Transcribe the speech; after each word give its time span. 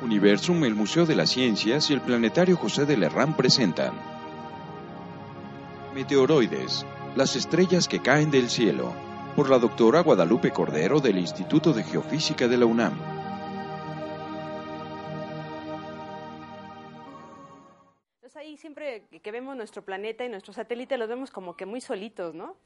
Universum, 0.00 0.62
el 0.64 0.76
Museo 0.76 1.06
de 1.06 1.16
las 1.16 1.30
Ciencias 1.30 1.90
y 1.90 1.94
el 1.94 2.00
Planetario 2.00 2.56
José 2.56 2.86
de 2.86 2.96
Lerrán 2.96 3.36
presentan 3.36 3.94
Meteoroides, 5.92 6.86
las 7.16 7.34
estrellas 7.34 7.88
que 7.88 8.00
caen 8.00 8.30
del 8.30 8.48
cielo, 8.48 8.94
por 9.34 9.50
la 9.50 9.58
doctora 9.58 10.00
Guadalupe 10.00 10.52
Cordero 10.52 11.00
del 11.00 11.18
Instituto 11.18 11.72
de 11.72 11.82
Geofísica 11.82 12.46
de 12.46 12.56
la 12.56 12.66
UNAM. 12.66 12.96
Entonces 18.14 18.36
ahí 18.36 18.56
siempre 18.56 19.08
que 19.08 19.32
vemos 19.32 19.56
nuestro 19.56 19.84
planeta 19.84 20.24
y 20.24 20.28
nuestro 20.28 20.52
satélite 20.52 20.96
los 20.96 21.08
vemos 21.08 21.32
como 21.32 21.56
que 21.56 21.66
muy 21.66 21.80
solitos, 21.80 22.36
¿no? 22.36 22.56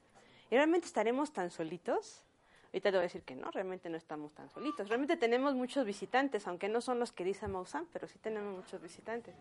¿Y 0.51 0.57
realmente 0.57 0.87
estaremos 0.87 1.33
tan 1.33 1.51
solitos? 1.51 2.27
Ahorita 2.73 2.91
te 2.91 2.97
voy 2.97 3.01
a 3.01 3.03
decir 3.03 3.23
que 3.23 3.37
no, 3.37 3.51
realmente 3.51 3.91
no 3.91 3.99
estamos 3.99 4.33
tan 4.33 4.49
solitos. 4.49 4.89
Realmente 4.89 5.19
tenemos 5.19 5.55
muchos 5.55 5.85
visitantes, 5.85 6.47
aunque 6.47 6.71
no 6.71 6.81
son 6.81 6.99
los 6.99 7.13
que 7.13 7.23
dice 7.23 7.47
Maussan, 7.47 7.87
pero 7.93 8.09
sí 8.09 8.19
tenemos 8.19 8.57
muchos 8.57 8.81
visitantes. 8.81 9.35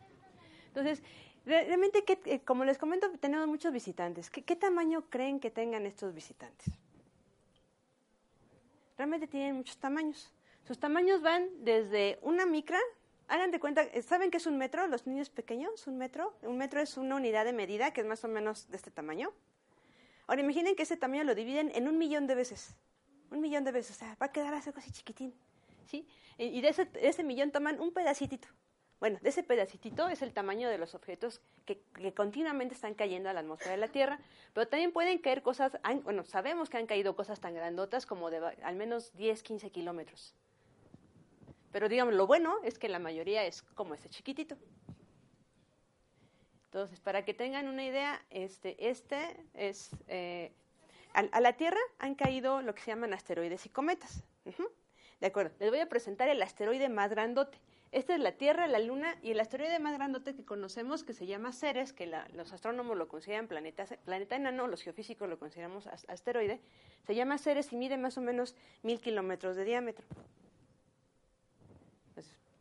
Entonces, 0.67 1.01
realmente, 1.45 2.03
eh, 2.25 2.41
como 2.41 2.65
les 2.65 2.77
comento, 2.77 3.09
tenemos 3.21 3.47
muchos 3.47 3.71
visitantes. 3.71 4.29
¿Qué, 4.29 4.41
¿Qué, 4.41 4.57
tamaño 4.57 5.05
creen 5.09 5.39
que 5.39 5.49
tengan 5.49 5.85
estos 5.85 6.13
visitantes? 6.13 6.73
Realmente 8.97 9.27
tienen 9.27 9.55
muchos 9.55 9.77
tamaños. 9.77 10.33
Sus 10.67 10.77
tamaños 10.77 11.21
van 11.21 11.47
desde 11.63 12.19
una 12.23 12.45
micra, 12.45 12.79
hagan 13.29 13.51
de 13.51 13.61
cuenta, 13.61 13.83
eh, 13.83 14.01
¿saben 14.01 14.29
qué 14.29 14.37
es 14.37 14.45
un 14.45 14.57
metro? 14.57 14.85
Los 14.87 15.07
niños 15.07 15.29
pequeños, 15.29 15.87
un 15.87 15.97
metro. 15.97 16.33
Un 16.41 16.57
metro 16.57 16.81
es 16.81 16.97
una 16.97 17.15
unidad 17.15 17.45
de 17.45 17.53
medida 17.53 17.93
que 17.93 18.01
es 18.01 18.07
más 18.07 18.25
o 18.25 18.27
menos 18.27 18.69
de 18.69 18.75
este 18.75 18.91
tamaño. 18.91 19.31
Ahora 20.27 20.41
imaginen 20.41 20.75
que 20.75 20.83
ese 20.83 20.97
tamaño 20.97 21.23
lo 21.23 21.33
dividen 21.33 21.71
en 21.73 21.87
un 21.87 21.97
millón 21.97 22.27
de 22.27 22.35
veces 22.35 22.75
un 23.31 23.41
millón 23.41 23.63
de 23.63 23.71
veces, 23.71 23.95
o 23.95 23.99
sea, 23.99 24.15
va 24.21 24.27
a 24.27 24.31
quedar 24.31 24.53
algo 24.53 24.73
así 24.77 24.91
chiquitín, 24.91 25.33
¿sí? 25.85 26.07
Y 26.37 26.61
de 26.61 26.75
ese, 27.01 27.23
millón 27.23 27.51
toman 27.51 27.79
un 27.79 27.91
pedacitito. 27.91 28.47
Bueno, 28.99 29.17
de 29.21 29.29
ese 29.29 29.41
pedacitito 29.41 30.09
es 30.09 30.21
el 30.21 30.31
tamaño 30.31 30.69
de 30.69 30.77
los 30.77 30.93
objetos 30.93 31.41
que, 31.65 31.81
continuamente 32.13 32.75
están 32.75 32.93
cayendo 32.93 33.29
a 33.29 33.33
la 33.33 33.39
atmósfera 33.39 33.71
de 33.71 33.77
la 33.77 33.87
Tierra, 33.87 34.19
pero 34.53 34.67
también 34.67 34.91
pueden 34.91 35.17
caer 35.17 35.41
cosas, 35.41 35.71
bueno, 36.03 36.23
sabemos 36.23 36.69
que 36.69 36.77
han 36.77 36.85
caído 36.85 37.15
cosas 37.15 37.39
tan 37.39 37.55
grandotas 37.55 38.05
como 38.05 38.29
de 38.29 38.37
al 38.63 38.75
menos 38.75 39.11
10, 39.13 39.41
15 39.41 39.71
kilómetros. 39.71 40.35
Pero 41.71 41.89
digamos, 41.89 42.13
lo 42.13 42.27
bueno 42.27 42.57
es 42.63 42.77
que 42.77 42.89
la 42.89 42.99
mayoría 42.99 43.45
es 43.45 43.61
como 43.61 43.95
ese 43.95 44.09
chiquitito. 44.09 44.57
Entonces, 46.65 46.99
para 46.99 47.25
que 47.25 47.33
tengan 47.33 47.67
una 47.67 47.83
idea, 47.83 48.23
este, 48.29 48.89
este 48.89 49.45
es 49.53 49.91
eh, 50.07 50.53
a, 51.13 51.39
la 51.39 51.53
Tierra 51.53 51.79
han 51.99 52.15
caído 52.15 52.61
lo 52.61 52.73
que 52.73 52.81
se 52.81 52.91
llaman 52.91 53.13
asteroides 53.13 53.65
y 53.65 53.69
cometas. 53.69 54.23
De 55.19 55.27
acuerdo, 55.27 55.51
les 55.59 55.69
voy 55.69 55.79
a 55.79 55.89
presentar 55.89 56.29
el 56.29 56.41
asteroide 56.41 56.89
más 56.89 57.11
grandote. 57.11 57.59
Esta 57.91 58.15
es 58.15 58.21
la 58.21 58.31
Tierra, 58.31 58.67
la 58.67 58.79
Luna 58.79 59.17
y 59.21 59.31
el 59.31 59.39
asteroide 59.39 59.77
más 59.79 59.93
grandote 59.93 60.33
que 60.33 60.45
conocemos, 60.45 61.03
que 61.03 61.13
se 61.13 61.25
llama 61.25 61.51
Ceres, 61.51 61.91
que 61.91 62.07
los 62.33 62.53
astrónomos 62.53 62.97
lo 62.97 63.09
consideran 63.09 63.47
planeta, 63.47 63.85
planeta 64.05 64.37
enano, 64.37 64.67
los 64.67 64.81
geofísicos 64.81 65.27
lo 65.27 65.37
consideramos 65.37 65.87
asteroide, 66.07 66.61
se 67.05 67.15
llama 67.15 67.37
Ceres 67.37 67.73
y 67.73 67.75
mide 67.75 67.97
más 67.97 68.17
o 68.17 68.21
menos 68.21 68.55
mil 68.81 69.01
kilómetros 69.01 69.57
de 69.57 69.65
diámetro. 69.65 70.05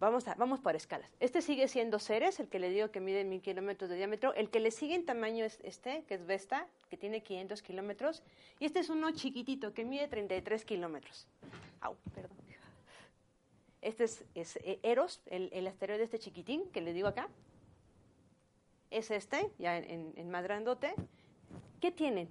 Vamos, 0.00 0.26
a, 0.28 0.34
vamos 0.34 0.60
por 0.60 0.74
escalas. 0.74 1.14
Este 1.20 1.42
sigue 1.42 1.68
siendo 1.68 1.98
Ceres, 1.98 2.40
el 2.40 2.48
que 2.48 2.58
le 2.58 2.70
digo 2.70 2.90
que 2.90 3.00
mide 3.00 3.22
mil 3.22 3.42
kilómetros 3.42 3.90
de 3.90 3.96
diámetro. 3.96 4.32
El 4.32 4.48
que 4.48 4.58
le 4.58 4.70
sigue 4.70 4.94
en 4.94 5.04
tamaño 5.04 5.44
es 5.44 5.60
este, 5.62 6.04
que 6.04 6.14
es 6.14 6.24
Vesta, 6.24 6.66
que 6.88 6.96
tiene 6.96 7.22
500 7.22 7.60
kilómetros. 7.60 8.22
Y 8.58 8.64
este 8.64 8.78
es 8.78 8.88
uno 8.88 9.10
chiquitito, 9.10 9.74
que 9.74 9.84
mide 9.84 10.08
33 10.08 10.64
kilómetros. 10.64 11.26
Au, 11.82 11.96
perdón. 12.14 12.38
Este 13.82 14.04
es, 14.04 14.24
eh, 14.34 14.78
Eros, 14.82 15.20
el, 15.26 15.66
asteroide 15.66 16.02
este 16.02 16.18
chiquitín, 16.18 16.70
que 16.70 16.80
le 16.80 16.94
digo 16.94 17.08
acá. 17.08 17.28
Es 18.90 19.10
este, 19.10 19.50
ya 19.58 19.76
en, 19.76 20.14
en 20.16 20.30
más 20.30 20.44
grandote. 20.44 20.94
¿Qué 21.78 21.92
tienen? 21.92 22.30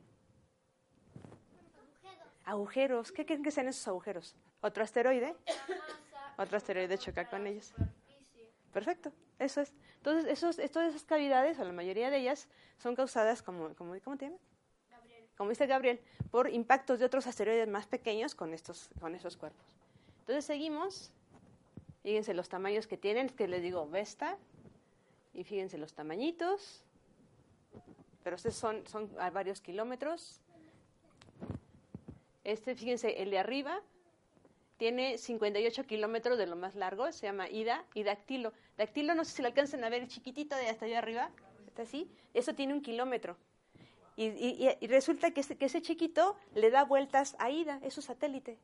Agujeros. 1.76 2.34
Agujeros. 2.46 3.12
¿Qué 3.12 3.26
creen 3.28 3.44
que 3.44 3.52
sean 3.52 3.68
esos 3.68 3.88
agujeros? 3.88 4.36
¿Otro 4.62 4.84
asteroide? 4.84 5.36
Otro 6.40 6.58
asteroide 6.58 6.98
choca 6.98 7.26
con 7.30 7.46
ellos. 7.46 7.74
Perfecto, 8.72 9.12
eso 9.40 9.62
es. 9.62 9.74
Entonces, 9.98 10.32
esos, 10.32 10.56
todas 10.72 10.90
esas 10.90 11.04
cavidades, 11.04 11.60
o 11.60 11.66
la 11.66 11.74
mayoría 11.74 12.10
de 12.10 12.18
ellas, 12.18 12.48
son 12.78 12.96
causadas, 12.96 13.42
como, 13.42 13.76
como 13.76 14.00
¿cómo 14.02 14.18
te 14.18 14.26
llamas? 14.26 14.42
Gabriel. 14.90 15.26
Como 15.36 15.50
dice 15.50 15.68
Gabriel, 15.68 16.00
por 16.32 16.50
impactos 16.50 17.00
de 17.00 17.06
otros 17.06 17.28
asteroides 17.28 17.68
más 17.68 17.88
pequeños 17.88 18.36
con, 18.36 18.54
estos, 18.54 18.90
con 19.00 19.16
esos 19.16 19.36
cuerpos. 19.36 19.66
Entonces, 20.22 20.46
seguimos. 20.46 21.12
Fíjense 22.04 22.34
los 22.34 22.48
tamaños 22.48 22.88
que 22.88 22.96
tienen, 22.96 23.28
que 23.28 23.48
les 23.48 23.62
digo 23.62 23.88
Vesta, 23.90 24.38
y 25.34 25.44
fíjense 25.44 25.78
los 25.78 25.94
tamañitos, 25.94 26.82
pero 28.24 28.38
estos 28.38 28.56
son, 28.56 28.88
son 28.88 29.10
a 29.20 29.30
varios 29.30 29.60
kilómetros. 29.60 30.40
Este, 32.46 32.76
fíjense, 32.76 33.22
el 33.22 33.32
de 33.32 33.38
arriba, 33.40 33.82
tiene 34.80 35.18
58 35.18 35.86
kilómetros 35.86 36.38
de 36.38 36.48
lo 36.48 36.56
más 36.56 36.74
largo, 36.74 37.12
se 37.12 37.28
llama 37.28 37.50
Ida 37.50 37.86
y 37.94 38.04
Dactilo. 38.04 38.54
Dactilo, 38.78 39.14
no 39.14 39.26
sé 39.26 39.32
si 39.34 39.42
lo 39.42 39.50
alcanzan 39.50 39.84
a 39.84 39.90
ver, 39.90 40.08
chiquitito 40.08 40.56
de 40.56 40.70
hasta 40.70 40.86
allá 40.86 41.00
arriba, 41.00 41.32
está 41.68 41.82
así, 41.82 42.10
eso 42.34 42.56
tiene 42.56 42.74
un 42.74 42.82
kilómetro. 42.82 43.36
Y, 44.16 44.88
resulta 44.88 45.32
que 45.32 45.42
ese, 45.42 45.58
que 45.58 45.66
ese, 45.66 45.82
chiquito 45.82 46.36
le 46.56 46.72
da 46.72 46.84
vueltas 46.84 47.36
a 47.40 47.50
Ida, 47.52 47.80
es 47.84 47.94
su 47.94 48.02
satélite. 48.02 48.58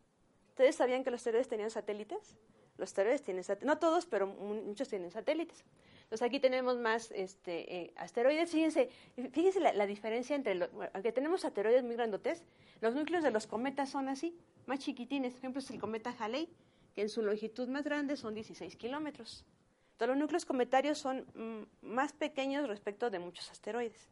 ¿Ustedes 0.50 0.76
sabían 0.76 1.04
que 1.04 1.12
los 1.12 1.20
asteroides 1.20 1.50
tenían 1.50 1.70
satélites? 1.70 2.38
Los 2.78 2.90
asteroides 2.90 3.22
tienen 3.22 3.44
satélites, 3.44 3.68
no 3.68 3.78
todos, 3.78 4.06
pero 4.06 4.28
muchos 4.28 4.88
tienen 4.88 5.12
satélites. 5.12 5.66
Entonces 6.04 6.26
aquí 6.26 6.40
tenemos 6.40 6.78
más 6.78 7.12
este, 7.12 7.76
eh, 7.76 7.94
asteroides. 7.98 8.52
Fíjense, 8.52 8.90
fíjense 9.32 9.60
la, 9.60 9.86
diferencia 9.86 10.36
entre, 10.36 10.56
los, 10.56 10.70
aunque 10.94 11.12
tenemos 11.12 11.44
asteroides 11.44 11.84
muy 11.84 11.96
grandotes, 11.96 12.44
los 12.80 12.96
núcleos 12.96 13.24
de 13.24 13.32
los 13.32 13.48
cometas 13.48 13.90
son 13.90 14.08
así, 14.08 14.38
más 14.68 14.80
chiquitines. 14.80 15.34
Por 15.34 15.40
ejemplo, 15.40 15.60
es 15.60 15.70
el 15.70 15.80
cometa 15.80 16.16
Halley, 16.18 16.50
que 16.94 17.02
en 17.02 17.10
su 17.10 17.22
longitud 17.22 17.68
más 17.68 17.84
grande 17.84 18.16
son 18.18 18.34
16 18.34 18.76
kilómetros. 18.76 19.46
Entonces 19.94 20.10
los 20.10 20.18
núcleos 20.18 20.46
cometarios 20.46 20.98
son 20.98 21.26
mm, 21.36 21.88
más 21.88 22.12
pequeños 22.14 22.68
respecto 22.68 23.10
de 23.10 23.20
muchos 23.20 23.50
asteroides. 23.50 24.10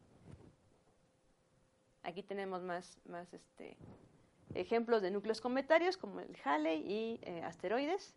Aquí 2.03 2.23
tenemos 2.23 2.61
más, 2.61 2.97
más 3.05 3.33
este, 3.33 3.77
ejemplos 4.53 5.01
de 5.01 5.11
núcleos 5.11 5.41
cometarios 5.41 5.97
como 5.97 6.19
el 6.19 6.37
Halley 6.43 6.79
y 6.79 7.19
eh, 7.23 7.41
asteroides. 7.43 8.13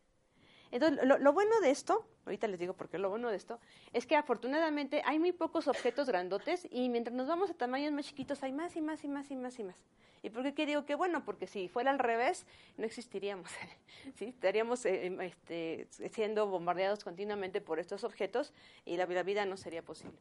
Entonces, 0.71 1.05
lo, 1.05 1.33
bueno 1.33 1.61
de 1.61 1.71
esto, 1.71 2.07
ahorita 2.25 2.49
les 2.49 2.59
digo 2.59 2.75
por 2.75 2.89
qué 2.89 2.99
lo 2.99 3.09
bueno 3.09 3.31
de 3.31 3.37
esto, 3.37 3.61
es 3.93 4.07
que 4.07 4.17
afortunadamente 4.17 5.03
hay 5.05 5.19
muy 5.19 5.33
pocos 5.33 5.69
objetos 5.69 6.09
grandotes 6.09 6.67
y 6.71 6.89
mientras 6.89 7.15
nos 7.15 7.29
vamos 7.29 7.51
a 7.51 7.55
tamaños 7.55 7.93
más 7.93 8.07
chiquitos 8.07 8.43
hay 8.43 8.53
más 8.53 8.77
y 8.77 8.83
más 8.83 9.05
y 9.05 9.09
más 9.09 9.31
y 9.31 9.37
más 9.37 9.59
y 9.59 9.65
más. 9.65 9.85
¿Y 10.23 10.31
por 10.31 10.53
qué 10.55 10.67
digo 10.67 10.85
que 10.85 10.97
bueno? 10.97 11.25
Porque 11.25 11.47
si 11.47 11.69
fuera 11.69 11.91
al 11.91 11.99
revés, 11.99 12.47
no 12.77 12.85
existiríamos. 12.85 13.51
¿sí? 14.17 14.27
Estaríamos 14.27 14.85
eh, 14.85 15.07
em, 15.07 15.21
este, 15.21 15.87
siendo 16.11 16.47
bombardeados 16.49 17.05
continuamente 17.05 17.61
por 17.61 17.79
estos 17.79 18.03
objetos 18.03 18.53
y 18.85 18.97
la, 18.97 19.07
la 19.07 19.23
vida 19.23 19.47
no 19.47 19.57
sería 19.57 19.83
posible. 19.85 20.19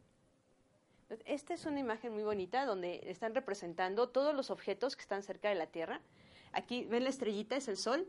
Esta 1.25 1.53
es 1.53 1.66
una 1.66 1.79
imagen 1.79 2.13
muy 2.13 2.23
bonita 2.23 2.66
donde 2.66 3.01
están 3.09 3.35
representando 3.35 4.09
todos 4.09 4.35
los 4.35 4.50
objetos 4.50 4.95
que 4.95 5.01
están 5.01 5.23
cerca 5.23 5.50
de 5.50 5.55
la 5.55 5.67
Tierra. 5.67 6.01
Aquí 6.51 6.85
ven 6.85 7.03
la 7.03 7.09
estrellita, 7.09 7.55
es 7.55 7.67
el 7.67 7.78
Sol, 7.78 8.07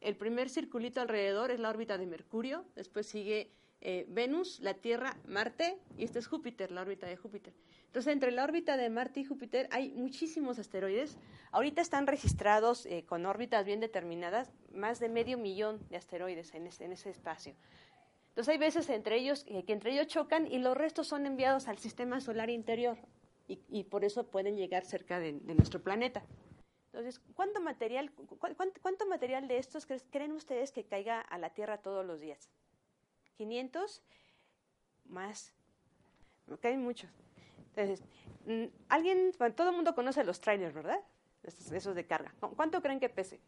el 0.00 0.16
primer 0.16 0.48
circulito 0.48 1.00
alrededor 1.00 1.50
es 1.50 1.60
la 1.60 1.70
órbita 1.70 1.98
de 1.98 2.06
Mercurio, 2.06 2.64
después 2.76 3.06
sigue 3.06 3.50
eh, 3.80 4.06
Venus, 4.08 4.58
la 4.60 4.74
Tierra, 4.74 5.16
Marte 5.26 5.78
y 5.96 6.04
este 6.04 6.18
es 6.18 6.26
Júpiter, 6.26 6.72
la 6.72 6.82
órbita 6.82 7.06
de 7.06 7.16
Júpiter. 7.16 7.54
Entonces, 7.86 8.12
entre 8.12 8.32
la 8.32 8.44
órbita 8.44 8.76
de 8.76 8.90
Marte 8.90 9.20
y 9.20 9.24
Júpiter 9.24 9.68
hay 9.70 9.90
muchísimos 9.92 10.58
asteroides. 10.58 11.16
Ahorita 11.52 11.80
están 11.80 12.06
registrados 12.06 12.86
eh, 12.86 13.04
con 13.06 13.24
órbitas 13.24 13.64
bien 13.64 13.80
determinadas 13.80 14.52
más 14.72 14.98
de 14.98 15.08
medio 15.08 15.38
millón 15.38 15.80
de 15.90 15.96
asteroides 15.96 16.54
en 16.54 16.66
ese, 16.66 17.10
espacio. 17.10 17.54
Entonces, 18.30 18.52
hay 18.52 18.58
veces 18.58 18.90
entre 18.90 19.16
ellos 19.16 19.44
eh, 19.46 19.64
que 19.64 19.72
entre 19.72 19.92
ellos 19.92 20.08
chocan 20.08 20.46
y 20.46 20.58
los 20.58 20.76
restos 20.76 21.06
son 21.06 21.24
enviados 21.24 21.68
al 21.68 21.78
sistema 21.78 22.20
solar 22.20 22.50
interior 22.50 22.98
y, 23.46 23.84
por 23.84 24.04
eso 24.04 24.26
pueden 24.26 24.56
llegar 24.56 24.84
cerca 24.84 25.18
de 25.18 25.32
nuestro 25.32 25.82
planeta. 25.82 26.22
Entonces, 26.98 27.22
¿cuánto 27.36 27.60
material, 27.60 28.10
material 29.08 29.46
de 29.46 29.58
estos 29.58 29.86
creen 30.10 30.32
ustedes 30.32 30.72
que 30.72 30.82
caiga 30.82 31.20
a 31.20 31.38
la 31.38 31.50
Tierra 31.50 31.78
todos 31.78 32.04
los 32.04 32.18
días? 32.18 32.50
¿500? 33.38 34.00
Más. 35.04 35.54
Caen 36.60 36.82
muchos. 36.82 37.08
Entonces, 37.76 38.04
mm, 38.46 38.64
alguien, 38.88 39.32
todo 39.54 39.68
el 39.70 39.76
mundo 39.76 39.94
conoce 39.94 40.24
los 40.24 40.40
trailers, 40.40 40.74
¿verdad? 40.74 40.98
Esos, 41.44 41.94
de 41.94 42.04
carga. 42.04 42.34
¿Cuánto 42.40 42.82
creen 42.82 42.98
que 42.98 43.08
pese? 43.08 43.38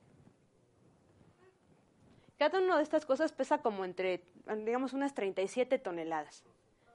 Cada 2.38 2.60
una 2.60 2.76
de 2.76 2.84
estas 2.84 3.04
cosas 3.04 3.32
pesa 3.32 3.58
como 3.58 3.84
entre, 3.84 4.22
digamos, 4.64 4.92
unas 4.92 5.12
37 5.12 5.80
toneladas. 5.80 6.44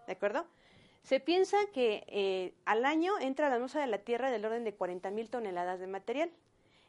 ¿De 0.07 0.13
acuerdo? 0.13 0.47
Se 1.05 1.19
piensa 1.19 1.57
que 1.71 2.03
eh, 2.07 2.55
al 2.65 2.83
año 2.83 3.13
entra 3.19 3.47
la 3.47 3.57
atmósfera 3.57 3.85
de 3.85 3.91
la 3.91 3.99
Tierra 3.99 4.31
del 4.31 4.43
orden 4.43 4.63
de 4.63 4.75
40.000 4.75 5.29
toneladas 5.29 5.79
de 5.79 5.85
material. 5.85 6.31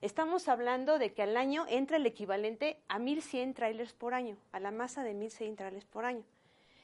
estamos 0.01 0.49
hablando 0.49 0.99
de 0.99 1.13
que 1.13 1.21
al 1.21 1.37
año 1.37 1.67
entra 1.69 1.99
el 1.99 2.07
equivalente 2.07 2.81
a 2.89 2.99
1.100 2.99 3.55
trailers 3.55 3.93
por 3.93 4.15
año, 4.15 4.39
a 4.53 4.61
la 4.61 4.71
masa 4.71 5.03
de 5.05 5.15
1.100 5.15 5.57
trailers 5.57 5.85
por 5.85 6.07
año. 6.07 6.25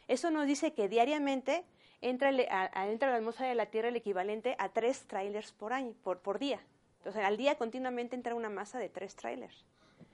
Eso 0.08 0.30
nos 0.30 0.46
dice 0.46 0.74
que 0.74 0.90
diariamente 0.90 1.64
entra, 2.02 2.28
entra 2.28 3.08
a 3.08 3.12
la 3.12 3.16
atmósfera 3.16 3.48
de 3.48 3.54
la 3.54 3.64
Tierra 3.64 3.88
el 3.88 3.96
equivalente 3.96 4.54
a 4.58 4.68
3 4.68 5.06
trailers 5.06 5.52
por 5.52 5.72
año, 5.72 5.94
por, 6.04 6.18
por 6.18 6.38
día. 6.38 6.60
Entonces, 6.98 7.24
al 7.24 7.38
día 7.38 7.54
continuamente 7.56 8.14
entra 8.14 8.34
una 8.34 8.50
masa 8.50 8.78
de 8.78 8.90
3 8.90 9.16
trailers. 9.16 9.64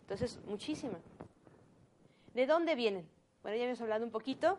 Entonces, 0.02 0.38
muchísima. 0.46 1.00
¿De 2.32 2.46
dónde 2.46 2.76
vienen? 2.76 3.08
Bueno, 3.42 3.58
ya 3.58 3.64
hemos 3.64 3.80
hablado 3.80 4.04
un 4.04 4.12
poquito. 4.12 4.56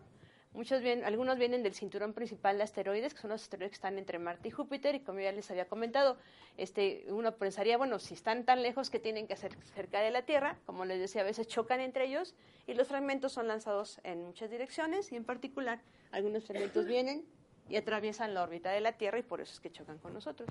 Muchos 0.51 0.81
vienen, 0.81 1.05
algunos 1.05 1.37
vienen 1.37 1.61
del 1.61 1.75
cinturón 1.75 2.13
principal 2.13 2.57
de 2.57 2.63
asteroides, 2.63 3.13
que 3.13 3.21
son 3.21 3.29
los 3.29 3.43
asteroides 3.43 3.69
que 3.69 3.75
están 3.75 3.99
entre 3.99 4.17
Marte 4.17 4.47
y 4.47 4.51
Júpiter, 4.51 4.95
y 4.95 4.99
como 5.01 5.19
ya 5.19 5.31
les 5.31 5.49
había 5.51 5.67
comentado, 5.67 6.17
este, 6.57 7.05
uno 7.09 7.35
pensaría, 7.35 7.77
bueno, 7.77 7.99
si 7.99 8.15
están 8.15 8.45
tan 8.45 8.63
lejos 8.63 8.89
que 8.89 8.99
tienen 8.99 9.27
que 9.27 9.33
hacer 9.33 9.55
cerca 9.75 10.01
de 10.01 10.09
la 10.09 10.23
Tierra, 10.23 10.57
como 10.65 10.85
les 10.85 10.99
decía, 10.99 11.21
a 11.21 11.25
veces 11.25 11.47
chocan 11.47 11.79
entre 11.81 12.05
ellos, 12.05 12.33
y 12.65 12.73
los 12.73 12.87
fragmentos 12.87 13.31
son 13.31 13.47
lanzados 13.47 14.01
en 14.03 14.23
muchas 14.25 14.49
direcciones, 14.49 15.11
y 15.11 15.15
en 15.15 15.23
particular, 15.23 15.81
algunos 16.11 16.45
fragmentos 16.45 16.85
vienen 16.87 17.25
y 17.69 17.75
atraviesan 17.75 18.33
la 18.33 18.41
órbita 18.41 18.71
de 18.71 18.81
la 18.81 18.93
Tierra, 18.93 19.19
y 19.19 19.23
por 19.23 19.41
eso 19.41 19.53
es 19.53 19.59
que 19.59 19.71
chocan 19.71 19.99
con 19.99 20.13
nosotros. 20.13 20.49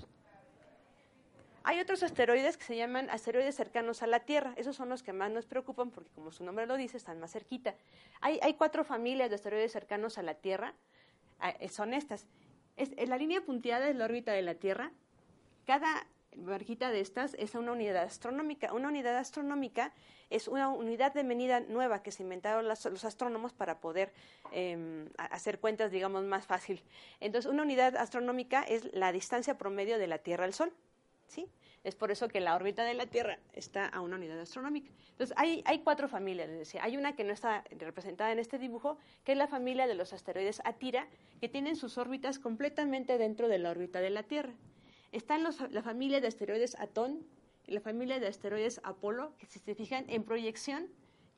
Hay 1.69 1.81
otros 1.81 2.03
asteroides 2.03 2.57
que 2.57 2.65
se 2.65 2.77
llaman 2.79 3.11
asteroides 3.11 3.55
cercanos 3.55 4.03
a 4.03 4.07
la 4.07 4.21
Tierra. 4.21 4.55
Esos 4.57 4.75
son 4.75 4.89
los 4.89 5.03
que 5.03 5.13
más 5.13 5.31
nos 5.31 5.45
preocupan 5.45 5.91
porque, 5.91 6.09
como 6.15 6.33
su 6.33 6.43
nombre 6.43 6.65
lo 6.65 6.79
dice, 6.79 6.97
están 6.97 7.21
más 7.21 7.31
cerquita. 7.31 7.75
Hay, 8.23 8.55
cuatro 8.55 8.85
familias 8.85 9.29
de 9.29 9.35
asteroides 9.35 9.71
cercanos 9.71 10.17
a 10.17 10.23
la 10.23 10.33
Tierra. 10.33 10.73
Eh, 11.61 11.69
son 11.69 11.93
estas. 11.93 12.27
en 12.79 13.11
la 13.11 13.19
línea 13.19 13.43
punteada 13.43 13.91
es 13.91 13.97
la 13.97 14.07
órbita 14.07 14.33
de 14.33 14.41
la 14.41 14.55
Tierra. 14.55 14.93
Cada 15.67 16.07
marquita 16.37 16.91
de 16.91 17.01
estas 17.01 17.35
es 17.35 17.55
una 17.55 17.73
unidad 17.73 18.03
astronómica. 18.03 18.73
Una 18.73 18.89
unidad 18.89 19.19
astronómica 19.19 19.93
es 20.31 20.49
una 20.49 20.71
unidad 20.71 21.13
de 21.13 21.23
medida 21.23 21.61
nueva 21.61 22.03
que 22.03 22.13
se 22.13 22.23
inventaron 22.23 22.67
los 22.67 23.05
astrónomos 23.05 23.53
para 23.53 23.79
poder 23.79 24.15
em, 24.53 25.11
hacer 25.19 25.61
cuentas, 25.61 25.91
digamos, 25.91 26.25
más 26.25 26.47
fácil. 26.47 26.83
Entonces, 27.21 27.53
una 27.53 27.63
unidad 27.63 27.95
astronómica 27.99 28.63
es 28.63 28.91
la 28.95 29.13
distancia 29.13 29.59
promedio 29.59 29.99
de 29.99 30.07
la 30.07 30.17
Tierra 30.17 30.47
al 30.47 30.55
Sol. 30.55 30.73
Es 31.85 31.95
por 31.95 32.11
eso 32.11 32.29
que 32.29 32.41
la 32.41 32.55
órbita 32.55 32.85
de 32.85 32.95
la 32.95 33.07
Tierra 33.07 33.39
está 33.53 33.87
a 33.87 34.01
una 34.01 34.17
unidad 34.17 34.41
astronómica. 34.41 34.91
Entonces, 35.11 35.37
hay, 35.39 35.81
cuatro 35.85 36.09
familias. 36.09 36.75
Hay 36.81 36.97
una 36.97 37.15
que 37.15 37.25
no 37.25 37.33
está 37.33 37.65
representada 37.79 38.33
en 38.33 38.39
este 38.39 38.59
dibujo, 38.59 38.99
que 39.25 39.33
es 39.33 39.39
la 39.39 39.49
familia 39.49 39.87
de 39.87 39.95
los 39.95 40.13
asteroides 40.13 40.61
Atira, 40.65 41.09
que 41.41 41.49
tienen 41.49 41.77
sus 41.77 41.99
órbitas 41.99 42.39
completamente 42.39 43.19
dentro 43.19 43.49
de 43.49 43.59
la 43.59 43.71
órbita 43.71 44.01
de 44.01 44.11
la 44.11 44.23
Tierra. 44.23 44.53
Están 45.13 45.43
la 45.43 45.83
familia 45.83 46.21
de 46.21 46.29
asteroides 46.29 46.79
Atón 46.79 47.27
y 47.67 47.73
la 47.73 47.81
familia 47.81 48.19
de 48.19 48.27
asteroides 48.27 48.81
Apolo, 48.85 49.33
que 49.39 49.47
si 49.47 49.59
se 49.59 49.75
fijan 49.75 50.05
en 50.09 50.25
proyección, 50.25 50.89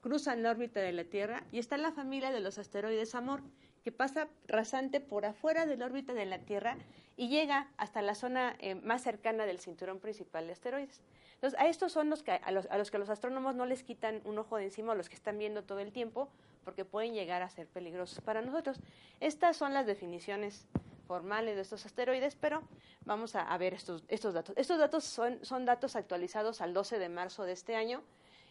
cruzan 0.01 0.43
la 0.43 0.51
órbita 0.51 0.81
de 0.81 0.93
la 0.93 1.05
Tierra. 1.05 1.45
Y 1.53 1.59
está 1.59 1.77
la 1.77 1.93
familia 1.93 2.33
de 2.33 2.41
los 2.41 2.59
asteroides 2.59 3.15
Amor, 3.15 3.43
que 3.83 3.93
pasa 3.93 4.29
rasante 4.47 5.01
por 5.01 5.25
afuera 5.25 5.67
de 5.67 5.77
la 5.77 5.87
órbita 5.87 6.13
de 6.13 6.27
la 6.27 6.39
Tierra 6.39 6.77
y 7.17 7.29
llega 7.29 7.69
hasta 7.77 8.03
la 8.03 8.15
zona 8.15 8.57
eh, 8.61 8.75
más 8.75 9.03
cercana 9.03 9.47
del 9.47 9.59
cinturón 9.59 10.01
principal 10.01 10.47
de 10.47 10.53
asteroides. 10.53 11.01
Entonces, 11.35 11.59
a 11.59 11.69
estos 11.69 11.93
son 11.93 12.11
los 12.11 12.23
que, 12.23 12.33
a, 12.33 12.51
los, 12.51 12.91
que 12.91 12.99
los 12.99 13.09
astrónomos 13.09 13.55
no 13.55 13.65
les 13.65 13.83
quitan 13.83 14.21
un 14.25 14.39
ojo 14.39 14.59
de 14.59 14.65
encima, 14.65 14.93
a 14.93 14.95
los 14.95 15.09
que 15.09 15.15
están 15.15 15.39
viendo 15.39 15.65
todo 15.65 15.79
el 15.79 15.91
tiempo, 15.91 16.29
porque 16.65 16.85
pueden 16.85 17.15
llegar 17.15 17.41
a 17.43 17.49
ser 17.49 17.67
peligrosos 17.67 18.21
para 18.21 18.43
nosotros. 18.43 18.79
Estas 19.21 19.57
son 19.57 19.73
las 19.73 19.87
definiciones 19.87 20.67
formales 21.07 21.57
de 21.57 21.63
estos 21.63 21.87
asteroides, 21.87 22.37
pero 22.37 22.63
vamos 23.07 23.35
a, 23.35 23.57
ver 23.57 23.73
estos, 23.73 24.05
estos 24.09 24.35
datos. 24.35 24.55
Estos 24.59 24.79
datos 24.79 25.05
son, 25.05 25.43
son 25.43 25.65
datos 25.65 25.97
actualizados 25.97 26.61
al 26.61 26.75
12 26.75 26.99
de 26.99 27.09
marzo 27.09 27.45
de 27.45 27.53
este 27.53 27.75
año 27.75 28.03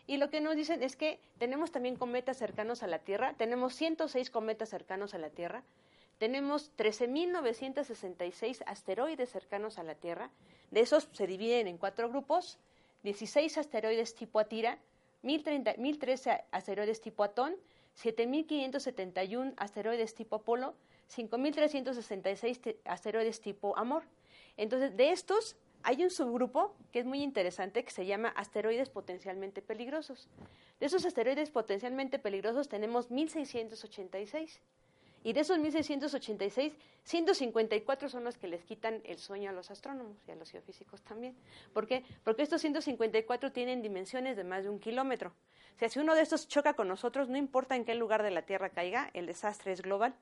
y 0.10 0.18
lo 0.18 0.32
que 0.32 0.42
nos 0.42 0.56
dicen 0.56 0.82
es 0.82 0.96
que 0.96 1.20
tenemos 1.38 1.72
también 1.72 1.96
cometas 1.96 2.36
cercanos 2.36 2.82
a 2.82 2.88
la 2.88 2.98
Tierra, 2.98 3.36
tenemos 3.38 3.76
106 3.76 4.32
cometas 4.32 4.68
cercanos 4.68 5.14
a 5.14 5.20
la 5.20 5.30
Tierra, 5.30 5.62
tenemos 6.18 6.72
13.966 6.78 8.64
asteroides 8.66 9.30
cercanos 9.30 9.78
a 9.78 9.84
la 9.84 9.94
Tierra, 9.94 10.32
de 10.72 10.80
esos 10.80 11.08
se 11.12 11.28
dividen 11.28 11.68
en 11.68 11.78
cuatro 11.78 12.10
grupos, 12.10 12.58
16 13.04 13.60
asteroides 13.60 14.16
tipo 14.16 14.40
Atira, 14.40 14.80
1.013 15.22 16.44
asteroides 16.50 17.02
tipo 17.02 17.24
Atón, 17.24 17.56
7.571 17.96 19.54
asteroides 19.58 20.16
tipo 20.16 20.38
Apolo, 20.38 20.74
5.366 21.16 22.78
asteroides 22.84 23.42
tipo 23.42 23.78
Amor. 23.78 24.06
Entonces, 24.58 24.98
de 24.98 25.12
estos, 25.12 25.56
hay 25.84 26.04
un 26.04 26.10
subgrupo 26.10 26.76
que 26.92 27.00
es 27.00 27.06
muy 27.06 27.22
interesante 27.22 27.84
que 27.84 27.92
se 27.92 28.06
llama 28.06 28.30
asteroides 28.30 28.90
potencialmente 28.90 29.62
peligrosos. 29.62 30.28
De 30.80 30.86
esos 30.86 31.06
asteroides 31.06 31.52
potencialmente 31.52 32.20
peligrosos 32.20 32.70
tenemos 32.70 33.12
1686. 33.12 34.62
Y 35.24 35.34
de 35.34 35.42
esos 35.42 35.60
1686, 35.60 36.74
154 37.04 38.08
son 38.08 38.24
los 38.24 38.38
que 38.38 38.48
les 38.48 38.64
quitan 38.64 39.02
el 39.04 39.18
sueño 39.18 39.50
a 39.50 39.54
los 39.54 39.70
astrónomos 39.70 40.16
y 40.28 40.32
a 40.32 40.36
los 40.36 40.50
geofísicos 40.50 41.02
también. 41.02 41.36
¿Por 41.74 41.88
qué? 41.88 42.06
Porque 42.24 42.44
estos 42.44 42.62
154 42.62 43.52
tienen 43.52 43.82
dimensiones 43.82 44.38
de 44.38 44.46
más 44.46 44.64
de 44.64 44.70
un 44.70 44.80
kilómetro. 44.80 45.34
O 45.76 45.80
sea, 45.80 45.90
si 45.90 46.00
uno 46.00 46.16
de 46.16 46.22
estos 46.22 46.48
choca 46.48 46.74
con 46.74 46.88
nosotros, 46.88 47.28
no 47.28 47.38
importa 47.38 47.76
en 47.76 47.84
qué 47.84 47.96
lugar 47.96 48.24
de 48.24 48.32
la 48.32 48.44
Tierra 48.44 48.70
caiga, 48.70 49.10
el 49.14 49.26
desastre 49.26 49.74
es 49.74 49.82
global. 49.82 50.16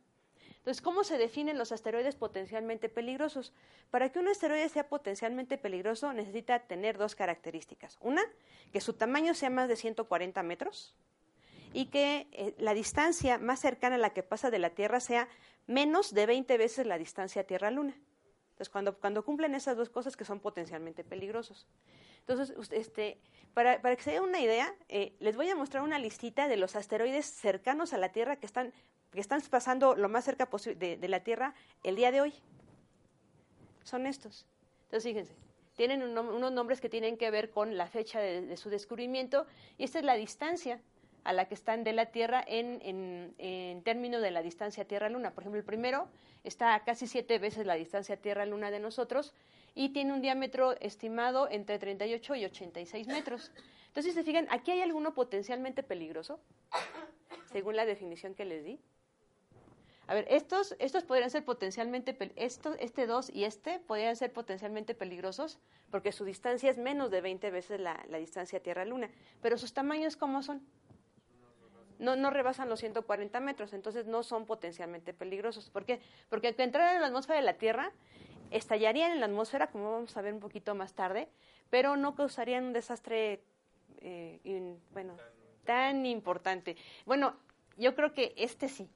Entonces, 0.67 0.83
¿cómo 0.83 1.05
se 1.05 1.17
definen 1.17 1.57
los 1.57 1.71
asteroides 1.71 2.17
potencialmente 2.17 2.89
peligrosos? 2.89 3.53
Para 3.89 4.11
que 4.11 4.19
un 4.19 4.27
asteroide 4.27 4.67
sea 4.67 4.89
potencialmente 4.89 5.57
peligroso 5.57 6.11
necesita 6.11 6.59
tener 6.59 6.97
dos 6.97 7.15
características. 7.15 7.97
Una, 8.01 8.21
que 8.73 8.81
su 8.81 8.91
tamaño 8.91 9.33
sea 9.33 9.49
más 9.49 9.69
de 9.69 9.77
140 9.77 10.43
metros 10.43 10.93
y 11.71 11.85
que 11.85 12.27
eh, 12.33 12.53
la 12.57 12.73
distancia 12.73 13.37
más 13.37 13.61
cercana 13.61 13.95
a 13.95 13.97
la 13.97 14.09
que 14.09 14.23
pasa 14.23 14.51
de 14.51 14.59
la 14.59 14.71
Tierra 14.71 14.99
sea 14.99 15.29
menos 15.67 16.13
de 16.13 16.25
20 16.25 16.57
veces 16.57 16.85
la 16.85 16.97
distancia 16.97 17.47
Tierra-Luna. 17.47 17.95
Entonces, 18.49 18.69
cuando, 18.69 18.97
cuando 18.97 19.23
cumplen 19.23 19.55
esas 19.55 19.77
dos 19.77 19.89
cosas 19.89 20.17
que 20.17 20.25
son 20.25 20.41
potencialmente 20.41 21.05
peligrosos. 21.05 21.65
Entonces, 22.27 22.71
este, 22.71 23.17
para, 23.53 23.81
para 23.81 23.95
que 23.95 24.03
se 24.03 24.11
den 24.11 24.23
una 24.23 24.41
idea, 24.41 24.73
eh, 24.89 25.13
les 25.19 25.35
voy 25.35 25.49
a 25.49 25.55
mostrar 25.55 25.83
una 25.83 25.97
listita 25.97 26.47
de 26.47 26.57
los 26.57 26.75
asteroides 26.75 27.25
cercanos 27.25 27.93
a 27.93 27.97
la 27.97 28.09
Tierra 28.09 28.35
que 28.35 28.45
están 28.45 28.73
que 29.11 29.19
están 29.19 29.41
pasando 29.49 29.95
lo 29.95 30.09
más 30.09 30.25
cerca 30.25 30.49
posible 30.49 30.97
de, 30.97 31.07
la 31.07 31.21
Tierra 31.21 31.53
el 31.83 31.95
día 31.95 32.11
de 32.11 32.21
hoy. 32.21 32.33
Son 33.83 34.05
estos. 34.05 34.45
Entonces, 34.83 35.03
fíjense, 35.03 35.33
tienen 35.75 36.03
unos 36.03 36.51
nombres 36.51 36.81
que 36.81 36.89
tienen 36.89 37.17
que 37.17 37.31
ver 37.31 37.49
con 37.49 37.77
la 37.77 37.87
fecha 37.87 38.19
de, 38.19 38.55
su 38.57 38.69
descubrimiento 38.69 39.45
y 39.77 39.85
esta 39.85 39.99
es 39.99 40.05
la 40.05 40.15
distancia 40.15 40.81
a 41.23 41.33
la 41.33 41.47
que 41.47 41.55
están 41.55 41.83
de 41.83 41.93
la 41.93 42.07
Tierra 42.07 42.43
en, 42.45 43.33
en, 43.37 43.81
términos 43.83 44.21
de 44.21 44.31
la 44.31 44.41
distancia 44.41 44.85
Tierra-Luna. 44.85 45.31
Por 45.31 45.43
ejemplo, 45.43 45.59
el 45.59 45.65
primero 45.65 46.07
está 46.43 46.73
a 46.73 46.83
casi 46.83 47.07
siete 47.07 47.37
veces 47.39 47.65
la 47.65 47.75
distancia 47.75 48.17
Tierra-Luna 48.17 48.71
de 48.71 48.79
nosotros 48.79 49.33
y 49.77 49.89
tiene 49.89 50.11
un 50.11 50.21
diámetro 50.21 50.75
estimado 50.79 51.47
entre 51.51 51.77
38 51.77 52.35
y 52.35 52.45
86 52.45 53.07
metros. 53.07 53.51
Entonces, 53.89 54.11
si 54.11 54.19
se 54.19 54.23
fijan, 54.23 54.47
aquí 54.49 54.71
hay 54.71 54.81
alguno 54.81 55.13
potencialmente 55.13 55.83
peligroso, 55.83 56.39
según 57.45 57.75
la 57.75 57.85
definición 57.85 58.33
que 58.33 58.45
les 58.45 58.65
di. 58.65 58.79
A 60.07 60.15
ver, 60.15 60.25
estos, 60.29 60.75
estos 60.79 61.03
podrían 61.03 61.29
ser 61.29 61.45
potencialmente, 61.45 62.17
este 62.37 63.05
2 63.05 63.29
y 63.29 63.43
este 63.43 63.77
podrían 63.77 64.15
ser 64.15 64.33
potencialmente 64.33 64.95
peligrosos 64.95 65.59
porque 65.91 66.11
su 66.11 66.25
distancia 66.25 66.71
es 66.71 66.79
menos 66.79 67.11
de 67.11 67.21
20 67.21 67.51
veces 67.51 67.79
la, 67.79 68.03
distancia 68.17 68.59
Tierra-Luna. 68.59 69.11
Pero 69.43 69.59
sus 69.59 69.73
tamaños, 69.73 70.17
¿cómo 70.17 70.41
son? 70.41 70.65
No, 71.99 72.15
no 72.15 72.31
rebasan 72.31 72.67
los 72.67 72.79
140 72.79 73.39
metros, 73.41 73.73
entonces 73.73 74.07
no 74.07 74.23
son 74.23 74.47
potencialmente 74.47 75.13
peligrosos. 75.13 75.69
¿Por 75.69 75.85
qué? 75.85 75.99
Porque 76.29 76.47
al 76.47 76.55
entrar 76.57 76.95
en 76.95 77.01
la 77.01 77.07
atmósfera 77.07 77.39
de 77.39 77.45
la 77.45 77.57
Tierra, 77.57 77.91
estallarían 78.51 79.11
en 79.11 79.19
la 79.19 79.25
atmósfera, 79.25 79.67
como 79.67 79.91
vamos 79.91 80.15
a 80.17 80.21
ver 80.21 80.33
un 80.33 80.39
poquito 80.39 80.75
más 80.75 80.93
tarde, 80.93 81.27
pero 81.69 81.97
no 81.97 82.15
causarían 82.15 82.65
un 82.65 82.73
desastre, 82.73 83.41
eh, 83.99 84.77
bueno, 84.91 85.15
tan 85.65 86.05
importante. 86.05 86.77
Bueno, 87.05 87.35
yo 87.77 87.95
creo 87.95 88.13
que 88.13 88.33
este 88.37 88.69
sí. 88.69 88.89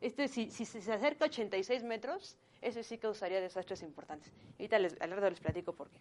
Este, 0.00 0.28
si, 0.28 0.50
se 0.50 0.92
acerca 0.92 1.24
a 1.24 1.28
86 1.28 1.82
metros, 1.82 2.36
ese 2.60 2.82
sí 2.82 2.98
causaría 2.98 3.40
desastres 3.40 3.82
importantes. 3.82 4.30
Ahorita 4.58 4.78
les, 4.78 5.00
al 5.00 5.18
les 5.18 5.40
platico 5.40 5.72
por 5.72 5.88
qué. 5.88 5.98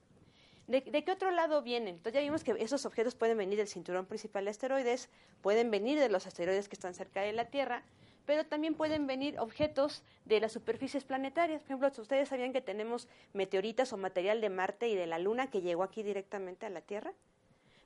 ¿De, 0.68 0.82
qué 0.82 1.12
otro 1.12 1.32
lado 1.32 1.62
vienen? 1.62 1.96
Entonces 1.96 2.13
ya 2.13 2.22
vimos 2.22 2.44
que 2.44 2.56
esos 2.60 2.86
objetos 2.86 3.16
pueden 3.16 3.38
venir 3.38 3.58
del 3.58 3.68
cinturón 3.68 4.06
principal 4.06 4.46
de 4.46 4.52
asteroides, 4.52 5.10
pueden 5.42 5.72
venir 5.72 6.00
de 6.00 6.08
los 6.10 6.25
asteroides 6.25 6.70
que 6.70 6.75
están 6.75 6.94
cerca 6.94 7.22
de 7.22 7.34
la 7.34 7.46
Tierra, 7.46 7.84
pero 8.25 8.46
también 8.46 8.75
pueden 8.75 9.08
venir 9.08 9.39
objetos 9.39 10.03
de 10.25 10.39
las 10.39 10.51
superficies 10.51 11.03
planetarias. 11.03 11.62
Por 11.62 11.72
ejemplo, 11.72 12.01
ustedes 12.01 12.30
sabían 12.30 12.53
que 12.53 12.62
tenemos 12.62 13.08
meteoritas 13.34 13.94
o 13.94 13.98
material 13.98 14.42
de 14.42 14.50
Marte 14.50 14.88
y 14.88 14.96
de 14.96 15.08
la 15.08 15.20
Luna 15.20 15.50
que 15.50 15.62
llegó 15.62 15.84
aquí 15.84 16.03
directamente 16.03 16.65
a 16.65 16.70
la 16.70 16.82
Tierra. 16.82 17.13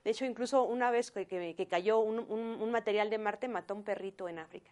De 0.03 0.11
hecho, 0.11 0.25
incluso 0.25 0.63
una 0.63 0.91
vez 0.91 1.11
que, 1.11 1.67
cayó 1.69 1.99
un, 1.99 2.19
un 2.19 2.71
material 2.71 3.09
de 3.09 3.17
Marte 3.17 3.47
mató 3.47 3.73
a 3.73 3.77
un 3.77 3.83
perrito 3.83 4.29
en 4.29 4.39
África. 4.39 4.71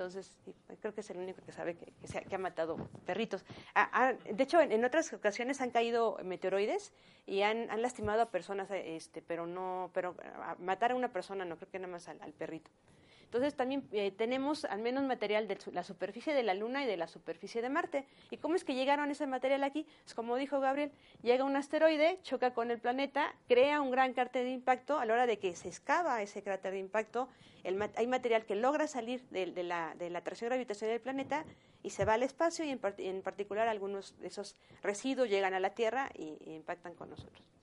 Entonces, 0.00 0.38
creo 0.80 0.94
que 0.94 1.02
es 1.02 1.10
el 1.10 1.18
único 1.18 1.42
que 1.44 1.52
sabe 1.52 1.76
que, 1.76 1.92
que, 2.22 2.34
ha 2.34 2.38
matado 2.38 2.76
perritos. 3.04 3.44
Ah, 3.74 3.90
ah, 3.92 4.12
de 4.12 4.42
hecho, 4.42 4.58
en, 4.58 4.82
otras 4.82 5.12
ocasiones 5.12 5.60
han 5.60 5.70
caído 5.70 6.16
meteoroides 6.24 6.94
y 7.26 7.42
han, 7.42 7.70
han, 7.70 7.82
lastimado 7.82 8.22
a 8.22 8.30
personas, 8.30 8.70
este, 8.70 9.20
pero 9.20 9.46
no, 9.46 9.90
pero 9.92 10.16
matar 10.58 10.92
a 10.92 10.94
una 10.94 11.12
persona 11.12 11.44
no, 11.44 11.56
creo 11.56 11.70
que 11.70 11.78
nada 11.78 11.92
más 11.92 12.08
al 12.08 12.32
perrito. 12.32 12.70
Entonces 13.30 13.54
también 13.54 13.86
eh, 13.92 14.10
tenemos 14.10 14.64
al 14.64 14.80
menos 14.80 15.04
material 15.04 15.46
de 15.46 15.56
la 15.72 15.84
superficie 15.84 16.34
de 16.34 16.42
la 16.42 16.52
Luna 16.52 16.82
y 16.82 16.88
de 16.88 16.96
la 16.96 17.06
superficie 17.06 17.62
de 17.62 17.68
Marte. 17.68 18.04
¿Y 18.28 18.38
cómo 18.38 18.56
es 18.56 18.64
que 18.64 18.74
llegaron 18.74 19.08
ese 19.08 19.24
material 19.28 19.62
aquí? 19.62 19.86
Pues 20.02 20.14
como 20.14 20.34
dijo 20.34 20.58
Gabriel, 20.58 20.90
llega 21.22 21.44
un 21.44 21.54
asteroide, 21.54 22.18
choca 22.24 22.54
con 22.54 22.72
el 22.72 22.80
planeta, 22.80 23.32
crea 23.46 23.82
un 23.82 23.92
gran 23.92 24.14
cráter 24.14 24.42
de 24.42 24.50
impacto. 24.50 24.98
A 24.98 25.04
la 25.04 25.12
hora 25.12 25.26
de 25.26 25.38
que 25.38 25.54
se 25.54 25.68
excava 25.68 26.20
ese 26.22 26.42
cráter 26.42 26.72
de 26.72 26.80
impacto, 26.80 27.28
hay 27.94 28.06
material 28.08 28.44
que 28.46 28.56
logra 28.56 28.88
salir 28.88 29.22
de, 29.30 29.62
la, 29.62 29.94
atracción 30.16 30.48
gravitacional 30.48 30.94
del 30.94 31.00
planeta 31.00 31.44
y 31.84 31.90
se 31.90 32.04
va 32.04 32.14
al 32.14 32.24
espacio 32.24 32.64
y 32.64 32.70
en, 32.70 33.22
particular 33.22 33.68
algunos 33.68 34.18
de 34.18 34.26
esos 34.26 34.56
residuos 34.82 35.30
llegan 35.30 35.54
a 35.54 35.60
la 35.60 35.70
Tierra 35.70 36.10
y 36.16 36.52
impactan 36.52 36.96
con 36.96 37.10
nosotros. 37.10 37.59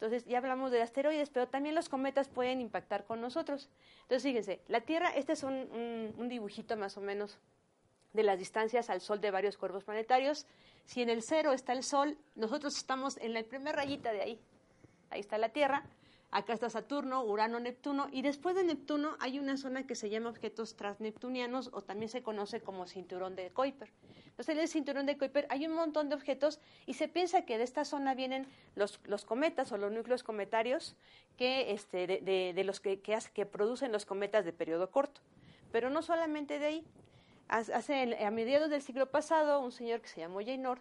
Entonces, 0.00 0.26
ya 0.26 0.38
hablamos 0.38 0.70
de 0.70 0.80
asteroides, 0.80 1.28
pero 1.28 1.48
también 1.48 1.74
los 1.74 1.88
cometas 1.88 2.28
pueden 2.28 2.60
impactar 2.60 3.04
con 3.04 3.20
nosotros. 3.20 3.68
Entonces, 4.02 4.22
fíjense, 4.22 4.60
la 4.68 4.80
Tierra, 4.82 5.08
este 5.08 5.32
es 5.32 5.42
un, 5.42 6.14
un, 6.16 6.28
dibujito 6.28 6.76
más 6.76 6.96
o 6.96 7.00
menos 7.00 7.36
de 8.12 8.22
las 8.22 8.38
distancias 8.38 8.90
al 8.90 9.00
Sol 9.00 9.20
de 9.20 9.32
varios 9.32 9.56
cuerpos 9.56 9.82
planetarios. 9.82 10.46
Si 10.84 11.02
en 11.02 11.10
el 11.10 11.20
cero 11.24 11.52
está 11.52 11.72
el 11.72 11.82
Sol, 11.82 12.16
nosotros 12.36 12.76
estamos 12.76 13.16
en 13.16 13.34
la 13.34 13.42
primera 13.42 13.72
rayita 13.72 14.12
de 14.12 14.22
ahí. 14.22 14.40
Ahí 15.10 15.18
está 15.18 15.36
la 15.36 15.48
Tierra. 15.48 15.82
Acá 16.30 16.52
está 16.52 16.68
Saturno, 16.68 17.24
Urano, 17.24 17.58
Neptuno, 17.58 18.08
y 18.12 18.20
después 18.20 18.54
de 18.54 18.62
Neptuno 18.62 19.16
hay 19.18 19.38
una 19.38 19.56
zona 19.56 19.86
que 19.86 19.94
se 19.94 20.10
llama 20.10 20.28
objetos 20.28 20.76
transneptunianos 20.76 21.70
o 21.72 21.80
también 21.80 22.10
se 22.10 22.22
conoce 22.22 22.60
como 22.60 22.86
cinturón 22.86 23.34
de 23.34 23.50
Kuiper. 23.50 23.90
Entonces, 24.26 24.54
en 24.54 24.60
el 24.60 24.68
cinturón 24.68 25.06
de 25.06 25.16
Kuiper 25.16 25.46
hay 25.48 25.66
un 25.66 25.72
montón 25.72 26.10
de 26.10 26.14
objetos 26.14 26.60
y 26.84 26.94
se 26.94 27.08
piensa 27.08 27.42
que 27.42 27.56
de 27.56 27.64
esta 27.64 27.86
zona 27.86 28.14
vienen 28.14 28.46
los, 28.76 29.00
los 29.04 29.24
cometas 29.24 29.72
o 29.72 29.78
los 29.78 29.90
núcleos 29.90 30.22
cometarios 30.22 30.96
que, 31.38 31.72
este, 31.72 32.06
de, 32.06 32.62
los 32.64 32.78
que, 32.78 33.00
que, 33.00 33.46
producen 33.46 33.90
los 33.90 34.04
cometas 34.04 34.44
de 34.44 34.52
periodo 34.52 34.90
corto. 34.90 35.22
Pero 35.72 35.88
no 35.88 36.02
solamente 36.02 36.58
de 36.58 36.66
ahí. 36.66 36.86
Hace, 37.48 38.16
a 38.22 38.30
mediados 38.30 38.68
del 38.68 38.82
siglo 38.82 39.10
pasado, 39.10 39.60
un 39.60 39.72
señor 39.72 40.02
que 40.02 40.08
se 40.08 40.20
llamó 40.20 40.40
Jaynor 40.40 40.80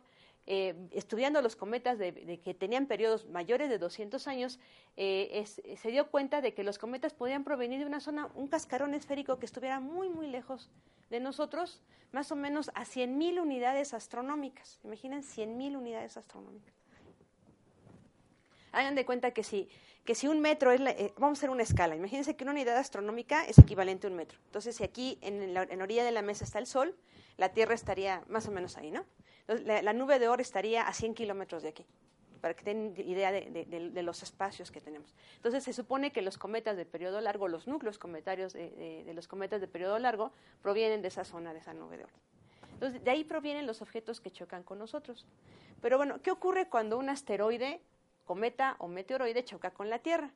eh, 0.49 0.75
estudiando 0.91 1.41
los 1.41 1.57
cometas 1.57 1.99
de, 1.99 2.39
que 2.41 2.53
tenían 2.53 2.85
periodos 2.85 3.27
mayores 3.27 3.69
de 3.69 3.77
200 3.77 4.27
años, 4.27 4.59
eh, 4.95 5.45
se 5.45 5.91
dio 5.91 6.09
cuenta 6.09 6.39
de 6.39 6.53
que 6.53 6.63
los 6.63 6.77
cometas 6.77 7.13
podían 7.13 7.43
provenir 7.43 7.79
de 7.79 7.85
una 7.85 7.99
zona, 7.99 8.29
un 8.33 8.47
cascarón 8.47 8.93
esférico 8.93 9.39
que 9.39 9.45
estuviera 9.45 9.81
muy, 9.81 10.07
muy 10.07 10.27
lejos 10.27 10.69
de 11.09 11.19
nosotros, 11.19 11.81
más 12.13 12.31
o 12.31 12.37
menos 12.37 12.71
a 12.75 12.85
100.000 12.85 13.41
unidades 13.41 13.93
astronómicas. 13.93 14.79
Imaginen 14.85 15.21
100.000 15.21 15.77
unidades 15.77 16.15
astronómicas. 16.15 16.73
Hagan 18.71 18.95
de 18.95 19.05
cuenta 19.05 19.31
que 19.31 19.43
si, 19.43 19.69
que 20.05 20.15
si 20.15 20.29
un 20.29 20.39
metro 20.39 20.71
es, 20.71 20.79
eh, 20.79 21.13
vamos 21.17 21.37
a 21.37 21.39
hacer 21.39 21.49
una 21.49 21.63
escala, 21.63 21.95
imagínense 21.95 22.37
que 22.37 22.45
una 22.45 22.53
unidad 22.53 22.77
astronómica 22.77 23.43
es 23.43 23.57
equivalente 23.57 24.07
a 24.07 24.09
un 24.09 24.15
metro. 24.15 24.39
Entonces, 24.45 24.77
si 24.77 24.85
aquí 24.85 25.17
en 25.21 25.53
la 25.53 25.63
en 25.63 25.81
orilla 25.81 26.05
de 26.05 26.11
la 26.11 26.21
mesa 26.21 26.45
está 26.45 26.59
el 26.59 26.67
Sol, 26.67 26.95
la 27.35 27.49
Tierra 27.49 27.75
estaría 27.75 28.23
más 28.29 28.47
o 28.47 28.51
menos 28.51 28.77
ahí, 28.77 28.91
¿no? 28.91 29.05
La, 29.47 29.93
nube 29.93 30.19
de 30.19 30.27
oro 30.27 30.41
estaría 30.41 30.87
a 30.87 30.93
100 30.93 31.13
kilómetros 31.13 31.63
de 31.63 31.69
aquí, 31.69 31.85
para 32.41 32.53
que 32.53 32.63
tengan 32.63 32.99
idea 32.99 33.31
de, 33.31 34.03
los 34.03 34.23
espacios 34.23 34.71
que 34.71 34.81
tenemos. 34.81 35.15
Entonces, 35.35 35.63
se 35.63 35.73
supone 35.73 36.11
que 36.11 36.21
los 36.21 36.37
cometas 36.37 36.77
de 36.77 36.85
periodo 36.85 37.21
largo, 37.21 37.47
los 37.47 37.67
núcleos 37.67 37.97
cometarios 37.97 38.53
de, 38.53 39.11
los 39.13 39.27
cometas 39.27 39.61
de 39.61 39.67
periodo 39.67 39.97
largo, 39.99 40.31
provienen 40.61 41.01
de 41.01 41.07
esa 41.07 41.23
zona, 41.23 41.53
de 41.53 41.59
esa 41.59 41.73
nube 41.73 41.97
de 41.97 42.03
oro. 42.03 42.13
Entonces, 42.73 43.03
de 43.03 43.09
ahí 43.09 43.23
provienen 43.23 43.65
los 43.65 43.81
objetos 43.81 44.21
que 44.21 44.31
chocan 44.31 44.63
con 44.63 44.77
nosotros. 44.77 45.25
Pero 45.81 45.97
bueno, 45.97 46.21
¿qué 46.21 46.31
ocurre 46.31 46.69
cuando 46.69 46.97
un 46.97 47.09
asteroide, 47.09 47.81
cometa 48.25 48.75
o 48.79 48.87
meteoroide 48.87 49.43
choca 49.43 49.71
con 49.71 49.89
la 49.89 49.99
Tierra? 49.99 50.31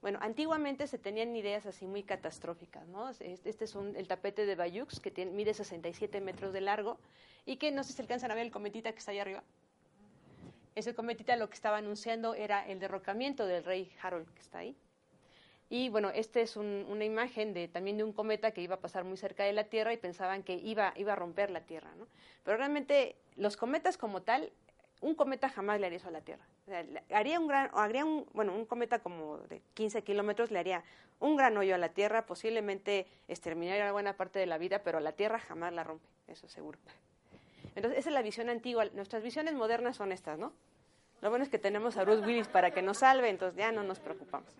Bueno, 0.00 0.18
antiguamente 0.22 0.86
se 0.86 0.98
tenían 0.98 1.36
ideas 1.36 1.66
así 1.66 1.86
muy 1.86 2.02
catastróficas, 2.02 2.88
¿no? 2.88 3.10
Este 3.10 3.64
es 3.64 3.74
el 3.74 4.08
tapete 4.08 4.46
de 4.46 4.54
Bayux, 4.54 4.98
que 4.98 5.10
tiene, 5.10 5.30
mide 5.32 5.52
67 5.52 6.20
metros 6.22 6.54
de 6.54 6.62
largo, 6.62 6.98
y 7.44 7.56
que 7.56 7.70
no 7.70 7.84
sé 7.84 7.92
si 7.92 8.00
alcanzan 8.00 8.30
a 8.30 8.34
ver 8.34 8.46
el 8.46 8.52
cometita 8.52 8.92
que 8.92 8.98
está 8.98 9.10
ahí 9.10 9.18
arriba. 9.18 9.42
Ese 10.74 10.94
cometita 10.94 11.36
lo 11.36 11.50
que 11.50 11.54
estaba 11.54 11.76
anunciando 11.76 12.34
era 12.34 12.66
el 12.66 12.80
derrocamiento 12.80 13.46
del 13.46 13.62
rey 13.62 13.92
Harold, 14.02 14.32
que 14.32 14.40
está 14.40 14.58
ahí. 14.58 14.76
Y 15.68 15.88
bueno, 15.90 16.10
esta 16.10 16.40
es 16.40 16.56
una 16.56 17.04
imagen 17.04 17.52
de, 17.52 17.68
también 17.68 17.96
de 17.96 18.02
un 18.02 18.12
cometa 18.12 18.50
que 18.52 18.62
iba 18.62 18.76
a 18.76 18.80
pasar 18.80 19.04
muy 19.04 19.16
cerca 19.16 19.44
de 19.44 19.52
la 19.52 19.64
Tierra 19.64 19.92
y 19.92 19.98
pensaban 19.98 20.42
que 20.42 20.54
iba, 20.54 20.94
iba 20.96 21.12
a 21.12 21.16
romper 21.16 21.50
la 21.50 21.60
Tierra, 21.60 21.94
¿no? 21.96 22.08
Pero 22.42 22.56
realmente 22.56 23.16
los 23.36 23.56
cometas 23.56 23.96
como 23.96 24.22
tal, 24.22 24.50
un 25.00 25.14
cometa 25.14 25.48
jamás 25.48 25.80
le 25.80 25.86
haría 25.86 25.98
eso 25.98 26.08
a 26.08 26.12
la 26.12 26.20
Tierra. 26.20 26.44
haría 27.12 27.40
un 27.40 27.48
gran, 27.48 27.70
haría 27.72 28.04
un, 28.04 28.26
bueno, 28.32 28.54
un 28.54 28.66
cometa 28.66 28.98
como 28.98 29.38
de 29.38 29.62
15 29.74 30.02
kilómetros 30.02 30.50
le 30.50 30.58
haría 30.58 30.82
un 31.18 31.36
gran 31.36 31.56
hoyo 31.56 31.74
a 31.74 31.78
la 31.78 31.90
Tierra, 31.90 32.26
posiblemente 32.26 33.06
exterminaría 33.28 33.90
buena 33.92 34.14
parte 34.14 34.38
de 34.38 34.46
la 34.46 34.58
vida, 34.58 34.82
pero 34.82 35.00
la 35.00 35.12
Tierra 35.12 35.38
jamás 35.38 35.72
la 35.72 35.84
rompe, 35.84 36.06
eso 36.28 36.48
seguro. 36.48 36.78
Entonces, 37.76 38.00
esa 38.00 38.10
es 38.10 38.14
la 38.14 38.22
visión 38.22 38.48
antigua. 38.48 38.86
Nuestras 38.94 39.22
visiones 39.22 39.54
modernas 39.54 39.96
son 39.96 40.12
estas, 40.12 40.38
¿no? 40.38 40.52
Lo 41.20 41.28
bueno 41.30 41.44
es 41.44 41.50
que 41.50 41.58
tenemos 41.58 41.96
a 41.96 42.04
Bruce 42.04 42.26
Willis 42.26 42.48
para 42.48 42.70
que 42.72 42.82
nos 42.82 42.98
salve, 42.98 43.28
entonces 43.28 43.58
ya 43.58 43.70
no 43.72 43.82
nos 43.82 44.00
preocupamos. 44.00 44.50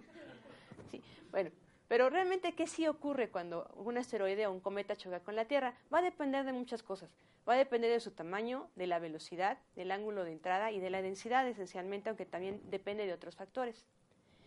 Sí, 0.91 1.03
bueno, 1.31 1.51
pero 1.91 2.09
realmente, 2.09 2.53
¿qué 2.53 2.69
sí 2.69 2.87
ocurre 2.87 3.31
cuando 3.31 3.69
un 3.75 3.99
asteroide 3.99 4.47
o 4.47 4.53
un 4.53 4.61
cometa 4.61 4.95
choca 4.95 5.19
con 5.19 5.35
la 5.35 5.47
Tierra? 5.47 5.75
Va 5.93 5.99
a 5.99 6.03
depender 6.03 6.45
de 6.45 6.53
muchas 6.53 6.85
cosas. 6.85 7.11
Va 7.49 7.55
a 7.55 7.57
depender 7.57 7.91
de 7.91 7.99
su 7.99 8.13
tamaño, 8.13 8.69
de 8.77 8.87
la 8.87 9.01
velocidad, 9.01 9.59
del 9.75 9.91
ángulo 9.91 10.23
de 10.23 10.31
entrada 10.31 10.71
y 10.71 10.79
de 10.79 10.89
la 10.89 11.03
densidad, 11.03 11.49
esencialmente, 11.49 12.09
aunque 12.09 12.27
también 12.27 12.61
depende 12.71 13.07
de 13.07 13.13
otros 13.13 13.35
factores. 13.35 13.85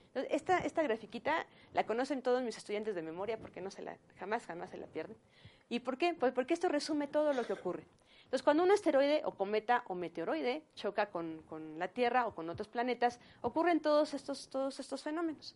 Entonces, 0.08 0.32
esta, 0.32 0.60
esta 0.60 0.84
grafiquita 0.84 1.46
la 1.74 1.86
conocen 1.86 2.22
todos 2.22 2.42
mis 2.44 2.56
estudiantes 2.56 2.96
de 2.96 3.02
memoria 3.02 3.38
porque 3.38 3.60
no 3.60 3.72
se 3.72 3.82
la, 3.82 3.98
jamás, 4.18 4.46
jamás 4.46 4.70
se 4.70 4.78
la 4.78 4.88
pierden. 4.88 5.18
¿Y 5.68 5.82
por 5.82 5.98
qué? 5.98 6.14
Pues 6.14 6.32
porque 6.32 6.54
esto 6.54 6.70
resume 6.70 7.08
todo 7.08 7.34
lo 7.34 7.46
que 7.46 7.52
ocurre. 7.52 7.84
Entonces, 8.34 8.46
cuando 8.46 8.64
un 8.64 8.72
asteroide 8.72 9.22
o 9.26 9.36
cometa 9.36 9.84
o 9.90 9.94
meteoroide 9.94 10.64
choca 10.74 11.12
con, 11.12 11.44
la 11.78 11.88
Tierra 11.88 12.26
o 12.26 12.34
con 12.34 12.50
otros 12.50 12.68
planetas, 12.68 13.20
ocurren 13.42 13.80
todos 13.80 14.16
estos, 14.16 14.50
todos 14.50 14.80
estos 14.80 15.04
fenómenos. 15.04 15.56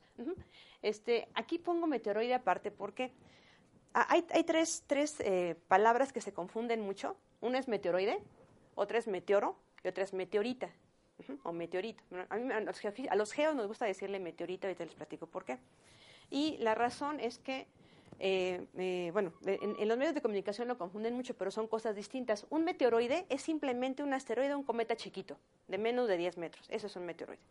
este, 0.83 1.27
aquí 1.33 1.57
pongo 1.57 1.87
meteoroide 1.87 2.35
aparte 2.35 2.69
porque 2.69 3.13
hay, 3.93 4.21
tres, 4.43 4.83
tres 4.85 5.19
eh, 5.21 5.55
palabras 5.67 6.13
que 6.13 6.21
se 6.21 6.33
confunden 6.33 6.81
mucho. 6.81 7.17
Una 7.41 7.57
es 7.57 7.67
meteoroide, 7.67 8.21
otra 8.75 8.99
es 8.99 9.07
meteoro 9.07 9.57
y 9.83 9.87
otra 9.87 10.03
es 10.03 10.13
meteorita 10.13 10.69
o 11.41 11.51
meteorito. 11.53 12.03
a, 12.29 12.37
mí, 12.37 12.53
a, 13.09 13.15
los 13.15 13.31
geos 13.31 13.55
nos 13.55 13.65
gusta 13.65 13.87
decirle 13.87 14.19
meteorita, 14.19 14.67
ahorita 14.67 14.85
les 14.85 14.93
platico 14.93 15.25
por 15.25 15.45
qué. 15.45 15.57
Y 16.29 16.57
la 16.57 16.75
razón 16.75 17.19
es 17.21 17.39
que 17.39 17.65
eh, 18.19 18.65
eh, 18.77 19.09
bueno, 19.13 19.33
en, 19.45 19.87
los 19.87 19.97
medios 19.97 20.15
de 20.15 20.21
comunicación 20.21 20.67
lo 20.67 20.77
confunden 20.77 21.13
mucho, 21.13 21.35
pero 21.35 21.51
son 21.51 21.67
cosas 21.67 21.95
distintas. 21.95 22.47
Un 22.49 22.63
meteoroide 22.63 23.25
es 23.29 23.41
simplemente 23.41 24.03
un 24.03 24.13
asteroide, 24.13 24.55
un 24.55 24.63
cometa 24.63 24.95
chiquito, 24.95 25.37
de 25.67 25.77
menos 25.77 26.07
de 26.07 26.17
10 26.17 26.37
metros. 26.37 26.65
Eso 26.69 26.87
es 26.87 26.95
un 26.95 27.05
meteoroide. 27.05 27.41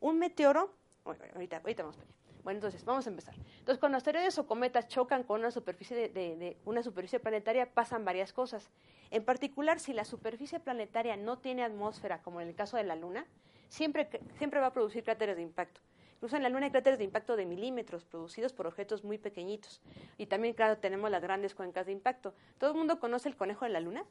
Un 0.00 0.18
meteoro, 0.18 0.70
ahorita, 1.04 1.62
vamos 1.64 1.96
Bueno, 2.42 2.56
entonces, 2.56 2.84
vamos 2.84 3.06
a 3.06 3.10
empezar. 3.10 3.34
Entonces, 3.58 3.78
cuando 3.78 3.98
asteroides 3.98 4.36
o 4.38 4.46
cometas 4.46 4.88
chocan 4.88 5.22
con 5.22 5.40
una 5.40 5.52
superficie, 5.52 6.08
de, 6.08 6.56
una 6.64 6.82
superficie 6.82 7.20
planetaria, 7.20 7.72
pasan 7.72 8.04
varias 8.04 8.32
cosas. 8.32 8.70
En 9.10 9.24
particular, 9.24 9.78
si 9.78 9.92
la 9.92 10.04
superficie 10.04 10.58
planetaria 10.58 11.16
no 11.16 11.38
tiene 11.38 11.62
atmósfera, 11.62 12.22
como 12.22 12.40
en 12.40 12.48
el 12.48 12.54
caso 12.54 12.76
de 12.76 12.84
la 12.84 12.96
Luna, 12.96 13.26
siempre, 13.68 14.08
siempre 14.38 14.58
va 14.58 14.66
a 14.66 14.72
producir 14.72 15.04
cráteres 15.04 15.36
de 15.36 15.42
impacto. 15.42 15.80
Incluso 16.22 16.36
en 16.36 16.44
la 16.44 16.50
Luna 16.50 16.66
hay 16.66 16.70
cráteres 16.70 17.00
de 17.00 17.04
impacto 17.04 17.34
de 17.34 17.44
milímetros 17.44 18.04
producidos 18.04 18.52
por 18.52 18.68
objetos 18.68 19.02
muy 19.02 19.18
pequeñitos. 19.18 19.80
Y 20.18 20.26
también, 20.26 20.54
claro, 20.54 20.78
tenemos 20.78 21.10
las 21.10 21.20
grandes 21.20 21.52
cuencas 21.52 21.86
de 21.86 21.90
impacto. 21.90 22.32
¿Todo 22.58 22.70
el 22.70 22.76
mundo 22.76 23.00
conoce 23.00 23.28
el 23.28 23.36
conejo 23.36 23.64
de 23.64 23.72
la 23.72 23.80
Luna? 23.80 24.04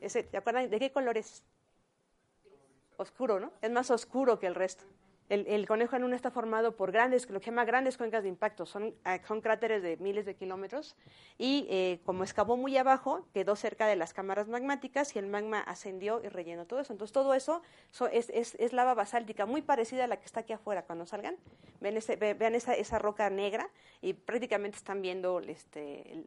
Ese, 0.00 0.22
¿Te 0.22 0.36
acuerdan 0.36 0.70
de 0.70 0.78
qué 0.78 0.92
color 0.92 1.18
es? 1.18 1.42
Oscuro, 2.98 3.40
¿no? 3.40 3.50
Es 3.62 3.70
más 3.72 3.90
oscuro 3.90 4.38
que 4.38 4.46
el 4.46 4.54
resto. 4.54 4.84
El, 5.30 5.66
conejo 5.66 5.96
en 5.96 6.02
luna 6.02 6.16
está 6.16 6.30
formado 6.30 6.76
por 6.76 6.92
grandes, 6.92 7.30
lo 7.30 7.40
que 7.40 7.46
llama 7.46 7.64
grandes 7.64 7.96
cuencas 7.96 8.24
de 8.24 8.28
impacto, 8.28 8.66
son, 8.66 8.94
ah, 9.04 9.18
son 9.26 9.40
cráteres 9.40 9.82
de 9.82 9.96
miles 9.96 10.26
de 10.26 10.34
kilómetros 10.34 10.96
y 11.38 11.66
eh, 11.70 12.00
como 12.04 12.24
excavó 12.24 12.58
muy 12.58 12.76
abajo, 12.76 13.26
quedó 13.32 13.56
cerca 13.56 13.86
de 13.86 13.96
las 13.96 14.12
cámaras 14.12 14.48
magmáticas 14.48 15.16
y 15.16 15.18
el 15.18 15.26
magma 15.26 15.60
ascendió 15.60 16.20
y 16.22 16.28
rellenó 16.28 16.66
todo 16.66 16.80
eso. 16.80 16.92
Entonces 16.92 17.12
todo 17.12 17.32
eso 17.32 17.62
es, 18.12 18.28
es, 18.28 18.54
es, 18.56 18.72
lava 18.74 18.92
basáltica, 18.92 19.46
muy 19.46 19.62
parecida 19.62 20.04
a 20.04 20.08
la 20.08 20.18
que 20.18 20.26
está 20.26 20.40
aquí 20.40 20.52
afuera 20.52 20.82
cuando 20.82 21.06
salgan. 21.06 21.36
Ven 21.80 21.96
ese, 21.96 22.16
vean 22.16 22.54
esa, 22.54 22.74
esa, 22.74 22.98
roca 22.98 23.30
negra 23.30 23.70
y 24.02 24.12
prácticamente 24.12 24.76
están 24.76 25.00
viendo 25.00 25.40
este, 25.40 26.22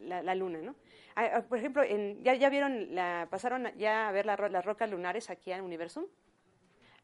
la, 0.00 0.34
luna. 0.34 0.58
¿no? 0.62 0.74
Ah, 1.14 1.30
ah, 1.32 1.42
por 1.42 1.58
ejemplo, 1.58 1.84
en, 1.84 2.22
ya, 2.24 2.34
ya 2.34 2.50
vieron, 2.50 2.92
la, 2.92 3.28
pasaron 3.30 3.70
ya 3.78 4.08
a 4.08 4.12
ver 4.12 4.26
las 4.26 4.64
rocas 4.64 4.90
lunares 4.90 5.30
aquí 5.30 5.52
en 5.52 5.60
Universum 5.60 6.06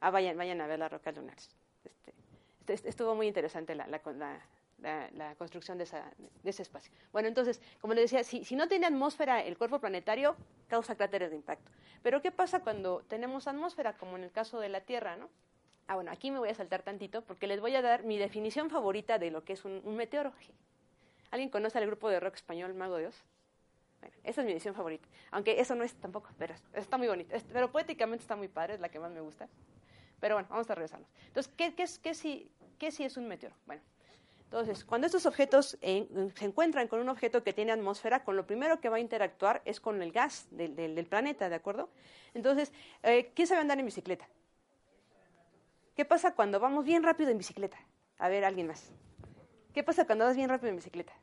ah, 0.02 0.10
vayan, 0.10 0.60
a 0.60 0.66
ver 0.66 0.78
las 0.78 0.90
rocas 0.90 1.16
lunares. 1.16 1.48
Este, 1.84 2.12
este, 2.72 2.88
estuvo 2.88 3.14
muy 3.14 3.28
interesante 3.28 3.74
la, 3.74 4.00
construcción 5.38 5.78
de, 5.78 5.84
ese 6.44 6.62
espacio. 6.62 6.92
Bueno, 7.12 7.28
entonces, 7.28 7.62
como 7.80 7.94
les 7.94 8.10
decía, 8.10 8.24
si, 8.24 8.56
no 8.56 8.68
tiene 8.68 8.86
atmósfera 8.86 9.42
el 9.42 9.56
cuerpo 9.56 9.78
planetario, 9.78 10.36
causa 10.68 10.96
cráteres 10.96 11.30
de 11.30 11.36
impacto. 11.36 11.70
Pero 12.02 12.20
¿qué 12.20 12.32
pasa 12.32 12.60
cuando 12.60 13.04
tenemos 13.08 13.46
atmósfera, 13.46 13.96
como 13.96 14.16
en 14.16 14.24
el 14.24 14.32
caso 14.32 14.58
de 14.58 14.68
la 14.68 14.80
Tierra, 14.80 15.16
¿no? 15.16 15.30
Ah, 15.86 15.94
bueno, 15.94 16.10
aquí 16.10 16.30
me 16.30 16.38
voy 16.38 16.48
a 16.48 16.54
saltar 16.54 16.82
tantito 16.82 17.22
porque 17.22 17.46
les 17.46 17.60
voy 17.60 17.74
a 17.74 17.82
dar 17.82 18.04
mi 18.04 18.18
definición 18.18 18.70
favorita 18.70 19.18
de 19.18 19.30
lo 19.30 19.44
que 19.44 19.52
es 19.52 19.64
un, 19.64 19.82
meteoro. 19.96 20.32
¿Alguien 21.30 21.50
conoce 21.50 21.78
al 21.78 21.86
grupo 21.86 22.08
de 22.08 22.20
rock 22.20 22.36
español 22.36 22.74
Mago 22.74 22.98
Dios? 22.98 23.24
Bueno, 24.00 24.14
esa 24.24 24.40
es 24.40 24.46
mi 24.46 24.52
definición 24.52 24.74
favorita. 24.74 25.08
Aunque 25.30 25.60
eso 25.60 25.74
no 25.74 25.84
es 25.84 25.94
tampoco, 25.94 26.28
pero 26.38 26.54
está 26.74 26.98
muy 26.98 27.08
bonito. 27.08 27.36
pero 27.52 27.70
poéticamente 27.70 28.22
está 28.22 28.36
muy 28.36 28.48
padre, 28.48 28.74
es 28.74 28.80
la 28.80 28.88
que 28.88 28.98
más 28.98 29.10
me 29.10 29.20
gusta. 29.20 29.48
Pero 30.22 30.36
bueno, 30.36 30.48
vamos 30.48 30.70
a 30.70 30.76
regresarnos. 30.76 31.08
Entonces, 31.26 31.52
¿qué, 31.56 31.74
qué, 31.74 31.84
qué, 32.00 32.14
si, 32.14 32.48
qué 32.78 32.92
si 32.92 33.02
es 33.02 33.16
un 33.16 33.26
meteoro? 33.26 33.56
Bueno, 33.66 33.82
entonces, 34.44 34.84
cuando 34.84 35.08
estos 35.08 35.26
objetos 35.26 35.76
se 35.80 36.44
encuentran 36.44 36.86
con 36.86 37.00
un 37.00 37.08
objeto 37.08 37.42
que 37.42 37.52
tiene 37.52 37.72
atmósfera, 37.72 38.22
con 38.22 38.36
lo 38.36 38.46
primero 38.46 38.80
que 38.80 38.88
va 38.88 38.98
a 38.98 39.00
interactuar 39.00 39.62
es 39.64 39.80
con 39.80 40.00
el 40.00 40.12
gas 40.12 40.46
del, 40.52 41.06
planeta, 41.06 41.48
¿de 41.48 41.56
acuerdo? 41.56 41.88
Entonces, 42.34 42.72
eh, 43.02 43.32
¿quién 43.34 43.48
sabe 43.48 43.62
andar 43.62 43.80
en 43.80 43.86
bicicleta? 43.86 44.28
¿Qué 45.96 46.04
pasa 46.04 46.36
cuando 46.36 46.60
vamos 46.60 46.84
bien 46.84 47.02
rápido 47.02 47.30
en 47.30 47.38
bicicleta? 47.38 47.78
A 48.18 48.28
ver, 48.28 48.44
alguien 48.44 48.68
más. 48.68 48.92
¿Qué 49.74 49.82
pasa 49.82 50.06
cuando 50.06 50.24
vas 50.24 50.36
bien 50.36 50.48
rápido 50.48 50.70
en 50.70 50.76
bicicleta? 50.76 51.14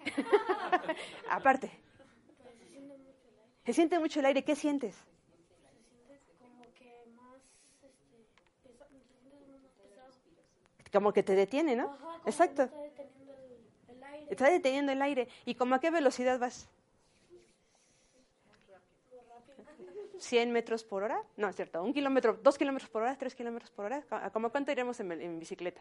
Aparte. 1.30 1.70
Se 3.64 3.72
siente 3.72 3.98
mucho 3.98 4.20
el 4.20 4.26
aire. 4.26 4.44
¿Qué 4.44 4.54
sientes? 4.54 5.02
Como 10.92 11.12
que 11.12 11.22
te 11.22 11.34
detiene, 11.34 11.76
¿no? 11.76 11.96
Exacto. 12.26 12.64
Está 12.64 12.80
deteniendo 12.80 13.32
el, 13.88 14.02
aire. 14.02 14.26
Está 14.30 14.50
deteniendo 14.50 14.92
el 14.92 15.02
aire. 15.02 15.28
¿Y 15.44 15.54
como 15.54 15.74
a 15.74 15.80
qué 15.80 15.90
velocidad 15.90 16.38
vas? 16.38 16.68
100 20.20 20.52
metros 20.52 20.84
por 20.84 21.02
hora, 21.02 21.22
no 21.36 21.48
es 21.48 21.56
cierto, 21.56 21.82
un 21.82 21.92
kilómetro, 21.92 22.38
dos 22.42 22.58
kilómetros 22.58 22.90
por 22.90 23.02
hora, 23.02 23.16
tres 23.16 23.34
kilómetros 23.34 23.70
por 23.70 23.86
hora, 23.86 24.04
¿cómo 24.32 24.50
cuánto 24.50 24.70
iremos 24.70 25.00
en, 25.00 25.38
bicicleta? 25.38 25.80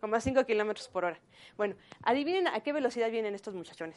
Como 0.00 0.16
a 0.16 0.20
5 0.20 0.44
kilómetros 0.46 0.88
por 0.88 1.04
hora. 1.04 1.18
Bueno, 1.56 1.76
adivinen 2.02 2.48
a 2.48 2.60
qué 2.60 2.72
velocidad 2.72 3.10
vienen 3.10 3.34
estos 3.34 3.54
muchachones. 3.54 3.96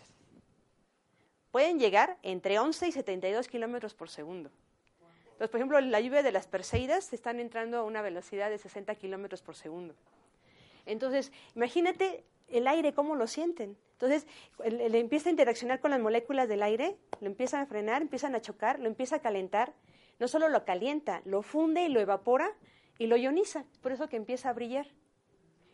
Pueden 1.51 1.79
llegar 1.79 2.17
entre 2.21 2.59
11 2.59 2.87
y 2.87 2.91
72 2.91 3.47
kilómetros 3.47 3.93
por 3.95 4.09
segundo. 4.09 4.51
Entonces, 5.35 5.51
por 5.51 5.59
ejemplo, 5.59 5.81
la 5.81 5.99
lluvia 5.99 6.23
de 6.23 6.31
las 6.31 6.47
Perseidas 6.47 7.11
están 7.11 7.41
entrando 7.41 7.79
a 7.79 7.83
una 7.83 8.01
velocidad 8.01 8.49
de 8.49 8.57
60 8.57 8.95
kilómetros 8.95 9.41
por 9.41 9.55
segundo. 9.55 9.93
Entonces, 10.85 11.33
imagínate 11.57 12.23
el 12.47 12.67
aire, 12.67 12.93
cómo 12.93 13.15
lo 13.15 13.27
sienten. 13.27 13.75
Entonces, 13.99 14.25
le 14.63 14.97
empieza 14.97 15.27
a 15.27 15.31
interaccionar 15.31 15.81
con 15.81 15.91
las 15.91 15.99
moléculas 15.99 16.47
del 16.47 16.63
aire, 16.63 16.95
lo 17.19 17.27
empiezan 17.27 17.59
a 17.59 17.65
frenar, 17.65 18.01
empiezan 18.01 18.33
a 18.33 18.39
chocar, 18.39 18.79
lo 18.79 18.87
empieza 18.87 19.17
a 19.17 19.19
calentar. 19.19 19.73
No 20.19 20.29
solo 20.29 20.47
lo 20.47 20.63
calienta, 20.63 21.21
lo 21.25 21.41
funde 21.41 21.83
y 21.83 21.89
lo 21.89 21.99
evapora 21.99 22.53
y 22.97 23.07
lo 23.07 23.17
ioniza. 23.17 23.65
Por 23.81 23.91
eso 23.91 24.07
que 24.07 24.15
empieza 24.15 24.51
a 24.51 24.53
brillar. 24.53 24.87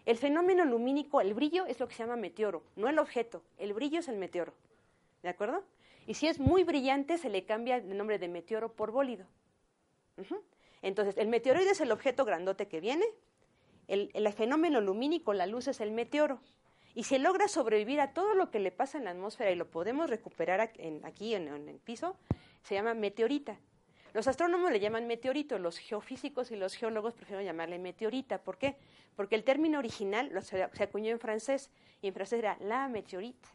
El 0.07 0.17
fenómeno 0.17 0.65
lumínico, 0.65 1.21
el 1.21 1.35
brillo, 1.35 1.67
es 1.67 1.79
lo 1.79 1.87
que 1.87 1.93
se 1.93 2.01
llama 2.01 2.15
meteoro, 2.15 2.63
no 2.75 2.89
el 2.89 2.97
objeto. 2.97 3.43
El 3.59 3.73
brillo 3.73 3.99
es 3.99 4.07
el 4.07 4.17
meteoro. 4.17 4.55
¿De 5.21 5.29
acuerdo? 5.29 5.63
Y 6.07 6.15
si 6.15 6.25
es 6.25 6.39
muy 6.39 6.63
brillante, 6.63 7.19
se 7.19 7.29
le 7.29 7.45
cambia 7.45 7.75
el 7.75 7.95
nombre 7.95 8.17
de 8.17 8.27
meteoro 8.27 8.73
por 8.73 8.89
bólido. 8.89 9.27
Entonces, 10.81 11.17
el 11.17 11.27
meteoroide 11.27 11.71
es 11.71 11.81
el 11.81 11.91
objeto 11.91 12.25
grandote 12.25 12.67
que 12.67 12.79
viene, 12.79 13.05
el, 13.87 14.33
fenómeno 14.33 14.79
lumínico, 14.79 15.33
la 15.33 15.45
luz, 15.45 15.67
es 15.67 15.81
el 15.81 15.91
meteoro. 15.91 16.39
Y 16.95 17.03
si 17.03 17.17
logra 17.17 17.47
sobrevivir 17.47 17.99
a 18.01 18.13
todo 18.13 18.35
lo 18.35 18.49
que 18.49 18.59
le 18.59 18.71
pasa 18.71 18.97
en 18.97 19.05
la 19.05 19.11
atmósfera 19.11 19.51
y 19.51 19.55
lo 19.55 19.69
podemos 19.69 20.09
recuperar 20.09 20.61
aquí 20.61 21.35
en, 21.35 21.47
el 21.47 21.79
piso, 21.79 22.15
se 22.63 22.75
llama 22.75 22.93
meteorita. 22.93 23.57
Los 24.13 24.27
astrónomos 24.27 24.71
le 24.71 24.79
llaman 24.79 25.07
meteorito, 25.07 25.57
los 25.57 25.77
geofísicos 25.77 26.51
y 26.51 26.57
los 26.57 26.73
geólogos 26.73 27.13
prefieren 27.13 27.45
llamarle 27.45 27.79
meteorita. 27.79 28.39
¿Por 28.39 28.57
qué? 28.57 28.75
Porque 29.15 29.35
el 29.35 29.43
término 29.43 29.79
original 29.79 30.31
se, 30.43 30.63
acuñó 30.63 31.11
en 31.11 31.19
francés 31.19 31.69
y 32.01 32.07
en 32.07 32.13
francés 32.13 32.39
era 32.39 32.57
la 32.59 32.89
meteorite. 32.89 33.47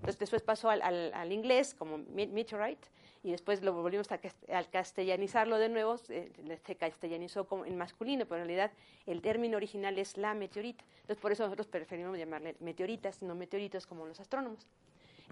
Entonces 0.00 0.18
después 0.18 0.42
pasó 0.42 0.70
al, 0.70 0.82
al 0.82 1.32
inglés 1.32 1.74
como 1.74 1.98
meteorite 1.98 2.88
y 3.22 3.30
después 3.30 3.62
lo 3.62 3.74
volvimos 3.74 4.10
a, 4.12 4.20
al 4.52 4.70
castellanizarlo 4.70 5.58
de 5.58 5.68
nuevo, 5.68 5.98
se, 5.98 6.32
castellanizó 6.78 7.46
como 7.46 7.66
en 7.66 7.76
masculino, 7.76 8.24
pero 8.24 8.40
en 8.40 8.46
realidad 8.46 8.72
el 9.06 9.20
término 9.20 9.58
original 9.58 9.98
es 9.98 10.16
la 10.16 10.32
meteorita. 10.32 10.84
Entonces 11.02 11.18
por 11.18 11.32
eso 11.32 11.44
nosotros 11.44 11.66
preferimos 11.66 12.16
llamarle 12.16 12.56
meteoritas, 12.60 13.20
no 13.20 13.34
meteoritos 13.34 13.86
como 13.86 14.06
los 14.06 14.20
astrónomos. 14.20 14.66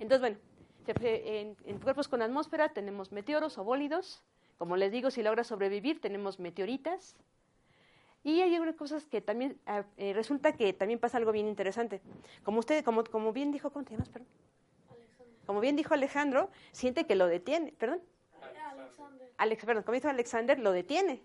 Entonces, 0.01 0.21
bueno, 0.21 0.37
en, 0.87 1.57
en 1.65 1.79
cuerpos 1.79 2.09
con 2.09 2.21
atmósfera 2.21 2.69
tenemos 2.69 3.11
meteoros 3.11 3.57
o 3.57 3.65
bólidos. 3.65 4.23
Como 4.59 4.77
les 4.77 4.93
digo, 4.93 5.11
si 5.11 5.23
logra 5.23 5.45
sobrevivir, 5.45 6.01
tenemos 6.01 6.39
meteoritas. 6.39 7.17
Y 8.25 8.41
hay 8.43 8.53
algunas 8.55 8.75
cosas 8.75 9.07
que 9.07 9.21
también, 9.21 9.59
ah, 9.67 9.85
eh, 9.97 10.13
resulta 10.13 10.53
que 10.53 10.73
también 10.73 10.99
pasa 10.99 11.17
algo 11.17 11.33
bien 11.33 11.47
interesante. 11.47 12.01
Como 12.43 12.59
usted, 12.59 12.85
como, 12.85 13.05
como 13.05 13.33
bien 13.33 13.53
dijo, 13.53 13.71
¿cómo 13.71 13.85
te 13.85 13.93
llamas, 13.93 14.09
perdón? 14.09 14.29
Como 15.49 15.61
bien 15.61 15.77
dijo 15.77 15.95
Alejandro, 15.95 16.51
siente 16.73 17.07
que 17.07 17.15
lo 17.15 17.27
detiene, 17.27 17.73
perdón. 17.73 18.03
Alexander. 18.71 19.33
Alex, 19.39 19.65
perdón, 19.65 19.83
como 19.83 19.95
dijo 19.95 20.09
Alexander, 20.09 20.59
lo 20.59 20.73
detiene. 20.73 21.23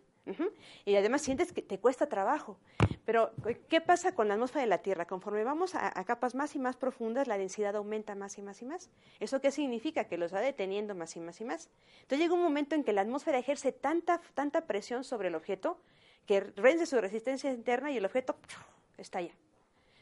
Y 0.85 0.95
además 0.95 1.23
sientes 1.23 1.51
que 1.51 1.61
te 1.61 1.77
cuesta 1.77 2.07
trabajo. 2.07 2.57
Pero, 3.03 3.33
¿qué 3.67 3.81
pasa 3.81 4.15
con 4.15 4.29
la 4.29 4.35
atmósfera 4.35 4.61
de 4.61 4.67
la 4.67 4.77
Tierra? 4.77 5.07
Conforme 5.07 5.43
vamos 5.43 5.75
a, 5.75 5.91
capas 6.05 6.35
más 6.35 6.55
y 6.55 6.59
más 6.59 6.77
profundas, 6.77 7.27
la 7.27 7.37
densidad 7.37 7.75
aumenta 7.75 8.15
más 8.15 8.37
y 8.37 8.41
más 8.41 8.61
y 8.61 8.65
más. 8.65 8.89
¿Eso 9.19 9.41
qué 9.41 9.51
significa? 9.51 10.05
Que 10.05 10.17
los 10.17 10.33
va 10.33 10.39
deteniendo 10.39 10.95
más 10.95 11.17
y 11.17 11.19
más 11.19 11.41
y 11.41 11.43
más. 11.43 11.69
Entonces 11.95 12.19
llega 12.19 12.33
un 12.33 12.43
momento 12.43 12.75
en 12.75 12.85
que 12.85 12.93
la 12.93 13.01
atmósfera 13.01 13.39
ejerce 13.39 13.73
tanta, 13.73 14.21
tanta 14.35 14.67
presión 14.67 15.03
sobre 15.03 15.27
el 15.27 15.35
objeto 15.35 15.81
que 16.25 16.39
vence 16.39 16.85
su 16.85 17.01
resistencia 17.01 17.51
interna 17.51 17.91
y 17.91 17.97
el 17.97 18.05
objeto 18.05 18.37
estalla. 18.97 19.33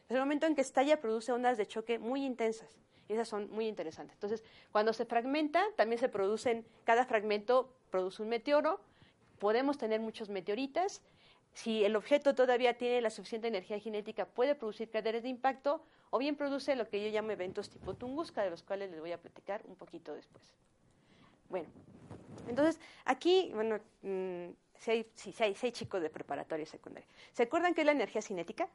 Es 0.08 0.12
el 0.12 0.20
momento 0.20 0.46
en 0.46 0.54
que 0.54 0.60
estalla 0.60 1.00
produce 1.00 1.32
ondas 1.32 1.58
de 1.58 1.66
choque 1.66 1.98
muy 1.98 2.24
intensas. 2.24 2.78
Esas 3.12 3.28
son 3.28 3.50
muy 3.50 3.66
interesantes. 3.66 4.14
Entonces, 4.16 4.42
cuando 4.70 4.92
se 4.92 5.04
fragmenta, 5.04 5.64
también 5.76 5.98
se 5.98 6.08
producen, 6.08 6.64
cada 6.84 7.04
fragmento 7.04 7.72
produce 7.90 8.22
un 8.22 8.28
meteoro, 8.28 8.80
podemos 9.38 9.78
tener 9.78 10.00
muchos 10.00 10.28
meteoritas. 10.28 11.02
Si 11.52 11.84
el 11.84 11.96
objeto 11.96 12.34
todavía 12.34 12.78
tiene 12.78 13.00
la 13.00 13.10
suficiente 13.10 13.48
energía 13.48 13.78
cinética, 13.78 14.24
puede 14.24 14.54
producir 14.54 14.90
cráteres 14.90 15.22
de 15.22 15.28
impacto 15.28 15.82
o 16.10 16.18
bien 16.18 16.36
produce 16.36 16.74
lo 16.76 16.88
que 16.88 17.02
yo 17.02 17.10
llamo 17.10 17.30
eventos 17.30 17.68
tipo 17.68 17.94
Tunguska, 17.94 18.42
de 18.42 18.50
los 18.50 18.62
cuales 18.62 18.90
les 18.90 19.00
voy 19.00 19.12
a 19.12 19.18
platicar 19.18 19.62
un 19.66 19.76
poquito 19.76 20.14
después. 20.14 20.44
Bueno, 21.48 21.68
entonces 22.48 22.80
aquí, 23.04 23.50
bueno, 23.54 23.78
mm, 24.02 24.48
si, 24.78 25.34
hay, 25.38 25.54
chicos 25.72 26.02
de 26.02 26.10
preparatoria 26.10 26.66
secundaria. 26.66 27.08
¿Se 27.32 27.44
acuerdan 27.44 27.74
qué 27.74 27.82
es 27.82 27.86
la 27.86 27.92
energía 27.92 28.22
cinética? 28.22 28.68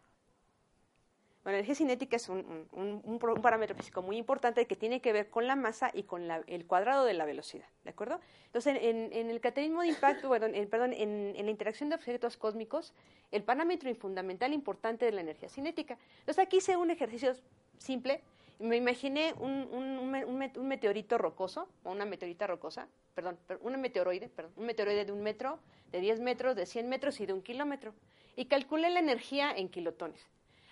Bueno, 1.48 1.60
la 1.60 1.60
energía 1.60 1.76
cinética 1.76 2.18
es 2.18 2.28
un, 2.28 3.20
parámetro 3.42 3.74
físico 3.74 4.02
muy 4.02 4.18
importante 4.18 4.68
que 4.68 4.76
tiene 4.76 5.00
que 5.00 5.14
ver 5.14 5.30
con 5.30 5.48
la 5.48 5.56
masa 5.56 5.92
y 5.94 6.04
con 6.04 6.30
el 6.30 6.66
cuadrado 6.66 7.06
de 7.06 7.14
la 7.14 7.24
velocidad, 7.24 7.70
¿de 7.86 7.90
acuerdo? 7.90 8.20
Entonces, 8.48 8.78
en, 8.82 9.14
el 9.14 9.40
catenismo 9.40 9.82
de 9.82 9.88
impacto, 9.88 10.28
bueno, 10.28 10.48
en, 10.48 10.70
perdón, 10.70 10.92
en, 10.92 11.34
la 11.38 11.50
interacción 11.50 11.88
de 11.88 11.96
objetos 11.96 12.36
cósmicos, 12.36 12.94
el 13.32 13.44
parámetro 13.44 13.96
fundamental 13.96 14.52
importante 14.52 15.06
de 15.06 15.14
la 15.14 15.22
energía 15.22 15.48
cinética. 15.48 15.98
Entonces, 16.20 16.44
aquí 16.44 16.58
hice 16.58 16.76
un 16.76 16.92
ejercicio 16.92 17.34
simple. 17.78 18.20
Me 18.60 18.76
imaginé 18.76 19.34
un, 19.40 20.68
meteorito 20.68 21.18
rocoso, 21.18 21.70
o 21.86 21.92
una 21.94 22.04
meteorita 22.04 22.46
rocosa, 22.46 22.90
perdón, 23.16 23.40
un 23.62 23.80
meteoroide, 23.80 24.28
perdón, 24.28 24.52
un 24.58 24.66
meteoroide 24.66 25.06
de 25.06 25.14
un 25.14 25.24
metro, 25.24 25.60
de 25.94 26.02
10 26.02 26.20
metros, 26.20 26.58
de 26.58 26.66
100 26.66 26.90
metros 26.90 27.22
y 27.22 27.26
de 27.26 27.32
un 27.32 27.42
kilómetro. 27.42 27.94
Y 28.36 28.48
calculé 28.48 28.90
la 28.90 29.00
energía 29.00 29.54
en 29.56 29.70
kilotones. 29.70 30.28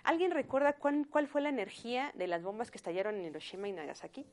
¿Alguien 0.06 0.30
recuerda 0.30 0.72
cuál, 0.74 1.26
fue 1.26 1.40
la 1.40 1.48
energía 1.48 2.12
de 2.14 2.28
las 2.28 2.44
bombas 2.44 2.70
que 2.70 2.78
estallaron 2.78 3.16
en 3.16 3.24
Hiroshima 3.24 3.66
y 3.66 3.72
Nagasaki? 3.72 4.24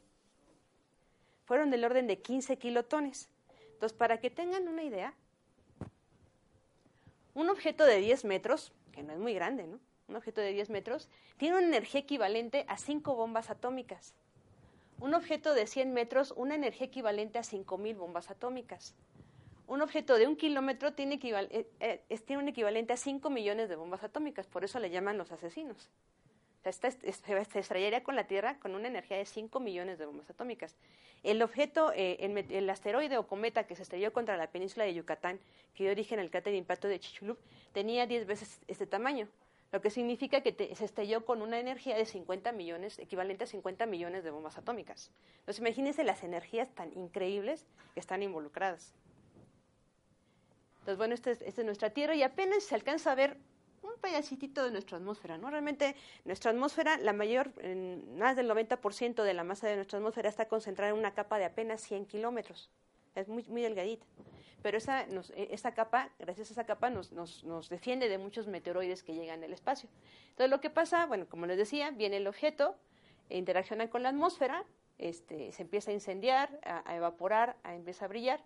Fueron 1.46 1.72
del 1.72 1.84
orden 1.84 2.06
de 2.06 2.20
15 2.20 2.60
kilotones. 2.60 3.28
Entonces, 3.74 3.98
para 3.98 4.20
que 4.20 4.30
tengan 4.30 4.68
una 4.68 4.84
idea, 4.84 5.16
un 7.34 7.50
objeto 7.50 7.86
de 7.86 7.98
10 7.98 8.24
metros, 8.26 8.72
que 8.92 9.02
no 9.02 9.14
es 9.14 9.20
muy 9.20 9.34
grande, 9.34 9.66
¿no? 9.66 9.80
Un 10.08 10.16
objeto 10.16 10.42
de 10.42 10.54
10 10.54 10.70
metros, 10.70 11.10
tiene 11.38 11.58
una 11.58 11.66
energía 11.66 12.02
equivalente 12.02 12.66
a 12.68 12.78
5 12.78 13.16
bombas 13.16 13.50
atómicas. 13.50 14.14
Un 15.00 15.16
objeto 15.16 15.56
de 15.56 15.66
100 15.66 15.92
metros, 15.92 16.36
una 16.38 16.54
energía 16.54 16.86
equivalente 16.86 17.40
a 17.40 17.42
5.000 17.42 17.98
bombas 17.98 18.30
atómicas 18.30 18.94
un 19.74 19.82
objeto 19.82 20.18
de 20.20 20.28
un 20.28 20.36
kilómetro 20.36 20.94
tiene, 20.94 21.20
eh, 21.24 21.68
eh, 21.80 22.38
un 22.38 22.48
equivalente 22.48 22.94
a 22.94 22.98
5 22.98 23.28
millones 23.32 23.70
de 23.70 23.76
bombas 23.76 24.04
atómicas, 24.04 24.46
por 24.46 24.64
eso 24.64 24.80
le 24.80 24.92
llaman 24.92 25.18
los 25.18 25.32
asesinos. 25.32 25.90
O 26.60 26.72
sea, 26.72 26.92
se 26.92 27.60
estrellaría 27.60 28.04
con 28.04 28.16
la 28.16 28.26
Tierra 28.26 28.60
con 28.60 28.76
una 28.76 28.88
energía 28.88 29.18
de 29.18 29.26
5 29.26 29.60
millones 29.60 29.98
de 29.98 30.06
bombas 30.06 30.30
atómicas. 30.30 30.78
El 31.24 31.42
objeto, 31.42 31.92
eh, 31.96 32.18
el, 32.22 32.70
asteroide 32.70 33.18
o 33.18 33.26
cometa 33.26 33.66
que 33.66 33.76
se 33.76 33.82
estrelló 33.82 34.14
contra 34.14 34.38
la 34.38 34.52
península 34.52 34.86
de 34.86 34.94
Yucatán, 34.94 35.40
que 35.74 35.86
dio 35.86 35.92
origen 35.92 36.20
al 36.20 36.30
cráter 36.30 36.54
de 36.54 36.60
impacto 36.60 36.88
de 36.88 37.00
Chicxulub, 37.00 37.40
tenía 37.74 38.06
10 38.06 38.28
veces 38.28 38.62
este 38.68 38.86
tamaño. 38.86 39.28
lo 39.72 39.82
que 39.82 39.90
significa 39.90 40.42
que 40.42 40.54
se 40.76 40.86
estrelló 40.86 41.26
con 41.26 41.42
una 41.42 41.60
energía 41.60 41.98
de 41.98 42.06
50 42.06 42.52
millones, 42.52 43.00
equivalente 43.00 43.46
a 43.46 43.48
50 43.48 43.88
millones 43.88 44.24
de 44.24 44.30
bombas 44.30 44.56
atómicas. 44.60 45.10
Entonces, 45.40 45.62
imagínense 45.62 46.04
las 46.04 46.24
energías 46.24 46.70
tan 46.76 46.96
increíbles 46.96 47.66
que 47.96 48.00
están 48.00 48.22
involucradas. 48.22 48.94
Entonces, 50.84 50.98
bueno, 50.98 51.14
esta 51.14 51.32
es, 51.32 51.58
nuestra 51.64 51.92
Tierra 51.92 52.14
y 52.14 52.24
apenas 52.24 52.64
se 52.64 52.76
alcanza 52.76 53.14
a 53.14 53.16
ver 53.16 53.38
un 53.82 53.94
pedacito 54.02 54.66
de 54.66 54.72
nuestra 54.72 54.98
atmósfera, 54.98 55.38
¿no? 55.38 55.50
Realmente 55.50 55.96
nuestra 56.26 56.52
atmósfera, 56.52 56.98
la 56.98 57.14
mayor, 57.14 57.54
más 58.18 58.36
del 58.36 58.50
90% 58.50 59.24
de 59.24 59.34
la 59.34 59.46
masa 59.46 59.68
de 59.68 59.78
nuestra 59.78 60.00
atmósfera 60.00 60.28
está 60.28 60.50
concentrada 60.50 60.92
en 60.92 61.00
una 61.00 61.14
capa 61.14 61.38
de 61.38 61.46
apenas 61.46 61.82
100 61.84 62.06
kilómetros. 62.06 62.70
Es 63.16 63.30
muy, 63.30 63.46
muy 63.46 63.62
delgadita 63.62 64.06
pero 64.62 64.78
esa, 64.78 65.02
e, 65.02 65.50
esa 65.52 65.74
capa, 65.74 66.10
gracias 66.18 66.50
a 66.50 66.54
esa 66.54 66.64
capa, 66.64 66.90
nos, 66.90 67.12
nos, 67.12 67.44
nos, 67.44 67.68
defiende 67.68 68.08
de 68.08 68.18
muchos 68.18 68.48
meteoroides 68.48 69.04
que 69.04 69.14
llegan 69.14 69.42
del 69.42 69.52
espacio. 69.52 69.90
Entonces, 70.30 70.50
lo 70.50 70.62
que 70.62 70.70
pasa, 70.70 71.06
bueno, 71.06 71.28
como 71.28 71.46
les 71.46 71.58
decía, 71.58 71.92
viene 71.92 72.16
el 72.16 72.28
objeto, 72.28 72.78
interacciona 73.30 73.90
con 73.90 74.04
la 74.04 74.10
atmósfera, 74.10 74.64
este, 74.98 75.52
se 75.52 75.64
empieza 75.64 75.92
a 75.92 75.94
incendiar, 75.94 76.60
a, 76.64 76.96
evaporar, 76.96 77.58
a 77.64 77.76
empieza 77.76 78.06
a 78.06 78.08
brillar, 78.08 78.42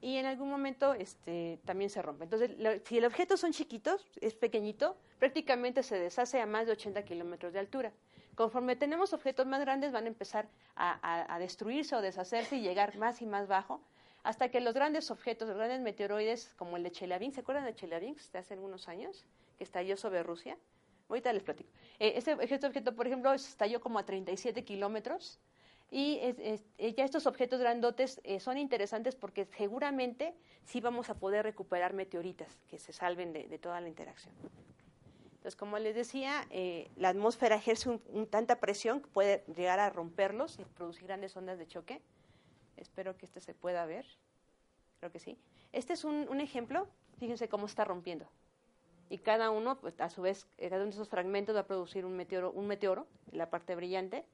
y 0.00 0.16
en 0.16 0.26
algún 0.26 0.48
momento 0.48 0.94
este, 0.94 1.58
también 1.64 1.90
se 1.90 2.02
rompe. 2.02 2.24
Entonces, 2.24 2.50
si 2.84 2.98
el 2.98 3.04
objeto 3.04 3.36
son 3.36 3.52
chiquitos, 3.52 4.06
es 4.20 4.34
pequeñito, 4.34 4.96
prácticamente 5.18 5.82
se 5.82 5.98
deshace 5.98 6.40
a 6.40 6.46
más 6.46 6.66
de 6.66 6.72
80 6.72 7.02
kilómetros 7.04 7.52
de 7.52 7.58
altura. 7.58 7.92
Conforme 8.34 8.76
tenemos 8.76 9.12
objetos 9.12 9.46
más 9.46 9.60
grandes, 9.60 9.90
van 9.90 10.04
a 10.04 10.08
empezar 10.08 10.48
a, 10.76 11.34
a, 11.34 11.38
destruirse 11.40 11.96
o 11.96 12.00
deshacerse 12.00 12.56
y 12.56 12.60
llegar 12.60 12.96
más 12.96 13.20
y 13.20 13.26
más 13.26 13.48
bajo, 13.48 13.80
hasta 14.22 14.48
que 14.48 14.60
los 14.60 14.74
grandes 14.74 15.10
objetos, 15.10 15.48
los 15.48 15.56
grandes 15.56 15.80
meteoroides, 15.80 16.54
como 16.56 16.76
el 16.76 16.84
de 16.84 16.92
Chelyabinsk, 16.92 17.34
¿se 17.34 17.40
acuerdan 17.40 17.64
de 17.64 17.74
Chelyabinsk 17.74 18.32
de 18.32 18.38
hace 18.38 18.54
algunos 18.54 18.88
años? 18.88 19.24
Que 19.56 19.64
estalló 19.64 19.96
sobre 19.96 20.22
Rusia. 20.22 20.56
Ahorita 21.08 21.32
les 21.32 21.42
platico. 21.42 21.70
Eh, 21.98 22.12
este, 22.16 22.34
objeto, 22.34 22.94
por 22.94 23.06
ejemplo, 23.06 23.32
estalló 23.32 23.80
como 23.80 23.98
a 23.98 24.04
37 24.04 24.64
kilómetros. 24.64 25.40
Y 25.90 26.18
eh, 26.20 26.94
ya 26.96 27.04
estos 27.04 27.26
objetos 27.26 27.60
grandotes 27.60 28.20
eh, 28.24 28.40
son 28.40 28.58
interesantes 28.58 29.14
porque 29.14 29.46
seguramente 29.56 30.34
sí 30.64 30.80
vamos 30.80 31.08
a 31.08 31.14
poder 31.14 31.44
recuperar 31.44 31.94
meteoritas 31.94 32.58
que 32.68 32.78
se 32.78 32.92
salven 32.92 33.32
de, 33.32 33.58
toda 33.58 33.80
la 33.80 33.88
interacción. 33.88 34.34
Entonces, 35.36 35.56
como 35.56 35.78
les 35.78 35.94
decía, 35.94 36.46
la 36.96 37.08
atmósfera 37.08 37.56
ejerce 37.56 37.88
un, 37.88 38.26
tanta 38.26 38.60
presión 38.60 39.00
que 39.00 39.08
puede 39.08 39.44
llegar 39.54 39.80
a 39.80 39.88
romperlos 39.88 40.58
y 40.58 40.64
producir 40.64 41.06
grandes 41.06 41.34
ondas 41.36 41.58
de 41.58 41.66
choque. 41.66 42.02
Espero 42.76 43.16
que 43.16 43.26
este 43.26 43.40
se 43.40 43.54
pueda 43.54 43.86
ver. 43.86 44.04
Creo 44.98 45.12
que 45.12 45.18
sí. 45.18 45.38
Este 45.72 45.92
es 45.92 46.04
un, 46.04 46.40
ejemplo. 46.40 46.88
Fíjense 47.18 47.48
cómo 47.48 47.66
está 47.66 47.84
rompiendo. 47.84 48.28
Y 49.10 49.18
cada 49.18 49.50
uno, 49.50 49.80
pues, 49.80 50.00
a 50.00 50.10
su 50.10 50.22
vez, 50.22 50.46
cada 50.58 50.76
uno 50.76 50.86
de 50.86 50.90
esos 50.90 51.08
fragmentos 51.08 51.56
va 51.56 51.60
a 51.60 51.66
producir 51.66 52.04
un 52.04 52.16
meteoro, 52.16 52.52
un 52.52 52.66
meteoro, 52.66 53.06
la 53.32 53.50
parte 53.50 53.74
brillante. 53.74 54.24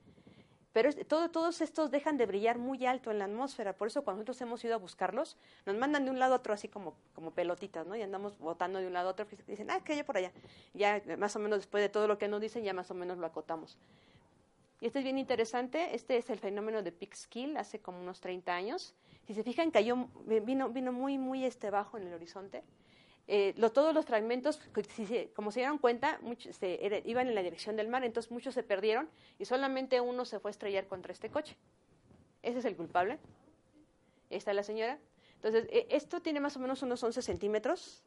Pero 0.74 0.92
todo, 0.92 1.30
todos 1.30 1.60
estos 1.60 1.92
dejan 1.92 2.16
de 2.16 2.26
brillar 2.26 2.58
muy 2.58 2.84
alto 2.84 3.12
en 3.12 3.20
la 3.20 3.26
atmósfera. 3.26 3.74
Por 3.74 3.86
eso 3.86 4.02
cuando 4.02 4.18
nosotros 4.18 4.40
hemos 4.40 4.64
ido 4.64 4.74
a 4.74 4.78
buscarlos, 4.78 5.36
nos 5.66 5.76
mandan 5.76 6.04
de 6.04 6.10
un 6.10 6.18
lado 6.18 6.34
a 6.34 6.38
otro 6.38 6.52
así 6.52 6.66
como, 6.66 6.96
como 7.14 7.30
pelotitas, 7.30 7.86
¿no? 7.86 7.94
Y 7.94 8.02
andamos 8.02 8.36
botando 8.38 8.80
de 8.80 8.88
un 8.88 8.92
lado 8.92 9.10
a 9.10 9.12
otro. 9.12 9.24
Y 9.30 9.50
dicen, 9.52 9.70
ah, 9.70 9.78
que 9.84 9.92
hay 9.92 10.02
por 10.02 10.16
allá. 10.16 10.32
Ya 10.74 11.00
más 11.16 11.36
o 11.36 11.38
menos 11.38 11.60
después 11.60 11.80
de 11.80 11.88
todo 11.88 12.08
lo 12.08 12.18
que 12.18 12.26
nos 12.26 12.40
dicen, 12.40 12.64
ya 12.64 12.74
más 12.74 12.90
o 12.90 12.94
menos 12.94 13.18
lo 13.18 13.26
acotamos. 13.26 13.78
Y 14.80 14.86
este 14.86 14.98
es 14.98 15.04
bien 15.04 15.16
interesante, 15.16 15.94
este 15.94 16.16
es 16.16 16.28
el 16.28 16.40
fenómeno 16.40 16.82
de 16.82 16.90
Peekskill 16.90 17.56
hace 17.56 17.78
como 17.78 18.00
unos 18.00 18.20
30 18.20 18.52
años. 18.52 18.94
Si 19.28 19.32
se 19.32 19.44
fijan, 19.44 19.70
cayó, 19.70 20.08
vino, 20.26 20.70
vino 20.70 20.92
muy, 20.92 21.18
muy 21.18 21.44
este 21.44 21.70
bajo 21.70 21.98
en 21.98 22.08
el 22.08 22.14
horizonte. 22.14 22.64
Eh, 23.26 23.54
todos 23.72 23.94
los 23.94 24.04
fragmentos, 24.04 24.60
como 25.34 25.50
se 25.50 25.60
dieron 25.60 25.78
cuenta, 25.78 26.18
muchos 26.20 26.58
iban 27.04 27.28
en 27.28 27.34
la 27.34 27.42
dirección 27.42 27.76
del 27.76 27.88
mar, 27.88 28.04
entonces 28.04 28.30
muchos 28.30 28.54
se 28.54 28.62
perdieron 28.62 29.08
y 29.38 29.46
solamente 29.46 30.00
uno 30.00 30.24
se 30.24 30.38
fue 30.40 30.50
a 30.50 30.52
estrellar 30.52 30.86
contra 30.86 31.12
este 31.12 31.30
coche. 31.30 31.56
Ese 32.42 32.58
es 32.58 32.64
el 32.66 32.76
culpable. 32.76 33.18
Esta 34.28 34.50
es 34.50 34.56
la 34.56 34.62
señora. 34.62 34.98
Entonces, 35.36 35.66
e, 35.70 35.86
esto 35.90 36.20
tiene 36.20 36.40
más 36.40 36.56
o 36.56 36.60
menos 36.60 36.82
unos 36.82 37.02
11 37.02 37.22
centímetros. 37.22 38.04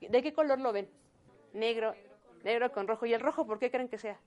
¿De 0.00 0.22
qué 0.22 0.32
color 0.32 0.58
lo 0.60 0.72
ven? 0.72 0.88
Negro, 1.52 1.94
negro 2.42 2.72
con 2.72 2.88
rojo. 2.88 3.04
¿Y 3.04 3.12
el 3.12 3.20
rojo 3.20 3.46
por 3.46 3.58
qué 3.58 3.70
creen 3.70 3.88
que 3.88 3.98
sea? 3.98 4.18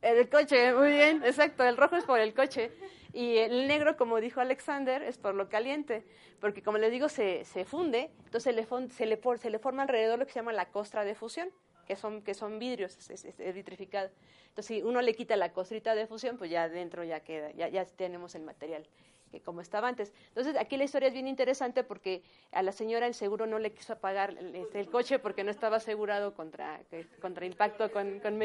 El 0.00 0.28
coche, 0.28 0.74
muy 0.74 0.90
bien, 0.90 1.22
exacto. 1.24 1.62
El 1.64 1.76
rojo 1.76 1.96
es 1.96 2.04
por 2.04 2.18
el 2.18 2.34
coche. 2.34 2.72
Y 3.12 3.36
el 3.38 3.68
negro, 3.68 3.96
como 3.96 4.20
dijo 4.20 4.40
Alexander, 4.40 5.02
es 5.02 5.18
por 5.18 5.34
lo 5.34 5.48
caliente. 5.48 6.04
Porque, 6.40 6.62
como 6.62 6.78
les 6.78 6.90
digo, 6.90 7.08
se, 7.08 7.44
se 7.44 7.64
funde, 7.64 8.10
entonces 8.24 8.42
se, 8.44 9.06
le, 9.06 9.16
se 9.38 9.50
le 9.50 9.58
forma 9.58 9.82
alrededor 9.82 10.18
lo 10.18 10.26
que 10.26 10.32
se 10.32 10.38
llama 10.38 10.52
la 10.52 10.66
costra 10.66 11.04
de 11.04 11.14
fusión, 11.14 11.50
que 11.86 11.96
son, 11.96 12.22
que 12.22 12.34
son 12.34 12.58
vidrios, 12.58 13.10
es, 13.10 13.54
vitrificado. 13.54 14.10
Entonces, 14.48 14.66
si 14.66 14.82
uno 14.82 15.02
le 15.02 15.14
quita 15.14 15.36
la 15.36 15.52
costrita 15.52 15.94
de 15.94 16.06
fusión, 16.06 16.38
pues 16.38 16.50
ya 16.50 16.68
dentro 16.68 17.04
ya 17.04 17.20
queda, 17.20 17.52
ya, 17.52 17.68
ya 17.68 17.84
tenemos 17.84 18.34
el 18.34 18.42
material 18.42 18.86
que 19.30 19.40
como 19.40 19.62
estaba 19.62 19.88
antes. 19.88 20.12
Entonces, 20.28 20.56
aquí 20.56 20.76
la 20.76 20.84
historia 20.84 21.08
es 21.08 21.14
bien 21.14 21.26
interesante 21.26 21.82
porque 21.82 22.22
a 22.52 22.62
la 22.62 22.70
señora 22.70 23.06
el 23.06 23.14
seguro 23.14 23.46
no 23.46 23.58
le 23.58 23.72
quiso 23.72 23.96
pagar 23.98 24.36
el, 24.38 24.54
este, 24.54 24.86
coche 24.86 25.18
porque 25.18 25.42
no 25.42 25.50
estaba 25.50 25.78
asegurado 25.78 26.34
contra, 26.34 26.80
contra 27.20 27.46
impacto 27.46 27.90
con, 27.90 28.20
con, 28.20 28.38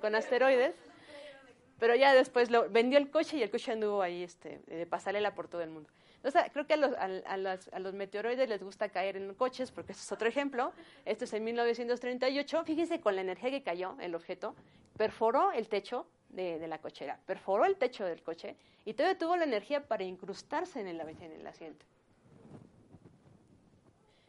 con 0.00 0.14
asteroides. 0.14 0.74
Pero 1.78 1.94
ya 1.94 2.14
después 2.14 2.50
lo, 2.50 2.70
vendió 2.70 2.98
el 2.98 3.10
coche 3.10 3.36
y 3.36 3.42
el 3.42 3.50
coche 3.50 3.72
anduvo 3.72 4.02
ahí 4.02 4.22
este, 4.22 4.60
de 4.66 4.86
pasarela 4.86 5.34
por 5.34 5.48
todo 5.48 5.62
el 5.62 5.70
mundo. 5.70 5.90
Entonces, 6.16 6.50
creo 6.52 6.66
que 6.66 6.74
a 6.74 6.76
los, 6.76 6.92
a, 6.94 7.78
los, 7.78 7.94
meteoroides 7.94 8.48
les 8.48 8.62
gusta 8.62 8.88
caer 8.88 9.16
en 9.16 9.34
coches, 9.34 9.70
porque 9.70 9.92
este 9.92 10.02
es 10.02 10.10
otro 10.10 10.26
ejemplo. 10.26 10.72
Este 11.04 11.24
es 11.24 11.32
en 11.34 11.44
1938. 11.44 12.64
Fíjense 12.64 13.00
con 13.00 13.14
la 13.14 13.20
energía 13.20 13.50
que 13.50 13.62
cayó 13.62 13.96
el 14.00 14.14
objeto, 14.14 14.56
perforó 14.96 15.52
el 15.52 15.68
techo 15.68 16.06
de, 16.30 16.66
la 16.66 16.78
cochera, 16.78 17.20
perforó 17.26 17.64
el 17.64 17.76
techo 17.76 18.04
del 18.04 18.22
coche 18.22 18.56
y 18.84 18.94
todavía 18.94 19.18
tuvo 19.18 19.36
la 19.36 19.44
energía 19.44 19.86
para 19.86 20.04
incrustarse 20.04 20.80
en 20.80 20.88
el, 20.88 21.00
en 21.00 21.32
el 21.32 21.46
asiento. 21.46 21.86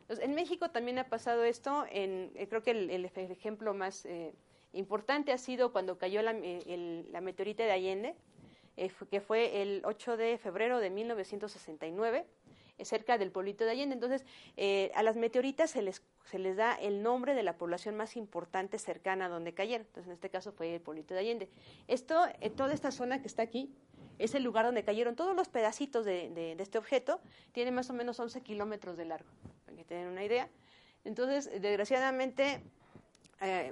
Entonces, 0.02 0.24
en 0.24 0.36
México 0.36 0.70
también 0.70 1.00
ha 1.00 1.10
pasado 1.10 1.44
esto. 1.44 1.86
En, 1.92 2.32
eh, 2.36 2.48
creo 2.48 2.64
que 2.64 2.72
el, 2.72 3.06
ejemplo 3.06 3.74
más 3.74 4.06
eh, 4.06 4.34
importante 4.74 5.32
ha 5.32 5.38
sido 5.38 5.72
cuando 5.72 5.98
cayó 5.98 6.22
la, 6.22 6.32
eh, 6.34 7.06
meteorita 7.22 7.64
de 7.64 7.72
Allende, 7.72 8.16
eh, 8.76 8.92
que 9.10 9.22
fue 9.22 9.62
el 9.62 9.82
8 9.86 10.18
de 10.18 10.38
febrero 10.38 10.80
de 10.80 10.90
1969, 10.90 12.26
eh, 12.78 12.86
cerca 12.86 13.18
del 13.18 13.32
pueblito 13.32 13.66
de 13.66 13.72
Allende. 13.72 13.96
Entonces, 13.96 14.26
a 14.94 15.04
las 15.04 15.16
meteoritas 15.16 15.72
se 15.72 15.82
les, 15.82 16.04
se 16.26 16.40
les 16.40 16.56
da 16.56 16.76
el 16.76 17.02
nombre 17.02 17.34
de 17.34 17.44
la 17.44 17.58
población 17.58 17.96
más 17.96 18.16
importante 18.16 18.78
cercana 18.78 19.26
a 19.26 19.30
donde 19.30 19.54
cayeron. 19.54 19.88
Entonces, 19.88 20.08
en 20.08 20.14
este 20.14 20.30
caso 20.30 20.52
fue 20.52 20.76
el 20.76 20.82
pueblito 20.82 21.14
de 21.14 21.22
Allende. 21.22 21.50
Esto, 21.88 22.22
toda 22.56 22.74
esta 22.74 22.92
zona 22.92 23.22
que 23.22 23.28
está 23.28 23.42
aquí, 23.42 23.74
es 24.20 24.34
el 24.34 24.44
lugar 24.44 24.66
donde 24.66 24.84
cayeron 24.84 25.16
todos 25.16 25.36
los 25.36 25.48
pedacitos 25.48 26.04
de, 26.04 26.30
de, 26.32 26.56
de 26.56 26.64
este 26.64 26.78
objeto. 26.78 27.20
Tiene 27.52 27.72
más 27.72 27.90
o 27.90 27.94
menos 27.94 28.20
11 28.20 28.42
kilómetros 28.42 28.98
de 28.98 29.06
largo, 29.06 29.30
para 29.66 29.78
que 29.78 29.84
tengan 29.84 30.08
una 30.08 30.24
idea. 30.24 30.50
Entonces, 31.08 31.50
desgraciadamente, 31.62 32.62
eh, 33.42 33.72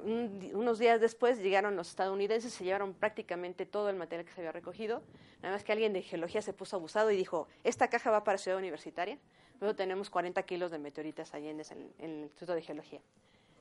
unos 0.53 0.77
días 0.79 1.01
después 1.01 1.39
llegaron 1.39 1.75
los 1.75 1.89
estadounidenses, 1.89 2.53
se 2.53 2.63
llevaron 2.63 2.93
prácticamente 2.93 3.65
todo 3.65 3.89
el 3.89 3.95
material 3.95 4.25
que 4.25 4.31
se 4.31 4.41
había 4.41 4.51
recogido. 4.51 5.01
Nada 5.41 5.55
más 5.55 5.63
que 5.63 5.71
alguien 5.71 5.93
de 5.93 6.01
geología 6.01 6.41
se 6.41 6.53
puso 6.53 6.75
abusado 6.75 7.11
y 7.11 7.17
dijo, 7.17 7.47
esta 7.63 7.89
caja 7.89 8.11
va 8.11 8.23
para 8.23 8.37
Ciudad 8.37 8.57
Universitaria. 8.57 9.17
Luego 9.59 9.75
tenemos 9.75 10.09
40 10.09 10.41
kilos 10.43 10.71
de 10.71 10.79
meteoritas 10.79 11.33
Allende 11.33 11.65
en, 11.71 11.91
en, 11.99 12.11
el 12.17 12.23
Instituto 12.23 12.53
de 12.53 12.61
Geología. 12.61 13.01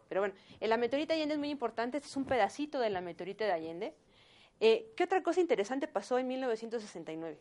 Pero 0.08 0.20
bueno, 0.20 0.34
la 0.60 0.76
meteorita 0.76 1.14
Allende 1.14 1.34
es 1.34 1.40
muy 1.40 1.50
importante, 1.50 1.98
este 1.98 2.08
es 2.08 2.16
un 2.16 2.24
pedacito 2.24 2.78
de 2.80 2.90
la 2.90 3.00
meteorita 3.00 3.44
de 3.44 3.52
Allende. 3.52 3.94
Eh, 4.60 4.92
¿Qué 4.96 5.04
otra 5.04 5.22
cosa 5.22 5.40
interesante 5.40 5.88
pasó 5.88 6.18
en 6.18 6.28
1969? 6.28 7.38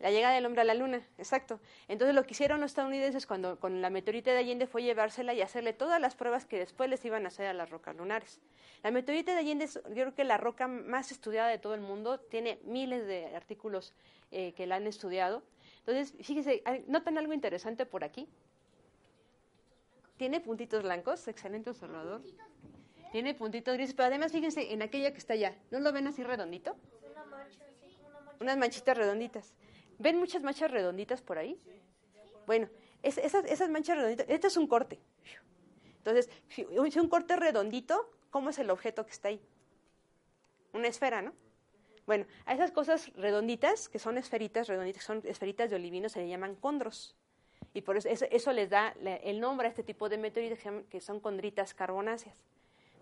La 0.00 0.12
llegada 0.12 0.34
del 0.34 0.46
hombre 0.46 0.60
a 0.60 0.64
la 0.64 0.74
luna, 0.74 1.02
exacto. 1.18 1.58
Entonces 1.88 2.14
lo 2.14 2.22
que 2.22 2.32
hicieron 2.32 2.60
los 2.60 2.70
estadounidenses 2.70 3.26
cuando 3.26 3.58
con 3.58 3.80
la 3.82 3.90
meteorita 3.90 4.30
de 4.30 4.38
Allende 4.38 4.68
fue 4.68 4.84
llevársela 4.84 5.34
y 5.34 5.42
hacerle 5.42 5.72
todas 5.72 6.00
las 6.00 6.14
pruebas 6.14 6.46
que 6.46 6.56
después 6.56 6.88
les 6.88 7.04
iban 7.04 7.24
a 7.24 7.28
hacer 7.28 7.46
a 7.46 7.52
las 7.52 7.68
rocas 7.68 7.96
lunares. 7.96 8.38
La 8.84 8.92
meteorita 8.92 9.32
de 9.32 9.38
Allende 9.38 9.64
es 9.64 9.74
yo 9.74 9.94
creo 9.94 10.14
que 10.14 10.22
la 10.22 10.36
roca 10.36 10.68
más 10.68 11.10
estudiada 11.10 11.48
de 11.48 11.58
todo 11.58 11.74
el 11.74 11.80
mundo, 11.80 12.20
tiene 12.20 12.60
miles 12.64 13.06
de 13.08 13.34
artículos 13.34 13.92
eh, 14.30 14.52
que 14.52 14.66
la 14.68 14.76
han 14.76 14.86
estudiado. 14.86 15.42
Entonces, 15.80 16.14
fíjense, 16.24 16.62
¿notan 16.86 17.18
algo 17.18 17.32
interesante 17.32 17.84
por 17.84 18.04
aquí? 18.04 18.28
Tiene 20.16 20.40
puntitos 20.40 20.82
blancos, 20.82 21.26
excelente 21.26 21.70
observador. 21.70 22.22
Tiene 23.10 23.34
puntitos 23.34 23.74
grises, 23.74 23.94
pero 23.94 24.08
además 24.08 24.32
fíjense 24.32 24.72
en 24.72 24.82
aquella 24.82 25.12
que 25.12 25.18
está 25.18 25.32
allá, 25.32 25.56
¿no 25.70 25.80
lo 25.80 25.92
ven 25.92 26.06
así 26.06 26.22
redondito? 26.22 26.76
Unas 28.40 28.56
manchitas 28.56 28.96
redonditas. 28.96 29.54
¿Ven 29.98 30.16
muchas 30.18 30.42
manchas 30.42 30.70
redonditas 30.70 31.22
por 31.22 31.38
ahí? 31.38 31.60
Bueno, 32.46 32.68
esas, 33.02 33.68
manchas 33.68 33.96
redonditas, 33.96 34.26
este 34.28 34.46
es 34.46 34.56
un 34.56 34.66
corte. 34.66 34.98
Entonces, 35.98 36.30
si 36.48 36.64
un 36.64 37.08
corte 37.08 37.36
redondito, 37.36 38.10
¿cómo 38.30 38.50
es 38.50 38.58
el 38.58 38.70
objeto 38.70 39.04
que 39.04 39.12
está 39.12 39.28
ahí? 39.28 39.40
Una 40.72 40.88
esfera, 40.88 41.20
¿no? 41.22 41.32
Bueno, 42.06 42.26
a 42.46 42.54
esas 42.54 42.70
cosas 42.70 43.12
redonditas, 43.16 43.88
que 43.88 43.98
son 43.98 44.16
esferitas 44.16 44.68
redonditas, 44.68 45.04
son 45.04 45.22
esferitas 45.24 45.68
de 45.68 45.76
olivino, 45.76 46.08
se 46.08 46.20
le 46.20 46.28
llaman 46.28 46.54
condros. 46.54 47.14
Y 47.74 47.82
por 47.82 47.98
eso, 47.98 48.08
eso, 48.08 48.52
les 48.52 48.70
da 48.70 48.94
el 49.22 49.40
nombre 49.40 49.66
a 49.66 49.70
este 49.70 49.82
tipo 49.82 50.08
de 50.08 50.16
meteoritos 50.16 50.58
que 50.88 51.00
son 51.00 51.20
condritas 51.20 51.74
carbonáceas. 51.74 52.34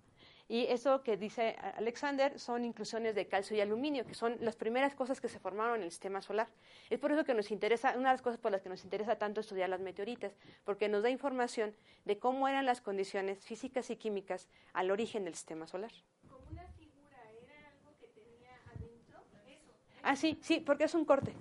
Y 0.49 0.65
eso 0.67 1.03
que 1.03 1.17
dice 1.17 1.57
Alexander 1.75 2.39
son 2.39 2.63
inclusiones 2.63 3.15
de 3.15 3.27
calcio 3.27 3.57
y 3.57 3.61
aluminio, 3.61 4.05
que 4.05 4.13
son 4.13 4.37
las 4.39 4.55
primeras 4.55 4.95
cosas 4.95 5.19
que 5.19 5.27
se 5.27 5.39
formaron 5.39 5.77
en 5.77 5.83
el 5.83 5.91
sistema 5.91 6.21
solar. 6.21 6.47
Es 6.89 6.99
por 6.99 7.11
eso 7.11 7.25
que 7.25 7.33
nos 7.33 7.51
interesa, 7.51 7.89
una 7.97 8.09
de 8.09 8.13
las 8.13 8.21
cosas 8.21 8.39
por 8.39 8.53
las 8.53 8.61
que 8.61 8.69
nos 8.69 8.83
interesa 8.85 9.17
tanto 9.17 9.41
estudiar 9.41 9.67
las 9.67 9.81
meteoritas, 9.81 10.37
porque 10.63 10.87
nos 10.87 11.03
da 11.03 11.09
información 11.09 11.75
de 12.05 12.17
cómo 12.17 12.47
eran 12.47 12.65
las 12.65 12.79
condiciones 12.79 13.43
físicas 13.43 13.89
y 13.89 13.97
químicas 13.97 14.47
al 14.71 14.89
origen 14.89 15.25
del 15.25 15.35
sistema 15.35 15.67
solar. 15.67 15.91
¿Como 16.29 16.49
una 16.49 16.65
figura 16.69 17.17
era 17.43 17.67
algo 17.67 17.91
que 17.99 18.07
tenía 18.07 18.55
adentro? 18.73 19.19
Eso. 19.47 19.73
Ah, 20.01 20.15
sí, 20.15 20.39
sí, 20.41 20.61
porque 20.61 20.85
es 20.85 20.95
un 20.95 21.03
corte. 21.03 21.33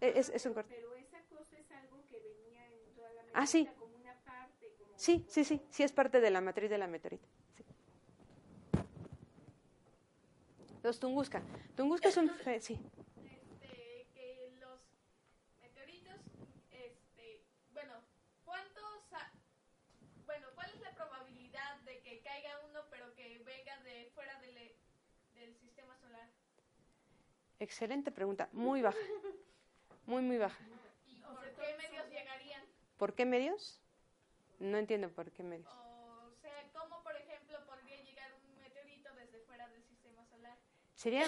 E, 0.00 0.14
es, 0.16 0.30
es 0.30 0.46
un 0.46 0.54
corte. 0.54 0.74
Pero 0.74 0.94
esa 0.94 1.20
cosa 1.28 1.58
es 1.58 1.70
algo 1.72 1.98
que 2.08 2.18
venía 2.20 2.64
en 2.64 2.94
toda 2.96 3.12
la 3.12 3.22
ah, 3.34 3.46
sí. 3.46 3.68
como 3.78 3.96
una 3.96 4.14
parte. 4.24 4.72
Como 4.78 4.94
sí, 4.96 5.26
sí, 5.28 5.44
sí, 5.44 5.60
sí 5.68 5.82
es 5.82 5.92
parte 5.92 6.22
de 6.22 6.30
la 6.30 6.40
matriz 6.40 6.70
de 6.70 6.78
la 6.78 6.86
meteorita. 6.86 7.28
Los 10.82 10.98
Tunguska. 10.98 11.42
Tunguska 11.76 12.08
es 12.08 12.16
un... 12.16 12.30
sí. 12.60 12.78
Este, 13.24 14.06
que 14.14 14.56
los 14.60 14.80
meteoritos, 15.60 16.16
este, 16.70 17.42
bueno, 17.72 17.92
¿cuántos... 18.44 19.10
bueno, 20.24 20.46
¿cuál 20.54 20.70
es 20.70 20.80
la 20.80 20.94
probabilidad 20.94 21.80
de 21.80 22.00
que 22.00 22.20
caiga 22.20 22.50
uno 22.68 22.80
pero 22.90 23.14
que 23.14 23.38
venga 23.44 23.78
de 23.82 24.10
fuera 24.14 24.40
del, 24.40 24.72
del 25.34 25.54
sistema 25.56 25.94
solar? 25.98 26.28
Excelente 27.58 28.10
pregunta, 28.10 28.48
muy 28.52 28.80
baja. 28.80 28.98
Muy, 30.06 30.22
muy 30.22 30.38
baja. 30.38 30.58
¿Y 31.06 31.20
por 31.20 31.44
qué 31.52 31.76
medios 31.76 32.08
llegarían? 32.08 32.62
¿Por 32.96 33.14
qué 33.14 33.26
medios? 33.26 33.80
No 34.58 34.78
entiendo 34.78 35.10
por 35.10 35.30
qué 35.30 35.42
medios. 35.42 35.70
Sería, 41.00 41.24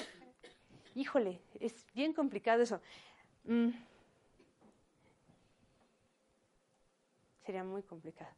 híjole, 0.94 1.40
es 1.58 1.86
bien 1.94 2.12
complicado 2.12 2.62
eso. 2.62 2.82
Mm. 3.44 3.70
Sería 7.46 7.64
muy 7.64 7.82
complicado. 7.82 8.30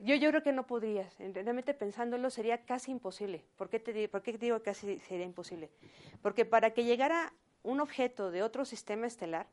Yo, 0.00 0.14
yo 0.14 0.28
creo 0.30 0.44
que 0.44 0.52
no 0.52 0.68
podrías. 0.68 1.18
Realmente 1.18 1.74
pensándolo 1.74 2.30
sería 2.30 2.64
casi 2.64 2.92
imposible. 2.92 3.44
¿Por 3.56 3.68
qué, 3.70 3.80
te, 3.80 4.08
¿Por 4.08 4.22
qué 4.22 4.38
digo 4.38 4.62
casi 4.62 5.00
sería 5.00 5.26
imposible? 5.26 5.68
Porque 6.22 6.44
para 6.44 6.72
que 6.72 6.84
llegara 6.84 7.32
un 7.64 7.80
objeto 7.80 8.30
de 8.30 8.44
otro 8.44 8.64
sistema 8.64 9.08
estelar, 9.08 9.48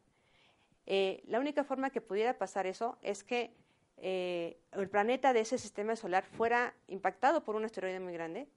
eh, 0.86 1.24
la 1.26 1.40
única 1.40 1.64
forma 1.64 1.90
que 1.90 2.02
pudiera 2.02 2.38
pasar 2.38 2.68
eso 2.68 3.00
es 3.02 3.24
que 3.24 3.52
eh, 3.98 4.60
el 4.74 4.90
planeta 4.90 5.34
de 5.34 5.40
ese 5.40 5.58
sistema 5.58 5.96
solar 5.96 6.24
fuera 6.24 6.76
impactado 6.88 7.44
por 7.44 7.56
un 7.56 7.66
asteroide 7.66 8.00
muy 8.00 8.14
grande 8.14 8.48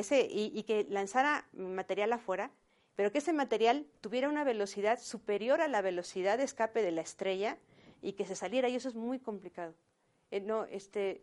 y, 0.00 0.62
que 0.64 0.86
lanzara 0.88 1.46
material 1.52 2.12
afuera, 2.12 2.50
pero 2.96 3.12
que 3.12 3.18
ese 3.18 3.32
material 3.32 3.86
tuviera 4.00 4.28
una 4.28 4.44
velocidad 4.44 4.98
superior 5.00 5.60
a 5.60 5.68
la 5.68 5.82
velocidad 5.82 6.38
de 6.38 6.44
escape 6.44 6.82
de 6.82 6.92
la 6.92 7.00
estrella 7.00 7.58
y 8.02 8.12
que 8.12 8.26
se 8.26 8.36
saliera, 8.36 8.68
y 8.68 8.76
eso 8.76 8.88
es 8.88 8.94
muy 8.94 9.18
complicado. 9.18 9.74
Eh, 10.30 10.40
no, 10.40 10.64
este, 10.64 11.22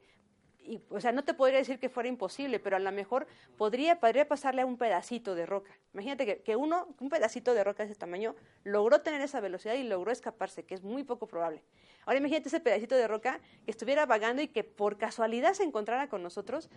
o 0.89 0.99
sea, 0.99 1.11
no 1.11 1.23
te 1.23 1.33
podría 1.33 1.59
decir 1.59 1.79
que 1.79 1.89
fuera 1.89 2.09
imposible, 2.09 2.59
pero 2.59 2.75
a 2.75 2.79
lo 2.79 2.91
mejor 2.91 3.27
podría, 3.57 3.99
podría 3.99 4.27
pasarle 4.27 4.61
a 4.61 4.65
un 4.65 4.77
pedacito 4.77 5.35
de 5.35 5.45
roca. 5.45 5.71
Imagínate 5.93 6.25
que, 6.25 6.41
que, 6.41 6.55
uno, 6.55 6.95
un 6.99 7.09
pedacito 7.09 7.53
de 7.53 7.63
roca 7.63 7.83
de 7.83 7.91
ese 7.91 7.99
tamaño, 7.99 8.35
logró 8.63 9.01
tener 9.01 9.21
esa 9.21 9.39
velocidad 9.39 9.75
y 9.75 9.83
logró 9.83 10.11
escaparse, 10.11 10.63
que 10.63 10.75
es 10.75 10.83
muy 10.83 11.03
poco 11.03 11.27
probable. 11.27 11.63
Ahora 12.05 12.19
imagínate 12.19 12.49
ese 12.49 12.59
pedacito 12.59 12.95
de 12.95 13.07
roca 13.07 13.39
que 13.65 13.71
estuviera 13.71 14.05
vagando 14.05 14.41
y 14.41 14.47
que 14.47 14.63
por 14.63 14.97
casualidad 14.97 15.53
se 15.53 15.63
encontrara 15.63 16.07
con 16.07 16.21
nosotros. 16.21 16.69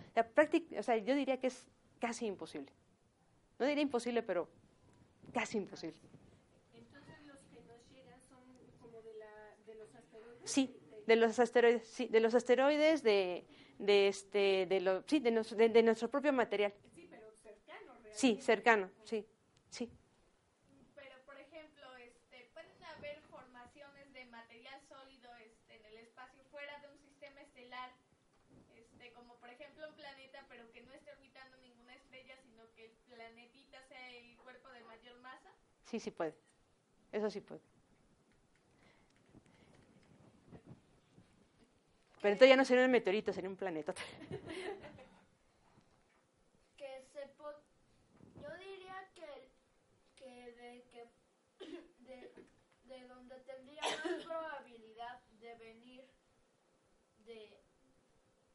O 0.77 0.83
sea, 0.83 0.97
yo 0.97 1.15
diría 1.15 1.39
que 1.39 1.47
es 1.47 1.65
casi 1.99 2.25
imposible. 2.25 2.71
No 3.57 3.65
diría 3.65 3.83
imposible, 3.83 4.23
pero 4.23 4.47
casi 5.33 5.57
imposible. 5.57 5.97
Entonces 6.73 7.15
los 7.25 7.37
que 7.37 7.61
nos 7.67 7.89
llegan 7.91 8.19
son 8.29 8.39
como 8.81 9.01
de, 9.01 9.13
la, 9.15 9.55
de 9.65 9.75
los 9.75 9.93
asteroides. 9.93 10.49
Sí, 10.49 10.75
de 11.05 11.15
los 11.15 11.39
asteroides, 11.39 11.87
sí, 11.87 12.07
de 12.07 12.19
los 12.19 12.33
asteroides 12.33 13.03
de, 13.03 13.45
de 13.77 14.07
este, 14.07 14.65
de 14.67 14.81
lo, 14.81 15.03
sí, 15.07 15.19
de, 15.19 15.69
de, 15.69 15.83
nuestro 15.83 16.09
propio 16.09 16.31
material. 16.31 16.73
Sí, 16.95 17.07
pero 17.09 17.31
cercano. 17.43 17.93
Realmente. 17.93 18.17
Sí, 18.17 18.39
cercano, 18.41 18.89
sí, 19.03 19.25
sí. 19.69 19.91
Sí, 35.89 35.99
sí 35.99 36.11
puede. 36.11 36.35
Eso 37.11 37.31
sí 37.31 37.41
puede. 37.41 37.61
Pero 42.21 42.33
entonces 42.33 42.49
ya 42.49 42.55
no 42.57 42.65
sería 42.65 42.85
un 42.85 42.91
meteorito, 42.91 43.33
sería 43.33 43.49
un 43.49 43.55
planeta. 43.55 43.95
que 46.77 47.01
se 47.11 47.27
yo 48.39 48.57
diría 48.57 49.09
que, 49.15 49.49
que, 50.15 50.51
de, 50.51 50.83
que 50.91 51.09
de, 52.03 52.31
de 52.83 53.07
donde 53.07 53.39
tendría 53.39 53.81
más 53.81 54.23
probabilidad 54.25 55.21
de 55.39 55.55
venir 55.55 56.07
de, 57.25 57.63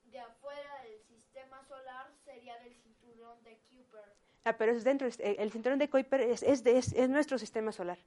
de 0.05 0.19
afuera 0.21 0.83
del 0.85 1.03
sistema 1.03 1.65
solar 1.65 2.13
sería 2.25 2.57
del 2.59 2.77
cinturón 2.77 3.43
de 3.43 3.59
Kuiper. 3.69 4.14
Ah, 4.45 4.53
pero 4.59 4.73
es 4.73 4.85
dentro, 4.85 5.09
el 5.09 5.51
cinturón 5.51 5.79
de 5.79 5.89
Kuiper 5.89 6.21
es, 6.21 6.43
es, 6.43 6.65
es, 6.67 7.09
nuestro 7.09 7.39
sistema 7.39 7.73
solar. 7.73 7.99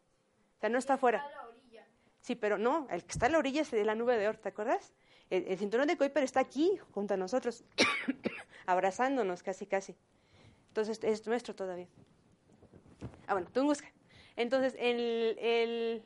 O 0.57 0.59
sea, 0.59 0.69
no 0.69 0.77
está 0.77 0.93
afuera. 0.93 1.17
Está 1.25 1.39
a 1.39 1.43
la 1.43 1.49
orilla. 1.49 1.87
Sí, 2.21 2.35
pero 2.35 2.57
no, 2.59 2.87
el 2.91 3.03
que 3.03 3.11
está 3.11 3.25
a 3.25 3.29
la 3.29 3.39
orilla 3.39 3.61
es 3.61 3.71
de 3.71 3.83
la 3.83 3.95
nube 3.95 4.17
de 4.17 4.27
Oort, 4.27 4.41
¿te 4.41 4.49
acuerdas? 4.49 4.93
El, 5.29 5.57
cinturón 5.57 5.87
de 5.87 5.97
Kuiper 5.97 6.23
está 6.23 6.39
aquí, 6.39 6.79
junto 6.93 7.15
a 7.15 7.17
nosotros, 7.17 7.63
abrazándonos 8.65 9.43
casi, 9.43 9.65
casi. 9.65 9.95
Entonces, 10.69 10.99
es 11.03 11.25
nuestro 11.25 11.55
todavía. 11.55 11.87
Ah, 13.25 13.33
bueno, 13.33 13.49
tú 13.51 13.63
busca. 13.63 13.91
Entonces, 14.35 14.75
el, 14.77 15.37
el 15.39 16.03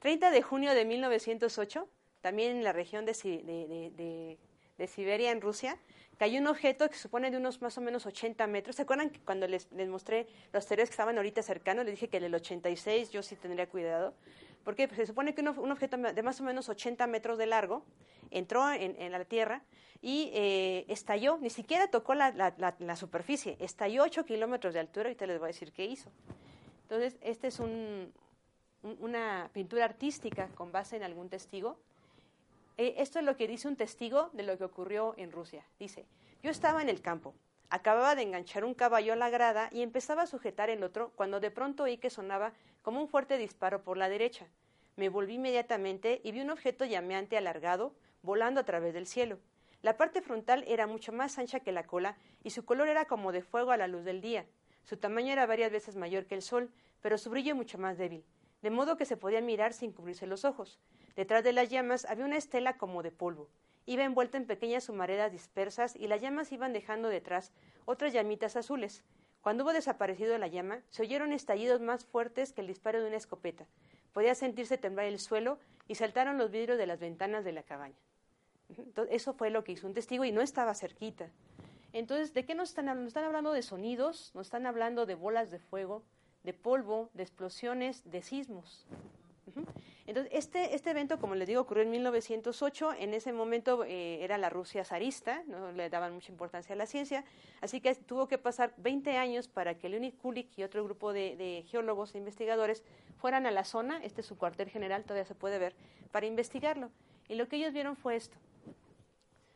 30 0.00 0.30
de 0.30 0.42
junio 0.42 0.74
de 0.74 0.84
1908, 0.84 1.88
también 2.20 2.58
en 2.58 2.64
la 2.64 2.72
región 2.72 3.06
de, 3.06 3.12
de, 3.14 3.92
de, 3.96 4.38
de 4.76 4.86
Siberia, 4.86 5.32
en 5.32 5.40
Rusia, 5.40 5.78
cayó 6.18 6.40
un 6.40 6.46
objeto 6.46 6.88
que 6.88 6.96
supone 6.96 7.30
de 7.30 7.36
unos 7.36 7.60
más 7.62 7.76
o 7.78 7.80
menos 7.80 8.06
80 8.06 8.46
metros. 8.46 8.76
¿Se 8.76 8.82
acuerdan 8.82 9.10
que 9.10 9.20
cuando 9.20 9.46
les, 9.46 9.70
les 9.72 9.88
mostré 9.88 10.26
los 10.52 10.64
asteroides 10.64 10.90
que 10.90 10.94
estaban 10.94 11.16
ahorita 11.16 11.42
cercanos, 11.42 11.84
les 11.84 11.94
dije 11.94 12.08
que 12.08 12.18
el 12.18 12.24
del 12.24 12.34
86 12.34 13.10
yo 13.10 13.22
sí 13.22 13.36
tendría 13.36 13.68
cuidado? 13.68 14.14
Porque 14.64 14.88
pues, 14.88 14.96
se 14.96 15.06
supone 15.06 15.34
que 15.34 15.42
un, 15.42 15.70
objeto 15.70 15.96
de 15.96 16.22
más 16.22 16.40
o 16.40 16.44
menos 16.44 16.68
80 16.68 17.06
metros 17.06 17.38
de 17.38 17.46
largo 17.46 17.84
entró 18.30 18.72
en, 18.72 19.12
la 19.12 19.24
Tierra 19.24 19.62
y 20.00 20.30
eh, 20.34 20.86
estalló, 20.88 21.38
ni 21.38 21.50
siquiera 21.50 21.88
tocó 21.88 22.14
la, 22.14 22.32
la, 22.32 22.96
superficie, 22.96 23.56
estalló 23.60 24.02
8 24.02 24.24
kilómetros 24.24 24.74
de 24.74 24.80
altura, 24.80 25.08
ahorita 25.08 25.26
les 25.26 25.38
voy 25.38 25.46
a 25.46 25.48
decir 25.48 25.72
qué 25.72 25.84
hizo. 25.84 26.10
Entonces, 26.82 27.16
esta 27.20 27.46
es 27.46 27.60
un, 27.60 28.12
una 29.00 29.50
pintura 29.52 29.84
artística 29.84 30.48
con 30.54 30.72
base 30.72 30.96
en 30.96 31.02
algún 31.02 31.28
testigo 31.28 31.78
eh, 32.76 32.94
esto 32.98 33.18
es 33.18 33.24
lo 33.24 33.36
que 33.36 33.46
dice 33.46 33.68
un 33.68 33.76
testigo 33.76 34.30
de 34.32 34.42
lo 34.42 34.58
que 34.58 34.64
ocurrió 34.64 35.14
en 35.16 35.30
Rusia. 35.30 35.64
Dice, 35.78 36.06
yo 36.42 36.50
estaba 36.50 36.82
en 36.82 36.88
el 36.88 37.00
campo, 37.00 37.34
acababa 37.70 38.14
de 38.14 38.22
enganchar 38.22 38.64
un 38.64 38.74
caballo 38.74 39.12
a 39.12 39.16
la 39.16 39.30
grada 39.30 39.68
y 39.72 39.82
empezaba 39.82 40.22
a 40.22 40.26
sujetar 40.26 40.70
el 40.70 40.82
otro 40.82 41.12
cuando 41.16 41.40
de 41.40 41.50
pronto 41.50 41.84
oí 41.84 41.98
que 41.98 42.10
sonaba 42.10 42.52
como 42.82 43.00
un 43.00 43.08
fuerte 43.08 43.38
disparo 43.38 43.82
por 43.82 43.96
la 43.96 44.08
derecha. 44.08 44.46
Me 44.96 45.08
volví 45.08 45.34
inmediatamente 45.34 46.20
y 46.22 46.32
vi 46.32 46.40
un 46.40 46.50
objeto 46.50 46.84
llameante 46.84 47.36
alargado 47.36 47.94
volando 48.22 48.60
a 48.60 48.64
través 48.64 48.94
del 48.94 49.06
cielo. 49.06 49.38
La 49.82 49.96
parte 49.96 50.22
frontal 50.22 50.64
era 50.66 50.86
mucho 50.86 51.12
más 51.12 51.38
ancha 51.38 51.60
que 51.60 51.72
la 51.72 51.86
cola 51.86 52.16
y 52.42 52.50
su 52.50 52.64
color 52.64 52.88
era 52.88 53.04
como 53.04 53.32
de 53.32 53.42
fuego 53.42 53.70
a 53.70 53.76
la 53.76 53.88
luz 53.88 54.04
del 54.04 54.20
día. 54.20 54.46
Su 54.84 54.96
tamaño 54.96 55.32
era 55.32 55.46
varias 55.46 55.70
veces 55.70 55.96
mayor 55.96 56.26
que 56.26 56.34
el 56.34 56.42
sol, 56.42 56.70
pero 57.00 57.18
su 57.18 57.30
brillo 57.30 57.54
mucho 57.54 57.78
más 57.78 57.98
débil, 57.98 58.24
de 58.62 58.70
modo 58.70 58.96
que 58.96 59.04
se 59.04 59.16
podía 59.16 59.40
mirar 59.40 59.72
sin 59.72 59.92
cubrirse 59.92 60.26
los 60.26 60.44
ojos. 60.44 60.78
Detrás 61.16 61.44
de 61.44 61.52
las 61.52 61.68
llamas 61.68 62.04
había 62.06 62.24
una 62.24 62.36
estela 62.36 62.76
como 62.76 63.02
de 63.02 63.12
polvo. 63.12 63.48
Iba 63.86 64.04
envuelta 64.04 64.36
en 64.36 64.46
pequeñas 64.46 64.88
humaredas 64.88 65.30
dispersas 65.30 65.94
y 65.94 66.08
las 66.08 66.20
llamas 66.20 66.50
iban 66.52 66.72
dejando 66.72 67.08
detrás 67.08 67.52
otras 67.84 68.12
llamitas 68.12 68.56
azules. 68.56 69.04
Cuando 69.42 69.62
hubo 69.62 69.72
desaparecido 69.74 70.38
la 70.38 70.48
llama, 70.48 70.80
se 70.88 71.02
oyeron 71.02 71.32
estallidos 71.32 71.80
más 71.80 72.04
fuertes 72.06 72.52
que 72.52 72.62
el 72.62 72.66
disparo 72.66 73.00
de 73.00 73.08
una 73.08 73.18
escopeta. 73.18 73.66
podía 74.12 74.34
sentirse 74.34 74.78
temblar 74.78 75.06
el 75.06 75.18
suelo 75.18 75.58
y 75.88 75.96
saltaron 75.96 76.38
los 76.38 76.50
vidrios 76.50 76.78
de 76.78 76.86
las 76.86 77.00
ventanas 77.00 77.44
de 77.44 77.52
la 77.52 77.62
cabaña. 77.64 77.96
Eso 79.10 79.34
fue 79.34 79.50
lo 79.50 79.64
que 79.64 79.72
hizo 79.72 79.86
un 79.86 79.92
testigo 79.92 80.24
y 80.24 80.32
no 80.32 80.40
estaba 80.40 80.74
cerquita. 80.74 81.28
Entonces, 81.92 82.32
¿de 82.32 82.44
qué 82.44 82.54
nos 82.54 82.70
están 82.70 82.88
hablando? 82.88 83.02
Nos 83.04 83.10
están 83.10 83.24
hablando 83.24 83.52
de 83.52 83.62
sonidos, 83.62 84.30
nos 84.34 84.46
están 84.46 84.66
hablando 84.66 85.04
de 85.04 85.14
bolas 85.14 85.50
de 85.50 85.58
fuego, 85.58 86.02
de 86.42 86.54
polvo, 86.54 87.10
de 87.14 87.22
explosiones, 87.22 88.02
de 88.10 88.22
sismos. 88.22 88.86
Entonces, 90.06 90.32
este, 90.34 90.74
este 90.74 90.90
evento, 90.90 91.18
como 91.18 91.34
les 91.34 91.48
digo, 91.48 91.62
ocurrió 91.62 91.82
en 91.82 91.90
1908. 91.90 92.92
En 92.98 93.14
ese 93.14 93.32
momento 93.32 93.84
eh, 93.84 94.22
era 94.22 94.36
la 94.36 94.50
Rusia 94.50 94.84
zarista, 94.84 95.42
no 95.46 95.72
le 95.72 95.88
daban 95.88 96.12
mucha 96.12 96.30
importancia 96.30 96.74
a 96.74 96.76
la 96.76 96.84
ciencia. 96.86 97.24
Así 97.62 97.80
que 97.80 97.94
tuvo 97.94 98.28
que 98.28 98.36
pasar 98.36 98.74
20 98.76 99.16
años 99.16 99.48
para 99.48 99.78
que 99.78 99.88
Leonid 99.88 100.14
Kulik 100.20 100.58
y 100.58 100.62
otro 100.62 100.84
grupo 100.84 101.12
de, 101.12 101.64
geólogos 101.68 102.14
e 102.14 102.18
investigadores 102.18 102.84
fueran 103.16 103.46
a 103.46 103.50
la 103.50 103.64
zona, 103.64 104.02
este 104.04 104.20
es 104.20 104.26
su 104.26 104.36
cuartel 104.36 104.68
general, 104.68 105.04
todavía 105.04 105.24
se 105.24 105.34
puede 105.34 105.58
ver, 105.58 105.74
para 106.12 106.26
investigarlo. 106.26 106.90
Y 107.28 107.36
lo 107.36 107.48
que 107.48 107.56
ellos 107.56 107.72
vieron 107.72 107.96
fue 107.96 108.16
esto. 108.16 108.36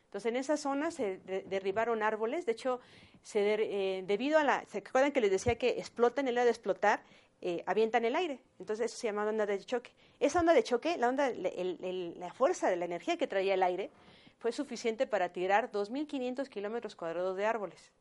Entonces, 0.07 0.31
en 0.31 0.37
esa 0.37 0.57
zona 0.57 0.91
se 0.91 1.19
derribaron 1.47 2.03
árboles. 2.03 2.47
De 2.47 2.53
hecho, 2.53 2.81
se 3.23 3.99
eh, 3.99 4.03
debido 4.07 4.39
a 4.39 4.45
la. 4.45 4.65
¿Se 4.69 4.79
acuerdan 4.79 5.13
que 5.13 5.21
les 5.21 5.31
decía 5.31 5.59
que 5.59 5.79
explotan 5.79 6.27
en 6.27 6.39
el 6.39 6.45
de 6.45 6.51
explotar? 6.51 7.03
Eh, 7.41 7.63
avientan 7.67 8.05
el 8.05 8.17
aire. 8.17 8.41
Entonces, 8.59 8.87
eso 8.87 8.99
se 8.99 9.07
llama 9.07 9.27
onda 9.27 9.47
de 9.47 9.59
choque. 9.65 9.93
Esa 10.19 10.41
onda 10.41 10.53
de 10.53 10.63
choque, 10.63 10.97
la, 10.97 11.09
onda, 11.09 11.31
la 11.31 12.33
fuerza 12.35 12.69
de 12.69 12.77
la 12.77 12.85
energía 12.85 13.17
que 13.17 13.27
traía 13.27 13.55
el 13.55 13.63
aire, 13.63 13.91
fue 14.39 14.53
suficiente 14.53 15.07
para 15.07 15.31
tirar 15.31 15.71
2.500 15.71 16.49
kilómetros 16.49 16.95
cuadrados 16.97 17.37
de 17.37 17.47
árboles. 17.47 17.93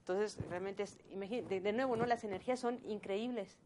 Entonces, 0.00 0.38
realmente, 0.48 0.84
es, 0.84 0.98
de, 1.08 1.72
nuevo, 1.72 1.96
¿no? 1.96 2.06
las 2.06 2.24
energías 2.24 2.60
son 2.60 2.78
increíbles. 2.84 3.58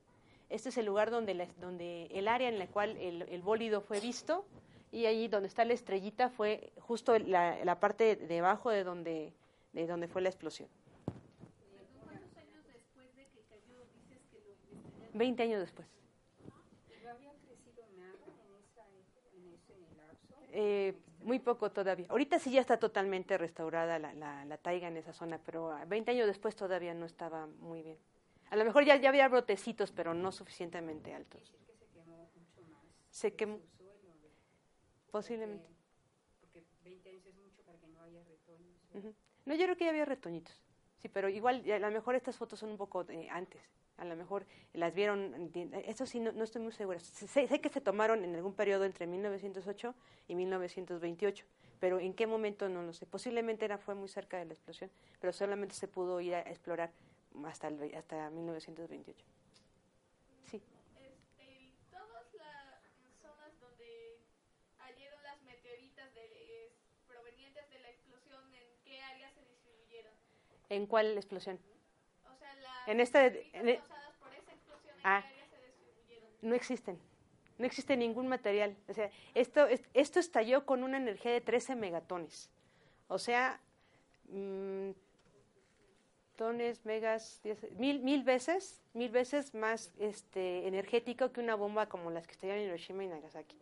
Este 0.48 0.70
es 0.70 0.78
el 0.78 0.87
lugar 0.87 1.11
donde, 1.11 1.48
donde 1.61 2.07
el 2.07 2.28
área 2.28 2.48
en 2.48 2.59
la 2.59 2.66
cual 2.68 2.96
el, 2.96 3.22
el 3.22 3.42
bólido 3.42 3.81
fue 3.81 4.00
visto 4.00 4.46
y 4.90 5.04
ahí 5.07 5.28
donde 5.28 5.48
está 5.48 5.64
la 5.64 5.74
estrellita 5.74 6.31
fue 6.31 6.72
justo 6.81 7.18
la, 7.18 7.62
la 7.64 7.81
parte 7.81 8.16
debajo 8.16 8.70
de 8.70 8.85
donde, 8.85 9.35
de 9.72 9.87
donde 9.87 10.09
fue 10.09 10.22
la 10.22 10.31
explosión. 10.31 10.68
¿Cuántos 12.04 12.37
años 12.37 12.64
después 12.72 13.14
de 13.14 13.26
que 13.26 13.42
cayó 13.50 13.85
dices 13.92 14.22
que 14.31 14.40
lo 14.40 14.52
investigaron? 14.52 15.08
20 15.18 15.42
años 15.42 15.61
después. 15.61 15.88
¿No 17.02 17.11
había 17.11 17.33
crecido 17.35 17.85
nada 17.96 18.14
en, 18.26 18.54
esa, 18.62 18.85
en 19.37 19.54
ese 19.54 19.74
lapso? 19.96 20.35
Eh, 20.52 20.94
muy 21.22 21.38
poco 21.40 21.70
todavía. 21.70 22.07
Ahorita 22.09 22.38
sí 22.38 22.50
ya 22.52 22.61
está 22.61 22.78
totalmente 22.78 23.37
restaurada 23.37 23.98
la, 23.98 24.14
la, 24.14 24.44
la, 24.44 24.57
taiga 24.57 24.88
en 24.88 24.96
esa 24.96 25.12
zona, 25.12 25.38
pero 25.44 25.76
20 25.87 26.11
años 26.11 26.26
después 26.26 26.57
todavía 26.57 26.94
no 26.94 27.07
estaba 27.07 27.46
muy 27.46 27.83
bien. 27.83 27.98
A 28.50 28.57
lo 28.57 28.64
mejor 28.64 28.85
ya, 28.85 28.96
ya 28.96 29.11
había 29.11 29.28
brotecitos, 29.28 29.92
pero 29.92 30.14
no 30.14 30.33
suficientemente 30.33 31.12
altos. 31.12 31.42
Que 31.66 31.74
se 31.74 31.87
quemó 31.92 32.31
mucho 32.35 32.62
más. 32.70 32.83
Se 33.11 33.35
quemó. 33.35 33.59
Posiblemente. 35.11 35.68
Porque, 36.40 36.62
porque 36.62 36.88
20 36.90 37.09
años 37.11 37.26
es 37.26 37.35
mucho 37.35 37.62
para 37.62 37.78
que 37.78 37.88
no 37.88 38.00
haya 38.02 38.22
retoños. 38.24 38.76
Ujú. 38.94 39.14
No, 39.44 39.54
yo 39.54 39.64
creo 39.64 39.76
que 39.76 39.85
ya 39.85 39.90
había 39.90 40.04
retoñitos. 40.04 40.62
Sí, 40.98 41.09
pero 41.09 41.28
igual, 41.28 41.64
a 41.70 41.78
lo 41.78 41.90
mejor 41.90 42.14
estas 42.14 42.37
fotos 42.37 42.59
son 42.59 42.70
un 42.70 42.76
poco 42.76 43.04
eh, 43.09 43.28
antes. 43.31 43.62
A 43.98 44.04
lo 44.04 44.14
mejor 44.14 44.46
las 44.74 44.94
vieron, 44.94 45.50
eso 45.87 46.06
sí, 46.06 46.20
no, 46.20 46.30
no 46.32 46.44
estoy 46.44 46.62
muy 46.62 46.72
segura. 46.72 47.00
Sé, 47.00 47.48
sé 47.48 47.61
que 47.61 47.68
se 47.68 47.80
tomaron 47.80 48.22
en 48.24 48.34
algún 48.37 48.54
periodo 48.54 48.84
entre 48.84 49.06
1908 49.08 49.92
y 50.28 50.37
1928, 50.37 51.44
pero 51.80 51.98
en 51.98 52.14
qué 52.14 52.26
momento 52.28 52.68
no 52.68 52.82
lo 52.82 52.92
sé. 52.92 53.06
Posiblemente 53.06 53.64
era, 53.64 53.76
fue 53.76 53.96
muy 53.96 54.08
cerca 54.08 54.38
de 54.38 54.44
la 54.44 54.52
explosión, 54.52 54.88
pero 55.20 55.32
solamente 55.32 55.74
se 55.74 55.88
pudo 55.88 56.20
ir 56.20 56.37
a 56.37 56.42
explorar 56.42 56.92
hasta, 57.44 57.66
el, 57.68 57.92
hasta 57.96 58.30
1928. 58.30 59.24
Sí. 60.48 60.62
Este, 61.02 61.72
todas 61.90 62.32
las 62.34 62.80
zonas 63.20 63.52
donde 63.61 64.20
cayeron 64.76 65.20
las 65.24 65.42
meteoritas 65.42 66.14
de- 66.14 66.70
provenientes 67.08 67.68
de 67.68 67.78
la 67.80 67.90
explosión, 67.90 68.54
¿en 68.54 68.64
qué 68.84 69.00
áreas 69.02 69.32
se 69.34 69.40
distribuyeron? 69.44 70.12
¿En 70.68 70.87
cuál 70.87 71.16
explosión? 71.16 71.58
En 72.90 73.01
en 73.53 73.68
e- 73.68 73.77
causadas 73.79 74.14
por 74.20 74.33
esa 74.33 74.53
explosión, 74.53 74.94
¿en 74.96 75.01
Ah. 75.05 75.24
no 76.42 76.55
existen. 76.55 76.98
No 77.59 77.66
existe 77.66 77.96
ningún 77.96 78.29
material. 78.29 78.77
O 78.88 78.94
sea, 78.94 79.11
esto, 79.35 79.66
es- 79.66 79.83
esto 79.94 80.20
estalló 80.20 80.64
con 80.64 80.83
una 80.85 80.96
energía 80.96 81.33
de 81.33 81.40
13 81.40 81.74
megatones. 81.74 82.51
O 83.09 83.18
sea, 83.18 83.61
mm, 84.31 84.90
tones, 86.37 86.85
megas, 86.85 87.40
diez- 87.42 87.70
mil, 87.79 88.01
mil 88.01 88.22
veces, 88.22 88.81
mil 88.94 89.11
veces 89.11 89.55
más 89.55 89.92
este, 89.98 90.66
energético 90.68 91.33
que 91.33 91.40
una 91.40 91.57
bomba 91.57 91.88
como 91.88 92.11
las 92.11 92.27
que 92.27 92.33
estallaron 92.33 92.62
en 92.62 92.68
Hiroshima 92.68 93.05
y 93.05 93.09
Nagasaki. 93.09 93.57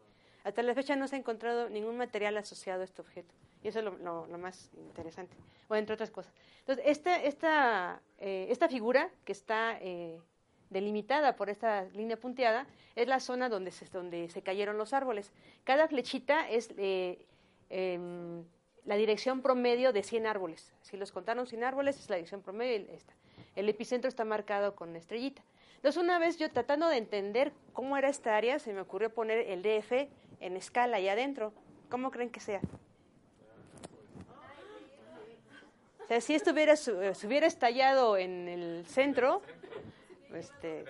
Hasta 0.45 0.63
la 0.63 0.75
fecha 0.75 0.95
no 0.95 1.09
se 1.09 1.17
ha 1.17 1.19
encontrado 1.19 1.69
ningún 1.71 1.97
material 1.97 2.37
asociado 2.37 2.83
a 2.83 2.85
este 2.85 3.01
objeto. 3.03 3.35
Y 3.63 3.69
eso 3.69 3.79
es 3.81 3.85
lo, 3.85 3.97
lo- 3.99 4.27
lo 4.27 4.39
más 4.39 4.71
interesante. 4.77 5.37
Bueno, 5.69 5.81
entre 5.81 5.95
otras 5.95 6.11
cosas. 6.11 6.33
Entonces, 6.61 6.85
esta, 6.87 7.23
esta, 7.23 8.01
eh, 8.19 8.47
esta 8.51 8.69
figura 8.69 9.11
que 9.25 9.33
está 9.33 9.79
eh, 9.81 10.21
delimitada 10.71 11.37
por 11.37 11.49
esta 11.51 11.85
línea 11.95 12.17
punteada 12.17 12.67
es 12.95 13.09
la 13.09 13.21
zona 13.21 13.49
donde 13.49 13.71
se, 13.73 13.87
donde 13.87 14.29
se 14.29 14.43
cayeron 14.43 14.79
los 14.79 14.93
árboles. 14.93 15.33
Cada 15.65 15.89
flechita 15.89 16.49
es 16.49 16.71
eh, 16.77 17.25
em, 17.71 18.45
la 18.85 18.97
dirección 18.97 19.43
promedio 19.43 19.93
de 19.93 20.03
100 20.03 20.27
árboles. 20.27 20.73
Si 20.83 20.97
los 20.97 21.11
contaron 21.13 21.47
100 21.47 21.65
árboles, 21.65 21.99
es 21.99 22.09
la 22.09 22.17
dirección 22.17 22.43
promedio. 22.43 22.87
esta. 22.93 23.15
El 23.57 23.69
epicentro 23.69 24.09
está 24.09 24.25
marcado 24.25 24.77
con 24.77 24.91
una 24.91 24.99
estrellita. 24.99 25.43
Entonces, 25.77 26.01
una 26.03 26.19
vez 26.19 26.39
yo 26.39 26.51
tratando 26.51 26.89
de 26.89 26.97
entender 26.99 27.53
cómo 27.73 27.97
era 27.97 28.09
esta 28.09 28.37
área, 28.37 28.59
se 28.59 28.73
me 28.73 28.81
ocurrió 28.81 29.13
poner 29.13 29.39
el 29.51 29.63
DF 29.63 30.09
en 30.41 30.57
escala 30.57 30.99
ahí 30.99 31.09
adentro. 31.09 31.53
¿Cómo 31.91 32.11
creen 32.11 32.31
que 32.31 32.41
sea? 32.41 32.61
O 36.07 36.09
sea, 36.09 36.21
si 36.21 36.35
esto 36.37 36.53
hubiera, 36.53 36.75
eh, 36.75 37.15
se 37.15 37.27
hubiera 37.27 37.49
estallado 37.49 38.17
en 38.17 38.49
el 38.49 38.87
centro, 38.87 39.43
este, 40.33 40.85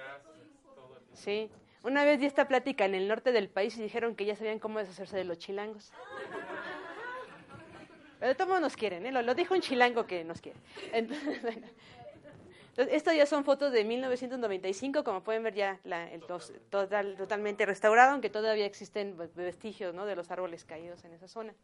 sí. 1.14 1.50
Una 1.82 2.04
vez 2.04 2.20
di 2.20 2.26
esta 2.26 2.46
plática 2.48 2.84
en 2.84 2.94
el 2.94 3.08
norte 3.08 3.32
del 3.32 3.48
país 3.48 3.78
y 3.78 3.82
dijeron 3.82 4.14
que 4.14 4.26
ya 4.26 4.36
sabían 4.36 4.58
cómo 4.58 4.78
deshacerse 4.78 5.16
de 5.16 5.24
los 5.24 5.38
chilangos. 5.38 5.90
Pero 8.18 8.28
de 8.28 8.34
todos 8.34 8.60
nos 8.60 8.76
quieren, 8.76 9.06
¿eh? 9.06 9.12
lo, 9.12 9.34
dijo 9.34 9.54
un 9.54 9.60
chilango 9.60 10.06
que 10.06 10.24
nos 10.24 10.40
quiere. 10.40 10.58
Entonces, 10.92 11.40
estas 12.76 13.16
ya 13.16 13.24
son 13.24 13.44
fotos 13.44 13.72
de 13.72 13.84
1995, 13.84 15.02
como 15.04 15.22
pueden 15.22 15.42
ver 15.44 15.54
ya 15.54 15.78
la- 15.84 16.10
el 16.10 16.20
total- 16.22 17.16
totalmente 17.16 17.64
restaurado, 17.64 18.12
aunque 18.12 18.28
todavía 18.28 18.66
existen 18.66 19.16
vestigios 19.34 19.94
¿no? 19.94 20.04
de 20.06 20.16
los 20.16 20.30
árboles 20.30 20.64
caídos 20.64 21.04
en 21.04 21.12
esa 21.12 21.28
zona. 21.28 21.54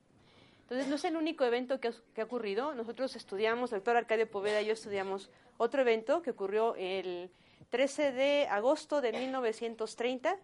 Entonces, 0.72 0.88
no 0.88 0.96
es 0.96 1.04
el 1.04 1.16
único 1.16 1.44
evento 1.44 1.80
que 1.80 1.88
ha, 1.88 2.24
ocurrido. 2.24 2.74
Nosotros 2.74 3.14
estudiamos, 3.14 3.72
el 3.72 3.80
doctor 3.80 3.94
Arcadio 3.94 4.30
Poveda 4.30 4.62
y 4.62 4.66
yo 4.68 4.72
estudiamos 4.72 5.28
otro 5.58 5.82
evento 5.82 6.22
que 6.22 6.30
ocurrió 6.30 6.74
el 6.76 7.30
13 7.68 8.12
de 8.12 8.46
agosto 8.48 9.02
de 9.02 9.12
1930, 9.12 10.34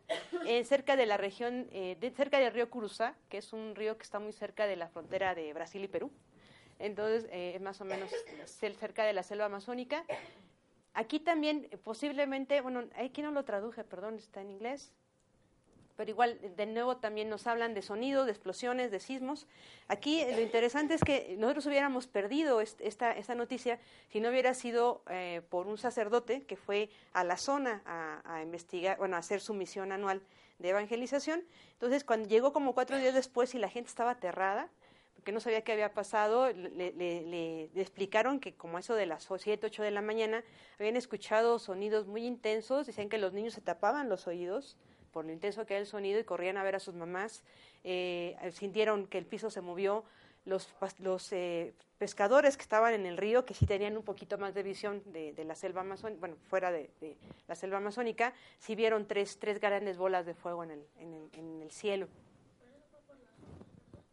en 0.45 0.67
cerca 0.67 0.97
de 0.97 1.07
la 1.07 1.17
región, 1.17 1.67
eh, 1.73 1.97
cerca 2.14 2.41
del 2.41 2.53
río 2.53 2.69
Curuzá, 2.69 3.14
que 3.31 3.38
es 3.38 3.55
un 3.55 3.75
río 3.75 3.97
que 3.97 4.03
está 4.03 4.19
muy 4.19 4.35
cerca 4.35 4.67
de 4.67 4.77
la 4.77 4.88
frontera 4.88 5.35
de 5.35 5.51
Brasil 5.55 5.83
y 5.83 5.88
Perú. 5.88 6.12
Entonces, 6.79 7.27
eh, 7.33 7.59
más 7.62 7.81
o 7.81 7.87
menos 7.87 8.11
cerca 8.45 9.05
de 9.07 9.14
la 9.14 9.23
selva 9.23 9.47
amazónica. 9.47 10.05
Aquí 10.93 11.21
también, 11.21 11.69
eh, 11.71 11.79
posiblemente, 11.79 12.61
bueno, 12.61 12.85
aquí 12.97 13.23
no 13.23 13.31
lo 13.31 13.47
traduje, 13.47 13.83
perdón, 13.83 14.17
está 14.17 14.43
en 14.43 14.51
inglés, 14.51 14.93
pero 15.99 16.13
igual, 16.13 16.39
de 16.57 16.65
nuevo, 16.67 16.99
también 16.99 17.29
nos 17.29 17.49
hablan 17.49 17.75
de 17.75 17.83
sonido, 17.83 18.25
de 18.25 18.31
explosiones, 18.31 18.93
de 18.93 19.01
sismos. 19.01 19.49
Aquí 19.89 20.21
eh, 20.21 20.33
lo 20.33 20.41
interesante 20.41 20.95
es 20.95 21.03
que 21.03 21.35
nosotros 21.37 21.67
hubiéramos 21.67 22.07
perdido 22.07 22.61
est- 22.61 22.81
esta, 22.83 23.35
noticia 23.35 23.81
si 24.09 24.21
no 24.21 24.29
hubiera 24.29 24.55
sido 24.55 25.03
eh, 25.11 25.43
por 25.51 25.67
un 25.67 25.77
sacerdote 25.77 26.43
que 26.45 26.55
fue 26.55 26.89
a 27.15 27.25
la 27.25 27.37
zona 27.37 27.83
a, 27.85 28.41
investigar, 28.45 28.97
bueno, 28.99 29.17
a 29.17 29.19
hacer 29.19 29.41
su 29.41 29.55
misión 29.55 29.91
anual 29.91 30.23
de 30.61 30.69
evangelización. 30.69 31.43
Entonces, 31.73 32.05
cuando 32.05 32.29
llegó 32.29 32.53
como 32.53 32.75
cuatro 32.75 32.97
días 32.97 33.13
después 33.15 33.53
y 33.57 33.59
la 33.59 33.69
gente 33.69 33.89
estaba 33.89 34.13
aterrada, 34.13 34.69
porque 35.17 35.33
no 35.33 35.41
sabía 35.41 35.63
qué 35.63 35.73
había 35.73 35.95
pasado, 35.95 36.53
le- 36.53 36.93
le 36.93 37.71
explicaron 37.83 38.39
que 38.39 38.55
como 38.55 38.79
eso 38.79 38.95
de 38.95 39.07
las 39.07 39.27
7, 39.37 39.67
8 39.67 39.83
de 39.83 39.91
la 39.91 40.01
mañana, 40.01 40.45
habían 40.79 40.95
escuchado 40.95 41.59
sonidos 41.59 42.07
muy 42.07 42.25
intensos, 42.25 42.87
decían 42.87 43.09
que 43.09 43.19
los 43.19 43.33
niños 43.33 43.55
se 43.55 43.61
tapaban 43.63 44.09
los 44.09 44.29
oídos 44.29 44.77
por 45.12 45.25
lo 45.25 45.33
intenso 45.33 45.66
que 45.66 45.74
era 45.74 45.80
el 45.80 45.87
sonido 45.87 46.20
y 46.20 46.24
corrían 46.24 46.57
a 46.57 46.62
ver 46.62 46.76
a 46.76 46.80
sus 46.80 46.95
mamás, 46.95 47.43
eh, 47.85 48.37
sintieron 48.53 49.07
que 49.07 49.18
el 49.18 49.26
piso 49.26 49.51
se 49.51 49.61
movió, 49.61 50.05
los, 50.45 50.72
los 50.99 51.33
eh, 51.33 51.74
pescadores 51.99 52.57
que 52.57 52.62
estaban 52.62 52.95
en 52.95 53.07
el 53.07 53.16
río, 53.16 53.45
que 53.45 53.55
sí 53.55 53.66
tenían 53.66 53.97
un 53.97 54.03
poquito 54.03 54.39
más 54.39 54.55
de 54.55 54.62
visión 54.62 55.03
de, 55.12 55.35
la 55.45 55.55
selva 55.55 55.83
amazónica, 55.83 56.20
bueno, 56.20 56.37
fuera 56.49 56.70
de, 56.70 56.91
la 57.47 57.55
selva 57.55 57.78
amazónica, 57.78 58.33
sí 58.59 58.74
vieron 58.74 59.07
tres, 59.07 59.39
tres 59.39 59.61
grandes 59.61 59.99
bolas 59.99 60.24
de 60.26 60.35
fuego 60.35 60.64
en 60.64 60.70
el, 60.70 60.87
en 60.99 61.14
el, 61.14 61.30
en 61.35 61.62
el 61.62 61.70
cielo. 61.70 62.09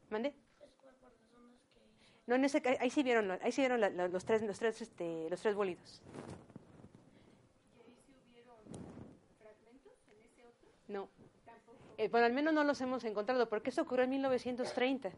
¿Mande? 0.09 0.33
No, 2.27 2.35
en 2.35 2.45
ese, 2.45 2.61
ahí 2.79 2.89
sí 2.89 3.03
vieron, 3.03 3.31
ahí 3.31 3.51
sí 3.51 3.61
vieron 3.61 3.79
los 4.11 4.25
tres, 4.25 4.41
los 4.41 4.57
tres, 4.57 4.81
este, 4.81 5.29
los 5.29 5.39
tres 5.41 5.55
bolidos. 5.55 6.01
No. 10.87 11.09
Eh, 11.97 12.09
bueno, 12.09 12.25
al 12.25 12.33
menos 12.33 12.53
no 12.53 12.63
los 12.63 12.81
hemos 12.81 13.03
encontrado, 13.05 13.47
porque 13.47 13.69
eso 13.69 13.81
ocurrió 13.81 14.03
en 14.03 14.09
1930. 14.11 15.11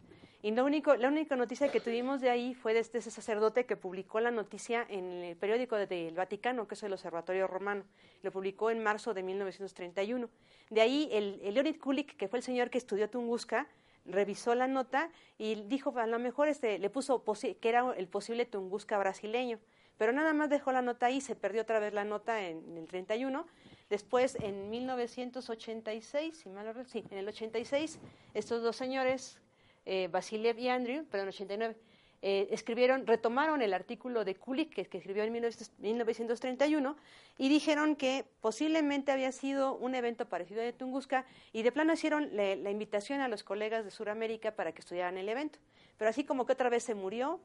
Y 0.43 0.51
lo 0.51 0.63
único, 0.63 0.95
la 0.95 1.07
única 1.07 1.36
noticia 1.36 1.70
que 1.70 1.80
tuvimos 1.80 2.22
de 2.22 2.30
ahí 2.30 2.53
fue 2.53 2.74
de 2.74 2.80
este 2.80 3.01
sacerdote 3.01 3.65
que 3.65 3.76
publicó 3.76 4.20
la 4.20 4.30
noticia 4.30 4.86
en 4.88 5.24
el 5.24 5.36
periódico 5.36 5.76
del 5.76 6.13
Vaticano, 6.13 6.68
que 6.68 6.76
es 6.76 6.84
el 6.84 6.93
Observatorio 6.93 7.47
Romano. 7.47 7.84
Lo 8.22 8.32
publicó 8.32 8.70
en 8.70 8.84
marzo 8.84 9.15
de 9.15 9.24
1931. 9.24 10.30
De 10.70 10.82
ahí, 10.82 11.09
el, 11.11 11.39
el 11.43 11.55
Leonid 11.55 11.80
Kulik, 11.80 12.15
que 12.15 12.28
fue 12.28 12.38
el 12.38 12.43
señor 12.43 12.70
que 12.70 12.78
estudió 12.78 13.09
Tunguska, 13.09 13.68
revisó 14.05 14.53
la 14.53 14.68
nota 14.68 15.09
y 15.39 15.55
dijo, 15.63 15.97
a 15.97 16.07
lo 16.07 16.20
mejor 16.20 16.47
este, 16.47 16.78
le 16.78 16.89
puso 16.91 17.24
que 17.59 17.70
era 17.70 17.93
el 17.97 18.07
posible 18.07 18.45
Tunguska 18.45 18.99
brasileño. 18.99 19.59
Pero 19.97 20.11
nada 20.13 20.34
más 20.34 20.51
dejó 20.51 20.72
la 20.72 20.84
nota 20.84 21.07
ahí, 21.07 21.22
se 21.22 21.36
perdió 21.36 21.63
otra 21.63 21.80
vez 21.80 21.91
la 21.91 22.03
nota 22.03 22.47
en, 22.47 22.63
en 22.70 22.78
el 22.78 22.88
31 22.88 23.47
Después, 23.90 24.36
en 24.42 24.70
1986, 24.70 26.38
si 26.38 26.50
mal 26.50 26.66
no 26.66 26.86
sí, 26.86 27.06
en 27.10 27.18
el 27.20 27.28
86, 27.28 28.00
estos 28.34 28.62
dos 28.62 28.76
señores, 28.76 29.40
eh, 29.86 30.10
Vasiliev 30.12 30.60
y 30.60 30.68
Andrew, 30.68 31.06
perdón, 31.06 31.30
89, 31.30 31.76
eh, 32.22 32.48
escribieron, 32.52 33.06
retomaron 33.06 33.62
el 33.62 33.74
artículo 33.74 34.26
de 34.26 34.36
Kulik 34.36 34.74
que, 34.74 34.82
escribió 34.82 35.24
en 35.24 35.32
1931 35.32 36.98
y 37.38 37.48
dijeron 37.48 37.96
que 37.96 38.26
posiblemente 38.42 39.12
había 39.12 39.32
sido 39.32 39.76
un 39.76 39.94
evento 39.94 40.28
parecido 40.28 40.62
de 40.62 40.74
Tunguska 40.74 41.26
y 41.54 41.62
de 41.62 41.72
plano 41.72 41.94
hicieron 41.94 42.36
la 42.36 42.72
invitación 42.72 43.22
a 43.22 43.28
los 43.28 43.44
colegas 43.44 43.86
de 43.86 43.92
Sudamérica 43.92 44.52
para 44.56 44.72
que 44.72 44.82
estudiaran 44.82 45.18
el 45.18 45.30
evento. 45.30 45.60
Pero 45.98 46.10
así 46.10 46.24
como 46.24 46.46
que 46.46 46.54
otra 46.54 46.70
vez 46.70 46.84
se 46.84 46.96
murió, 46.96 47.40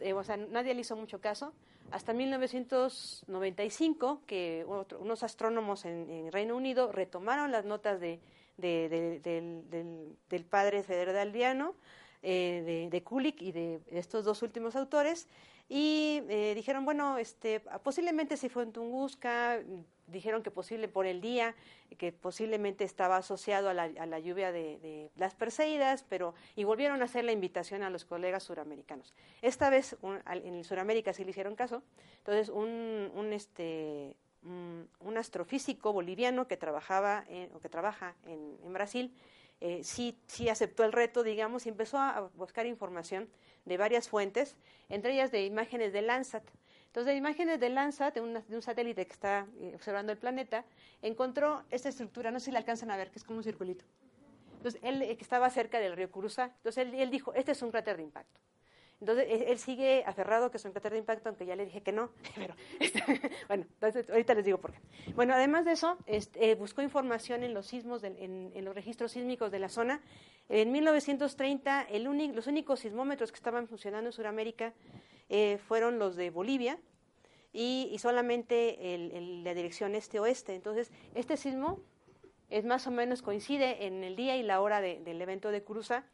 eh, 0.00 0.12
o 0.12 0.24
sea, 0.24 0.36
nadie 0.36 0.74
le 0.74 0.80
hizo 0.80 0.96
mucho 0.96 1.20
caso, 1.20 1.52
hasta 1.90 2.12
1995, 2.12 4.22
que 4.26 4.66
unos 4.98 5.22
astrónomos 5.22 5.84
en, 5.84 6.32
Reino 6.32 6.56
Unido 6.56 6.90
retomaron 6.92 7.52
las 7.52 7.64
notas 7.64 8.00
de, 8.00 8.20
del, 8.56 10.44
padre 10.48 10.82
federaldiano, 10.82 11.74
eh, 12.22 12.88
de, 12.90 13.02
Kulik 13.02 13.42
y 13.42 13.52
de 13.52 13.80
estos 13.90 14.24
dos 14.24 14.42
últimos 14.42 14.76
autores, 14.76 15.28
y 15.68 16.22
eh, 16.28 16.52
dijeron, 16.54 16.84
bueno, 16.84 17.18
este, 17.18 17.60
posiblemente 17.82 18.36
si 18.36 18.48
fue 18.48 18.62
en 18.62 18.72
Tunguska, 18.72 19.60
dijeron 20.06 20.42
que 20.42 20.50
posible 20.50 20.88
por 20.88 21.06
el 21.06 21.20
día, 21.20 21.54
que 21.98 22.12
posiblemente 22.12 22.84
estaba 22.84 23.16
asociado 23.16 23.68
a 23.68 23.74
la, 23.74 23.84
a 23.84 24.06
la 24.06 24.18
lluvia 24.18 24.52
de, 24.52 25.10
las 25.16 25.34
Perseidas, 25.34 26.04
pero 26.08 26.34
y 26.54 26.64
volvieron 26.64 27.02
a 27.02 27.06
hacer 27.06 27.24
la 27.24 27.32
invitación 27.32 27.82
a 27.82 27.90
los 27.90 28.04
colegas 28.04 28.44
suramericanos. 28.44 29.14
Esta 29.42 29.70
vez 29.70 29.96
en 30.02 30.64
Suramérica 30.64 31.12
sí 31.12 31.24
le 31.24 31.30
hicieron 31.30 31.56
caso, 31.56 31.82
entonces 32.18 32.48
un, 32.48 33.10
un 33.14 33.32
este 33.32 34.16
un, 34.42 35.16
astrofísico 35.16 35.92
boliviano 35.92 36.46
que 36.46 36.56
trabajaba 36.56 37.24
o 37.54 37.58
que 37.58 37.68
trabaja 37.68 38.14
en, 38.26 38.58
en 38.62 38.72
Brasil 38.72 39.12
eh, 39.60 39.80
sí, 39.84 40.18
sí 40.26 40.48
aceptó 40.48 40.84
el 40.84 40.92
reto, 40.92 41.22
digamos, 41.22 41.66
y 41.66 41.70
empezó 41.70 41.98
a 41.98 42.30
buscar 42.34 42.66
información 42.66 43.28
de 43.64 43.78
varias 43.78 44.08
fuentes, 44.08 44.54
entre 44.88 45.14
ellas 45.14 45.30
de 45.30 45.44
imágenes 45.44 45.92
de 45.92 46.02
Landsat. 46.02 46.44
Entonces, 46.96 47.12
de 47.12 47.18
imágenes 47.18 47.60
de 47.60 47.68
Landsat, 47.68 48.14
de, 48.14 48.22
un 48.22 48.62
satélite 48.62 49.04
que 49.04 49.12
está 49.12 49.46
eh, 49.60 49.72
observando 49.74 50.12
el 50.12 50.18
planeta, 50.18 50.64
encontró 51.02 51.62
esta 51.70 51.90
estructura, 51.90 52.30
no 52.30 52.40
sé 52.40 52.46
si 52.46 52.52
la 52.52 52.60
alcanzan 52.60 52.90
a 52.90 52.96
ver, 52.96 53.10
que 53.10 53.18
es 53.18 53.24
como 53.24 53.36
un 53.36 53.44
circulito. 53.44 53.84
Entonces, 54.56 54.80
él 54.82 55.02
eh, 55.02 55.14
que 55.14 55.22
estaba 55.22 55.50
cerca 55.50 55.78
del 55.78 55.94
río 55.94 56.10
Curuzá, 56.10 56.44
entonces 56.56 56.88
él, 56.90 57.10
dijo, 57.10 57.34
este 57.34 57.52
es 57.52 57.60
un 57.60 57.70
cráter 57.70 57.98
de 57.98 58.04
impacto. 58.04 58.40
Entonces, 58.98 59.26
él 59.28 59.58
sigue 59.58 60.04
aferrado 60.06 60.50
que 60.50 60.56
es 60.56 60.64
un 60.64 60.72
cráter 60.72 60.92
de 60.92 60.98
impacto, 61.00 61.28
aunque 61.28 61.44
ya 61.44 61.54
le 61.54 61.66
dije 61.66 61.82
que 61.82 61.92
no. 61.92 62.08
Pero, 62.34 62.54
este, 62.80 63.02
bueno, 63.46 63.66
entonces, 63.74 64.08
ahorita 64.08 64.32
les 64.32 64.46
digo 64.46 64.56
por 64.56 64.72
qué. 64.72 64.78
Bueno, 65.14 65.34
además 65.34 65.66
de 65.66 65.72
eso, 65.72 65.98
este, 66.06 66.54
buscó 66.54 66.80
información 66.80 67.42
en 67.42 67.52
los 67.52 67.66
sismos, 67.66 68.04
en, 68.04 68.52
los 68.64 68.74
registros 68.74 69.12
sísmicos 69.12 69.52
de 69.52 69.58
la 69.58 69.68
zona. 69.68 70.00
En 70.48 70.72
1930, 70.72 71.88
el 71.90 72.04
los 72.34 72.46
únicos 72.46 72.80
sismómetros 72.80 73.32
que 73.32 73.36
estaban 73.36 73.68
funcionando 73.68 74.08
en 74.08 74.12
Sudamérica 74.14 74.72
eh, 75.28 75.58
fueron 75.66 75.98
los 75.98 76.16
de 76.16 76.30
Bolivia 76.30 76.78
y, 77.52 77.96
solamente 77.98 78.94
el, 78.94 79.42
la 79.44 79.54
dirección 79.54 79.94
este-oeste. 79.94 80.54
Entonces, 80.54 80.92
este 81.14 81.36
sismo 81.36 81.80
es 82.50 82.64
más 82.64 82.86
o 82.86 82.90
menos 82.90 83.22
coincide 83.22 83.86
en 83.86 84.04
el 84.04 84.16
día 84.16 84.36
y 84.36 84.42
la 84.42 84.60
hora 84.60 84.80
del 84.80 85.20
evento 85.20 85.50
de 85.50 85.64
Cruza, 85.64 86.04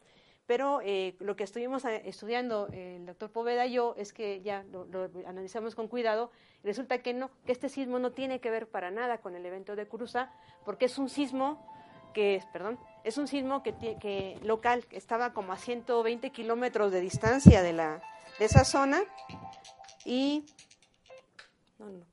pero 0.47 0.81
eh, 0.83 1.15
lo 1.21 1.37
que 1.37 1.45
estuvimos 1.45 1.85
eh, 1.85 2.03
estudiando 2.05 2.69
el 2.73 3.07
doctor 3.07 3.31
Poveda 3.31 3.67
y 3.67 3.73
yo 3.73 3.95
es 3.97 4.13
que 4.13 4.41
ya 4.43 4.65
lo, 4.71 5.11
analizamos 5.27 5.75
con 5.75 5.89
cuidado, 5.89 6.31
resulta 6.65 6.99
que 6.99 7.15
no, 7.15 7.31
que 7.47 7.53
este 7.53 7.69
sismo 7.69 7.99
no 7.99 8.13
tiene 8.13 8.41
que 8.41 8.51
ver 8.51 8.69
para 8.69 8.91
nada 8.91 9.19
con 9.19 9.37
el 9.37 9.45
evento 9.47 9.77
de 9.77 9.87
Cruza, 9.87 10.33
porque 10.65 10.87
es 10.87 10.99
un 10.99 11.09
sismo 11.09 11.65
que, 12.13 12.43
perdón, 12.53 12.79
es 13.05 13.19
un 13.19 13.27
sismo 13.27 13.63
que, 13.63 14.39
local, 14.43 14.85
estaba 14.91 15.33
como 15.33 15.53
a 15.53 15.57
120 15.57 16.31
kilómetros 16.31 16.93
de 16.93 17.01
distancia 17.01 17.63
de 17.63 17.73
la, 17.73 17.95
de 17.95 18.03
esa 18.45 18.65
zona 18.65 19.03
y 20.05 20.45
no, 21.79 21.91
no, 21.91 22.13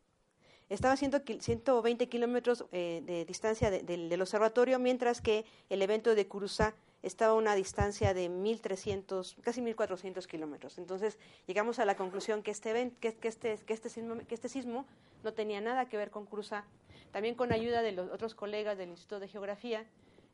estaba 0.70 0.94
a 0.94 0.98
120 0.98 2.10
kilómetros 2.10 2.66
eh, 2.72 3.02
de 3.04 3.26
distancia 3.26 3.72
del 3.72 4.22
observatorio, 4.22 4.78
mientras 4.78 5.20
que 5.20 5.46
el 5.70 5.82
evento 5.82 6.14
de 6.14 6.28
Curuzá 6.28 6.76
estaba 7.02 7.32
a 7.32 7.36
una 7.36 7.56
distancia 7.56 8.14
de 8.14 8.30
1.300, 8.30 9.36
casi 9.42 9.62
1.400 9.62 10.26
kilómetros. 10.28 10.78
Entonces 10.78 11.18
llegamos 11.48 11.80
a 11.80 11.86
la 11.86 11.96
conclusión 11.96 12.44
que 12.44 12.52
este, 12.52 12.70
evento, 12.70 12.98
que, 13.00 13.28
este, 13.28 13.58
que, 13.66 13.74
este 13.74 13.90
sismo, 13.90 14.18
que 14.28 14.36
este 14.36 14.50
sismo 14.50 14.86
no 15.24 15.34
tenía 15.34 15.60
nada 15.60 15.90
que 15.90 15.98
ver 15.98 16.12
con 16.12 16.26
Curuzá. 16.26 16.66
También 17.12 17.34
con 17.34 17.52
ayuda 17.52 17.82
de 17.82 17.94
los 17.94 18.12
otros 18.12 18.36
colegas 18.36 18.78
del 18.78 18.90
Instituto 18.90 19.20
de 19.20 19.28
Geografía, 19.28 19.86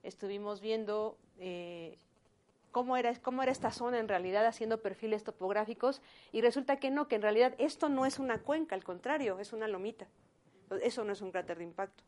estuvimos 0.03 0.59
viendo 0.59 1.17
eh, 1.39 1.97
cómo 2.76 2.97
era, 2.97 3.09
esta 3.51 3.71
zona 3.71 3.99
en 3.99 4.09
realidad 4.09 4.45
haciendo 4.45 4.82
perfiles 4.82 5.23
topográficos 5.23 6.01
y 6.34 6.41
resulta 6.41 6.76
que 6.76 6.91
no, 6.91 7.07
que 7.07 7.15
en 7.15 7.21
realidad 7.21 7.55
esto 7.57 7.88
no 7.88 8.05
es 8.05 8.19
una 8.19 8.39
cuenca, 8.39 8.76
al 8.76 8.84
contrario, 8.84 9.39
es 9.39 9.53
una 9.53 9.69
lomita. 9.69 10.07
Eso 10.82 11.05
no 11.05 11.13
es 11.13 11.21
un 11.21 11.32
cráter 11.32 11.57
de 11.57 11.63
impacto. 11.63 12.03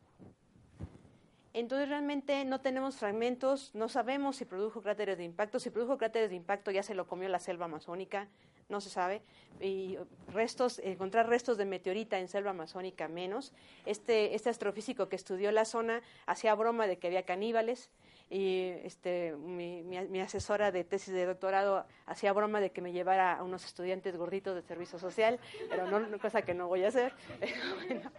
Entonces 1.54 1.88
realmente 1.88 2.44
no 2.44 2.60
tenemos 2.60 2.96
fragmentos, 2.96 3.74
no 3.74 3.88
sabemos 3.88 4.36
si 4.36 4.44
produjo 4.44 4.82
cráteres 4.82 5.16
de 5.16 5.24
impacto. 5.24 5.58
Si 5.58 5.70
produjo 5.70 5.96
cráteres 5.96 6.28
de 6.28 6.36
impacto 6.36 6.70
ya 6.70 6.82
se 6.82 6.94
lo 6.94 7.06
comió 7.06 7.30
la 7.30 7.38
selva 7.38 7.64
amazónica, 7.64 8.28
no 8.68 8.82
se 8.82 8.90
sabe. 8.90 9.22
Y 9.62 9.96
restos, 10.34 10.80
encontrar 10.80 11.30
restos 11.30 11.56
de 11.56 11.64
meteorita 11.64 12.18
en 12.18 12.28
selva 12.28 12.50
amazónica 12.50 13.08
menos. 13.08 13.54
Este, 13.86 14.34
este 14.34 14.50
astrofísico 14.50 15.08
que 15.08 15.16
estudió 15.16 15.50
la 15.50 15.64
zona 15.64 16.02
hacía 16.26 16.54
broma 16.54 16.86
de 16.86 16.98
que 16.98 17.06
había 17.06 17.22
caníbales 17.22 17.88
y 18.30 18.72
este, 18.84 19.34
mi, 19.36 19.82
mi, 19.82 20.20
asesora 20.20 20.70
de 20.70 20.84
tesis 20.84 21.14
de 21.14 21.24
doctorado 21.24 21.86
hacía 22.04 22.32
broma 22.32 22.60
de 22.60 22.70
que 22.70 22.82
me 22.82 22.92
llevara 22.92 23.34
a 23.34 23.42
unos 23.42 23.64
estudiantes 23.64 24.16
gorditos 24.16 24.54
de 24.54 24.62
servicio 24.62 24.98
social, 24.98 25.40
pero 25.70 25.86
no, 25.86 26.18
cosa 26.18 26.42
que 26.42 26.52
no 26.52 26.68
voy 26.68 26.84
a 26.84 26.88
hacer. 26.88 27.14
bueno. 27.88 28.10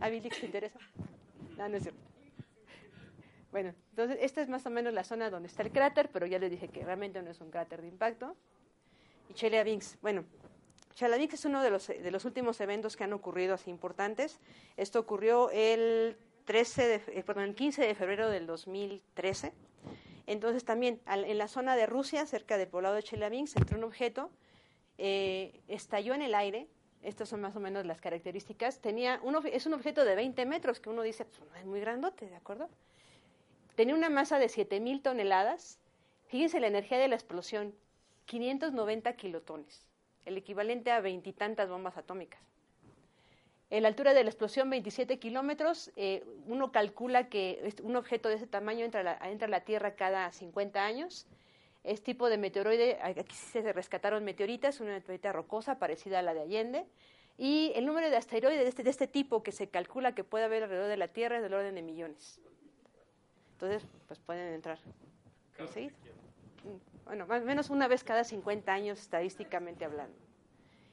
¿A 0.00 0.08
te 0.08 0.46
interesa? 0.46 0.78
No, 1.56 1.68
no 1.68 1.76
es 1.76 1.82
cierto. 1.82 2.00
Bueno, 3.50 3.74
entonces 3.90 4.18
esta 4.20 4.42
es 4.42 4.48
más 4.48 4.66
o 4.66 4.70
menos 4.70 4.92
la 4.92 5.04
zona 5.04 5.30
donde 5.30 5.48
está 5.48 5.62
el 5.62 5.70
cráter, 5.70 6.10
pero 6.12 6.26
ya 6.26 6.38
les 6.38 6.50
dije 6.50 6.68
que 6.68 6.84
realmente 6.84 7.22
no 7.22 7.30
es 7.30 7.40
un 7.40 7.50
cráter 7.50 7.80
de 7.80 7.88
impacto. 7.88 8.36
Y 9.30 9.34
Chelyabinsk, 9.34 10.00
bueno, 10.02 10.24
Chelyabinsk 10.94 11.34
es 11.34 11.44
uno 11.44 11.62
de 11.62 11.70
los, 11.70 11.86
de 11.86 12.10
los 12.10 12.24
últimos 12.24 12.60
eventos 12.60 12.96
que 12.96 13.04
han 13.04 13.12
ocurrido 13.12 13.54
así 13.54 13.70
importantes. 13.70 14.40
Esto 14.76 15.00
ocurrió 15.00 15.50
el 15.50 16.16
13 16.46 16.86
de, 16.86 16.94
eh, 17.08 17.22
perdón, 17.22 17.44
el 17.44 17.54
15 17.54 17.86
de 17.86 17.94
febrero 17.94 18.30
del 18.30 18.46
2013. 18.46 19.52
Entonces 20.26 20.64
también 20.64 21.00
en 21.06 21.38
la 21.38 21.48
zona 21.48 21.76
de 21.76 21.86
Rusia, 21.86 22.24
cerca 22.26 22.56
del 22.56 22.68
poblado 22.68 22.94
de 22.94 23.02
Chelyabinsk, 23.02 23.58
entró 23.58 23.78
un 23.78 23.84
objeto, 23.84 24.30
eh, 24.98 25.60
estalló 25.68 26.14
en 26.14 26.22
el 26.22 26.34
aire. 26.34 26.66
Estas 27.02 27.28
son 27.28 27.40
más 27.40 27.54
o 27.54 27.60
menos 27.60 27.84
las 27.84 28.00
características. 28.00 28.80
Tenía 28.80 29.20
es 29.52 29.66
un 29.66 29.74
objeto 29.74 30.04
de 30.04 30.14
20 30.14 30.46
metros 30.46 30.80
que 30.80 30.88
uno 30.88 31.02
dice, 31.02 31.24
pues 31.26 31.40
no 31.48 31.56
es 31.56 31.66
muy 31.66 31.80
grandote, 31.80 32.28
¿de 32.28 32.36
acuerdo? 32.36 32.68
Tenía 33.76 33.94
una 33.94 34.08
masa 34.08 34.38
de 34.38 34.46
7.000 34.46 35.02
toneladas. 35.02 35.78
Fíjense 36.28 36.58
la 36.58 36.66
energía 36.66 36.98
de 36.98 37.08
la 37.08 37.14
explosión, 37.14 37.74
590 38.24 39.12
kilotones, 39.14 39.86
el 40.24 40.36
equivalente 40.36 40.90
a 40.90 41.00
veintitantas 41.00 41.68
bombas 41.68 41.96
atómicas. 41.96 42.40
En 43.68 43.82
la 43.82 43.88
altura 43.88 44.14
de 44.14 44.22
la 44.22 44.30
explosión, 44.30 44.70
27 44.70 45.18
kilómetros, 45.18 45.90
eh, 45.96 46.24
uno 46.46 46.70
calcula 46.70 47.28
que 47.28 47.74
un 47.82 47.96
objeto 47.96 48.28
de 48.28 48.36
ese 48.36 48.46
tamaño 48.46 48.84
entra 48.84 49.00
a, 49.00 49.04
la, 49.04 49.18
entra 49.28 49.48
a 49.48 49.50
la 49.50 49.60
Tierra 49.60 49.96
cada 49.96 50.30
50 50.30 50.84
años. 50.84 51.26
Es 51.82 52.02
tipo 52.02 52.28
de 52.28 52.38
meteoroide, 52.38 52.98
aquí 53.02 53.34
se 53.34 53.72
rescataron 53.72 54.24
meteoritas, 54.24 54.80
una 54.80 54.92
meteorita 54.92 55.32
rocosa 55.32 55.78
parecida 55.78 56.20
a 56.20 56.22
la 56.22 56.34
de 56.34 56.42
Allende. 56.42 56.86
Y 57.38 57.72
el 57.74 57.86
número 57.86 58.08
de 58.08 58.16
asteroides 58.16 58.62
de 58.62 58.68
este, 58.68 58.82
de 58.82 58.90
este 58.90 59.08
tipo 59.08 59.42
que 59.42 59.52
se 59.52 59.68
calcula 59.68 60.14
que 60.14 60.24
puede 60.24 60.44
haber 60.44 60.62
alrededor 60.62 60.88
de 60.88 60.96
la 60.96 61.08
Tierra 61.08 61.36
es 61.36 61.42
del 61.42 61.54
orden 61.54 61.74
de 61.74 61.82
millones. 61.82 62.40
Entonces, 63.52 63.88
pues 64.06 64.20
pueden 64.20 64.54
entrar 64.54 64.78
mm, 65.58 67.04
Bueno, 67.04 67.26
más 67.26 67.42
o 67.42 67.44
menos 67.44 67.70
una 67.70 67.88
vez 67.88 68.04
cada 68.04 68.22
50 68.22 68.72
años 68.72 69.00
estadísticamente 69.00 69.84
hablando. 69.84 70.25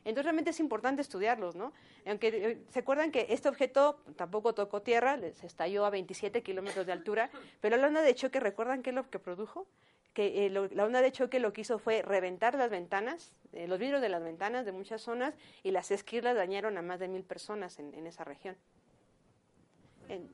Entonces 0.06 0.26
realmente 0.26 0.50
es 0.52 0.60
importante 0.60 1.02
estudiarlos, 1.02 1.56
¿no? 1.56 1.72
Aunque 2.06 2.28
eh, 2.28 2.58
se 2.70 2.80
acuerdan 2.80 3.12
que 3.12 3.28
este 3.30 3.48
objeto 3.50 4.00
tampoco 4.16 4.54
tocó 4.54 4.82
tierra, 4.82 5.18
se 5.34 5.48
estalló 5.48 5.86
a 5.86 5.90
27 5.90 6.44
kilómetros 6.44 6.86
de 6.86 6.92
altura, 6.92 7.30
pero 7.62 7.78
la 7.78 7.88
onda 7.88 8.02
de 8.02 8.14
choque, 8.14 8.40
¿recuerdan 8.40 8.84
qué 8.84 8.90
es 8.90 8.96
lo 8.96 9.10
que 9.10 9.20
produjo? 9.20 9.66
Que 10.14 10.46
eh, 10.46 10.50
lo- 10.50 10.68
la 10.68 10.86
onda 10.86 11.02
de 11.02 11.12
choque 11.12 11.40
lo 11.40 11.54
que 11.54 11.62
hizo 11.62 11.80
fue 11.80 12.02
reventar 12.02 12.54
las 12.56 12.70
ventanas, 12.70 13.34
eh, 13.54 13.68
los 13.68 13.80
vidrios 13.80 14.02
de 14.02 14.10
las 14.10 14.22
ventanas 14.22 14.66
de 14.66 14.72
muchas 14.72 15.02
zonas 15.02 15.34
y 15.64 15.72
las 15.72 15.90
esquirlas 15.90 16.36
dañaron 16.36 16.78
a 16.78 16.82
más 16.82 17.00
de 17.00 17.08
mil 17.08 17.24
personas 17.24 17.80
en, 17.80 17.94
en 17.96 18.06
esa 18.06 18.24
región. 18.24 18.56
En- 20.10 20.30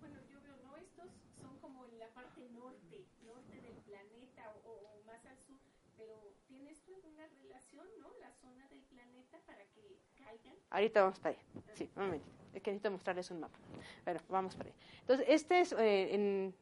Bueno, 0.00 0.16
yo 0.30 0.38
veo, 0.44 0.56
¿no? 0.64 0.76
Estos 0.76 1.08
son 1.40 1.58
como 1.60 1.86
en 1.86 1.98
la 1.98 2.08
parte 2.08 2.42
norte, 2.54 3.02
norte 3.26 3.60
del 3.60 3.74
planeta 3.86 4.52
o, 4.66 4.70
o 4.70 5.02
más 5.06 5.24
al 5.26 5.38
sur, 5.46 5.58
pero 5.96 6.14
¿tiene 6.46 6.70
esto 6.70 6.94
alguna 6.94 7.26
relación, 7.42 7.86
no? 7.98 8.06
La 8.20 8.30
zona 8.34 8.68
del 8.68 8.82
planeta 8.82 9.38
para 9.46 9.64
que 9.74 9.98
caigan. 10.16 10.54
Ahorita 10.70 11.02
vamos 11.02 11.18
para 11.18 11.34
allá. 11.34 11.44
Sí, 11.74 11.88
un 11.96 12.04
momentito. 12.04 12.38
Es 12.54 12.62
que 12.62 12.70
necesito 12.70 12.90
mostrarles 12.90 13.30
un 13.30 13.40
mapa. 13.40 13.58
Bueno, 14.04 14.20
vamos 14.28 14.54
para 14.56 14.70
allá. 14.70 14.78
Entonces, 15.00 15.26
este 15.28 15.60
es 15.60 15.72
eh, 15.78 16.52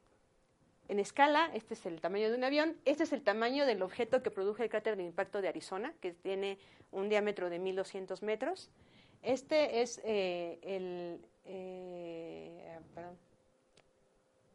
en, 0.89 1.01
escala, 1.01 1.51
este 1.55 1.75
es 1.75 1.87
el 1.87 2.01
tamaño 2.01 2.31
de 2.31 2.37
un 2.37 2.45
avión. 2.45 2.77
Este 2.85 3.05
es 3.05 3.13
el 3.13 3.23
tamaño 3.23 3.67
del 3.67 3.83
objeto 3.83 4.23
que 4.23 4.31
produjo 4.31 4.63
el 4.63 4.69
cráter 4.69 4.97
de 4.97 5.03
impacto 5.03 5.41
de 5.41 5.49
Arizona, 5.49 5.93
que 6.01 6.13
tiene 6.13 6.59
un 6.93 7.09
diámetro 7.09 7.51
de 7.51 7.59
1200 7.59 8.23
metros. 8.23 8.71
Este 9.23 9.81
es 9.83 10.01
eh, 10.05 10.59
el. 10.63 11.21
eh, 11.45 12.79
perdón. 12.95 13.17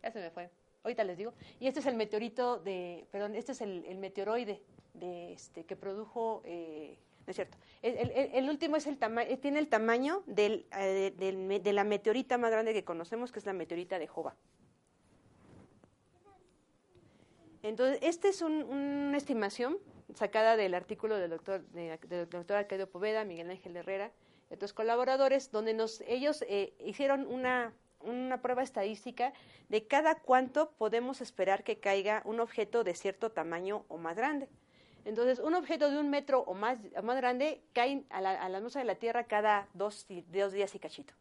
Ya 0.03 0.11
se 0.11 0.19
me 0.19 0.29
fue. 0.29 0.49
Ahorita 0.83 1.03
les 1.03 1.17
digo. 1.17 1.33
Y 1.59 1.67
este 1.67 1.81
es 1.81 1.85
el 1.85 1.95
meteorito 1.95 2.57
de. 2.59 3.05
Perdón, 3.11 3.35
este 3.35 3.51
es 3.51 3.61
el, 3.61 3.83
el 3.85 3.97
meteoroide 3.97 4.61
de 4.93 5.33
este, 5.33 5.65
que 5.65 5.75
produjo. 5.75 6.43
Eh, 7.31 7.35
cierto. 7.35 7.57
El, 7.81 8.49
último 8.49 8.75
es 8.77 8.87
el 8.87 8.97
tamaño, 8.97 9.37
tiene 9.39 9.59
el 9.59 9.67
tamaño 9.67 10.23
del, 10.25 10.65
eh, 10.77 11.13
de 11.63 11.73
la 11.73 11.83
meteorita 11.83 12.37
más 12.37 12.51
grande 12.51 12.73
que 12.73 12.83
conocemos, 12.83 13.31
que 13.31 13.39
es 13.39 13.45
la 13.45 13.53
meteorita 13.53 13.99
de 13.99 14.07
Jova. 14.07 14.35
Entonces, 17.63 17.99
esta 18.01 18.27
es 18.27 18.41
un- 18.41 18.63
una 18.63 19.17
estimación 19.17 19.77
sacada 20.15 20.57
del 20.57 20.73
artículo 20.73 21.15
del 21.17 21.29
doctor, 21.29 21.61
de- 21.67 21.97
del 22.07 22.29
doctor 22.29 22.57
Arcadio 22.57 22.89
Poveda, 22.89 23.23
Miguel 23.23 23.49
Ángel 23.51 23.75
Herrera 23.77 24.11
y 24.49 24.53
otros 24.55 24.73
colaboradores, 24.73 25.51
donde 25.51 25.73
nos, 25.73 26.01
ellos 26.01 26.43
eh, 26.47 26.73
hicieron 26.79 27.27
una, 27.27 27.73
una 28.01 28.41
prueba 28.41 28.63
estadística 28.63 29.31
de 29.69 29.85
cada 29.85 30.15
cuánto 30.15 30.71
podemos 30.71 31.21
esperar 31.21 31.63
que 31.63 31.79
caiga 31.79 32.23
un 32.25 32.39
objeto 32.39 32.83
de 32.83 32.95
cierto 32.95 33.31
tamaño 33.31 33.85
o 33.89 33.97
más 33.97 34.17
grande. 34.17 34.49
Entonces, 35.05 35.39
un 35.39 35.55
objeto 35.55 35.89
de 35.89 35.97
un 35.97 36.09
metro 36.09 36.41
o 36.41 36.53
más, 36.53 36.77
o 36.95 37.01
más 37.01 37.17
grande 37.17 37.61
cae 37.73 38.03
a 38.09 38.21
la, 38.21 38.43
a 38.43 38.49
de 38.49 38.83
la 38.83 38.95
Tierra 38.95 39.23
cada 39.23 39.67
dos, 39.73 40.05
dos 40.07 40.53
días 40.53 40.75
y 40.75 40.79
cachito. 40.79 41.13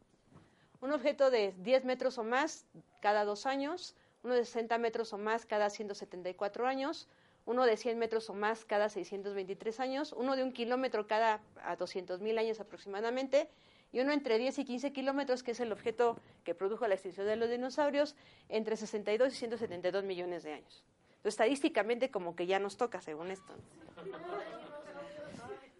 Un 0.81 0.91
objeto 0.91 1.29
de 1.29 1.53
10 1.59 1.85
metros 1.85 2.17
o 2.17 2.23
más 2.23 2.65
cada 3.01 3.25
dos 3.25 3.45
años, 3.45 3.95
uno 4.23 4.35
de 4.35 4.45
60 4.45 4.77
metros 4.77 5.13
o 5.13 5.17
más 5.17 5.45
cada 5.45 5.69
174 5.69 6.67
años, 6.67 7.07
uno 7.45 7.65
de 7.65 7.77
100 7.77 7.97
metros 7.97 8.29
o 8.29 8.33
más 8.33 8.65
cada 8.65 8.89
623 8.89 9.79
años, 9.79 10.13
uno 10.13 10.35
de 10.35 10.43
un 10.43 10.51
kilómetro 10.51 11.07
cada 11.07 11.41
a 11.63 11.75
200 11.75 12.21
mil 12.21 12.37
años 12.37 12.59
aproximadamente, 12.59 13.49
y 13.91 13.99
uno 13.99 14.13
entre 14.13 14.37
10 14.37 14.59
y 14.59 14.65
15 14.65 14.93
kilómetros, 14.93 15.43
que 15.43 15.51
es 15.51 15.59
el 15.59 15.71
objeto 15.71 16.17
que 16.43 16.55
produjo 16.55 16.87
la 16.87 16.93
extinción 16.93 17.27
de 17.27 17.35
los 17.35 17.49
dinosaurios, 17.49 18.15
entre 18.47 18.77
62 18.77 19.33
y 19.33 19.35
172 19.35 20.03
millones 20.03 20.43
de 20.43 20.53
años. 20.53 20.83
Estadísticamente 21.23 22.09
como 22.09 22.35
que 22.35 22.47
ya 22.47 22.59
nos 22.59 22.77
toca, 22.77 23.01
según 23.01 23.31
esto. 23.31 23.53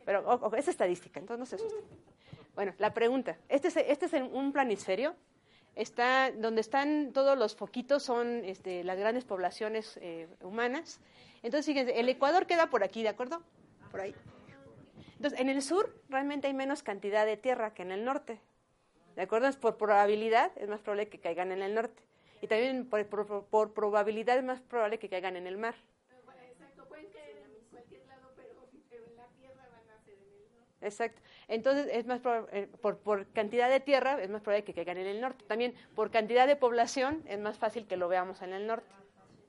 Pero 0.06 0.56
es 0.56 0.68
estadística, 0.68 1.20
entonces 1.20 1.40
no 1.40 1.46
se 1.46 1.56
asusten. 1.56 1.84
Bueno, 2.56 2.74
la 2.78 2.94
pregunta. 2.94 3.38
Este 3.50 3.70
es, 3.70 3.78
este 3.78 4.06
es 4.06 4.14
un 4.14 4.52
planisferio. 4.52 5.16
Está, 5.76 6.32
donde 6.32 6.60
están 6.60 7.12
todos 7.14 7.38
los 7.38 7.56
foquitos 7.56 8.04
son 8.04 8.44
este, 8.44 8.84
las 8.84 8.98
grandes 8.98 9.24
poblaciones 9.24 9.98
eh, 10.02 10.28
humanas. 10.42 11.00
Entonces, 11.44 11.66
fíjense, 11.66 12.00
el 12.00 12.10
Ecuador 12.10 12.46
queda 12.46 12.70
por 12.70 12.84
aquí, 12.84 13.04
¿de 13.04 13.10
acuerdo? 13.10 13.42
Por 13.90 14.02
ahí. 14.02 14.14
Entonces, 15.16 15.40
en 15.40 15.50
el 15.50 15.62
sur 15.62 15.96
realmente 16.10 16.48
hay 16.48 16.54
menos 16.54 16.84
cantidad 16.84 17.26
de 17.26 17.38
tierra 17.38 17.74
que 17.74 17.84
en 17.84 17.92
el 17.92 18.04
norte. 18.04 18.42
¿De 19.16 19.22
acuerdo? 19.22 19.48
Es 19.48 19.56
por 19.56 19.78
probabilidad, 19.78 20.52
es 20.58 20.68
más 20.68 20.82
probable 20.82 21.08
que 21.08 21.20
caigan 21.20 21.52
en 21.52 21.62
el 21.62 21.74
norte. 21.74 22.02
Y 22.42 22.48
también 22.48 22.88
por, 22.90 23.06
por- 23.08 23.46
por 23.46 23.74
probabilidad 23.74 24.38
es 24.38 24.44
más 24.44 24.60
probable 24.62 24.98
que 25.00 25.10
caigan 25.10 25.36
en 25.36 25.46
el 25.48 25.58
mar. 25.58 25.76
Exacto, 26.50 26.86
pueden 26.88 27.08
caer 27.12 27.38
en 27.38 27.52
cualquier 27.70 28.06
lado, 28.08 28.32
pero, 28.36 28.68
pero 28.90 29.06
en 29.10 29.16
la 29.16 29.28
tierra 29.28 29.68
van 29.72 29.90
a 29.92 30.00
ser 30.04 30.16
en 30.16 30.24
el 30.34 30.52
norte. 30.56 30.86
Exacto. 30.88 31.22
Entonces, 31.48 31.88
es 31.92 32.06
más 32.08 32.22
proba- 32.22 32.48
eh, 32.52 32.68
por, 32.82 32.98
por 32.98 33.28
cantidad 33.28 33.70
de 33.70 33.80
tierra 33.80 34.22
es 34.22 34.30
más 34.30 34.42
probable 34.42 34.64
que 34.64 34.74
caigan 34.74 34.98
en 34.98 35.08
el 35.08 35.22
norte. 35.22 35.46
También 35.46 35.76
por 35.96 36.10
cantidad 36.12 36.48
de 36.48 36.56
población 36.56 37.24
es 37.28 37.40
más 37.40 37.58
fácil 37.60 37.86
que 37.88 37.98
lo 37.98 38.08
veamos 38.08 38.42
en 38.42 38.54
el 38.54 38.66
norte. 38.66 38.88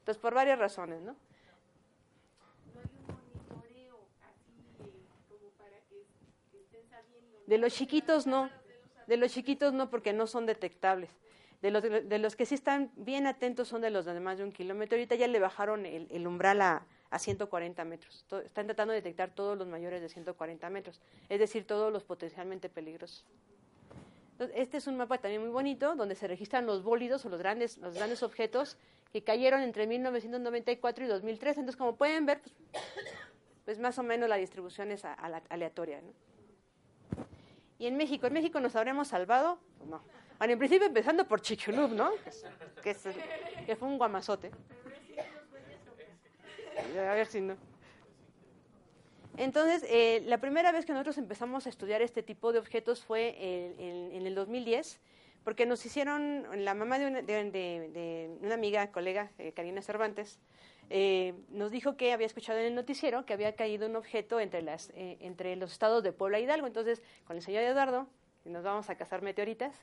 Entonces, 0.01 0.21
por 0.21 0.35
varias 0.35 0.59
razones, 0.59 1.01
¿no? 1.01 1.13
No 2.75 2.81
hay 2.81 2.89
un 2.99 3.07
monitoreo 3.15 4.01
así 4.23 4.53
como 5.29 5.49
para 5.57 5.79
que, 5.89 6.03
que 6.51 6.59
estén 6.61 6.85
sabiendo. 6.91 7.39
De 7.47 7.57
los 7.59 7.73
chiquitos 7.73 8.27
no. 8.27 8.51
De 9.07 9.17
los 9.17 9.33
chiquitos 9.33 9.73
no, 9.73 9.91
porque 9.91 10.13
no 10.13 10.27
son 10.27 10.45
detectables. 10.47 11.11
De 11.63 11.71
los, 11.71 11.83
de 11.83 12.19
los 12.19 12.35
que 12.35 12.45
sí 12.45 12.57
están 12.57 12.91
bien 12.97 13.27
atentos 13.27 13.69
son 13.69 13.81
de 13.83 13.91
los 13.91 14.05
de 14.05 14.19
más 14.19 14.37
de 14.37 14.45
un 14.45 14.51
kilómetro. 14.53 14.97
Ahorita 14.97 15.15
ya 15.15 15.29
le 15.29 15.39
bajaron 15.39 15.87
el, 15.87 16.27
umbral 16.27 16.61
a, 16.61 16.85
a 17.11 17.19
140 17.21 17.85
metros. 17.85 18.27
Están 18.45 18.67
tratando 18.67 18.93
de 18.93 19.01
detectar 19.01 19.31
todos 19.31 19.57
los 19.57 19.69
mayores 19.69 20.03
de 20.03 20.09
140 20.09 20.69
metros, 20.71 21.01
es 21.29 21.39
decir, 21.39 21.65
todos 21.65 21.93
los 21.93 22.03
potencialmente 22.03 22.69
peligrosos. 22.69 23.25
Este 24.55 24.79
es 24.79 24.89
un 24.89 24.97
mapa 24.97 25.19
también 25.19 25.41
muy 25.41 25.51
bonito, 25.51 25.95
donde 25.95 26.17
se 26.17 26.27
registran 26.27 26.67
los 26.67 26.83
bólidos 26.83 27.25
o 27.25 27.29
los 27.29 27.39
grandes, 27.39 27.79
los 27.79 27.95
grandes 27.95 28.25
objetos 28.25 28.77
que 29.13 29.23
cayeron 29.23 29.61
entre 29.61 29.87
1994 29.87 31.05
y 31.05 31.07
2003. 31.07 31.59
Entonces, 31.59 31.77
como 31.79 31.95
pueden 31.95 32.27
ver, 32.27 32.41
pues, 32.41 32.55
pues 33.65 33.79
más 33.79 33.97
o 34.01 34.03
menos 34.03 34.29
la 34.29 34.35
distribución 34.37 34.91
es 34.91 35.05
a- 35.05 35.13
aleatoria. 35.49 36.01
Y 37.79 37.87
en 37.87 37.97
México, 37.97 38.27
¿en 38.27 38.33
México 38.33 38.59
nos 38.59 38.75
habremos 38.75 39.09
salvado? 39.09 39.59
Pues 39.79 39.89
no. 39.91 40.03
Bueno, 40.43 40.55
en 40.55 40.59
principio 40.59 40.89
empezando 40.89 41.25
por 41.25 41.41
Chicxulub, 41.41 41.93
¿no? 41.93 42.11
Que, 42.83 42.91
es- 42.91 43.05
que 43.65 43.77
fue 43.77 43.87
un 43.87 43.97
guamazote. 43.97 44.51
A 46.99 47.15
ver 47.15 47.29
si 47.29 47.41
no. 47.41 47.57
Entonces, 49.37 49.87
eh, 49.89 50.21
la 50.27 50.39
primera 50.39 50.73
vez 50.73 50.85
que 50.85 50.95
nosotros 50.95 51.17
empezamos 51.19 51.67
a 51.67 51.69
estudiar 51.69 52.03
este 52.03 52.25
tipo 52.25 52.53
de 52.53 52.59
objetos 52.59 53.05
fue 53.05 53.37
en, 53.39 54.27
el 54.27 54.35
2010, 54.35 54.99
porque 55.45 55.65
nos 55.65 55.87
hicieron, 55.87 56.45
la 56.65 56.75
mamá 56.75 56.99
de 56.99 57.07
una, 57.07 57.23
de- 57.23 58.37
una 58.41 58.55
amiga, 58.55 58.91
colega, 58.91 59.31
eh, 59.39 59.53
Karina 59.53 59.81
Cervantes, 59.81 60.41
eh, 60.91 61.35
nos 61.51 61.71
dijo 61.71 61.97
que 61.97 62.13
había 62.13 62.27
escuchado 62.27 62.59
en 62.59 62.65
el 62.67 62.75
noticiero 62.75 63.25
que 63.27 63.33
había 63.33 63.55
caído 63.55 63.87
un 63.87 63.95
objeto 63.95 64.41
entre, 64.41 64.63
las, 64.63 64.91
eh, 64.97 65.19
entre 65.21 65.55
los 65.55 65.71
estados 65.71 66.03
de 66.03 66.11
Puebla 66.11 66.41
y 66.41 66.43
Hidalgo. 66.43 66.67
Entonces, 66.67 67.01
con 67.29 67.37
el 67.37 67.43
señor 67.45 67.63
Eduardo, 67.63 68.09
y 68.45 68.51
nos 68.51 68.63
vamos 68.65 68.91
a 68.91 68.95
cazar 68.97 69.23
meteoritas, 69.23 69.75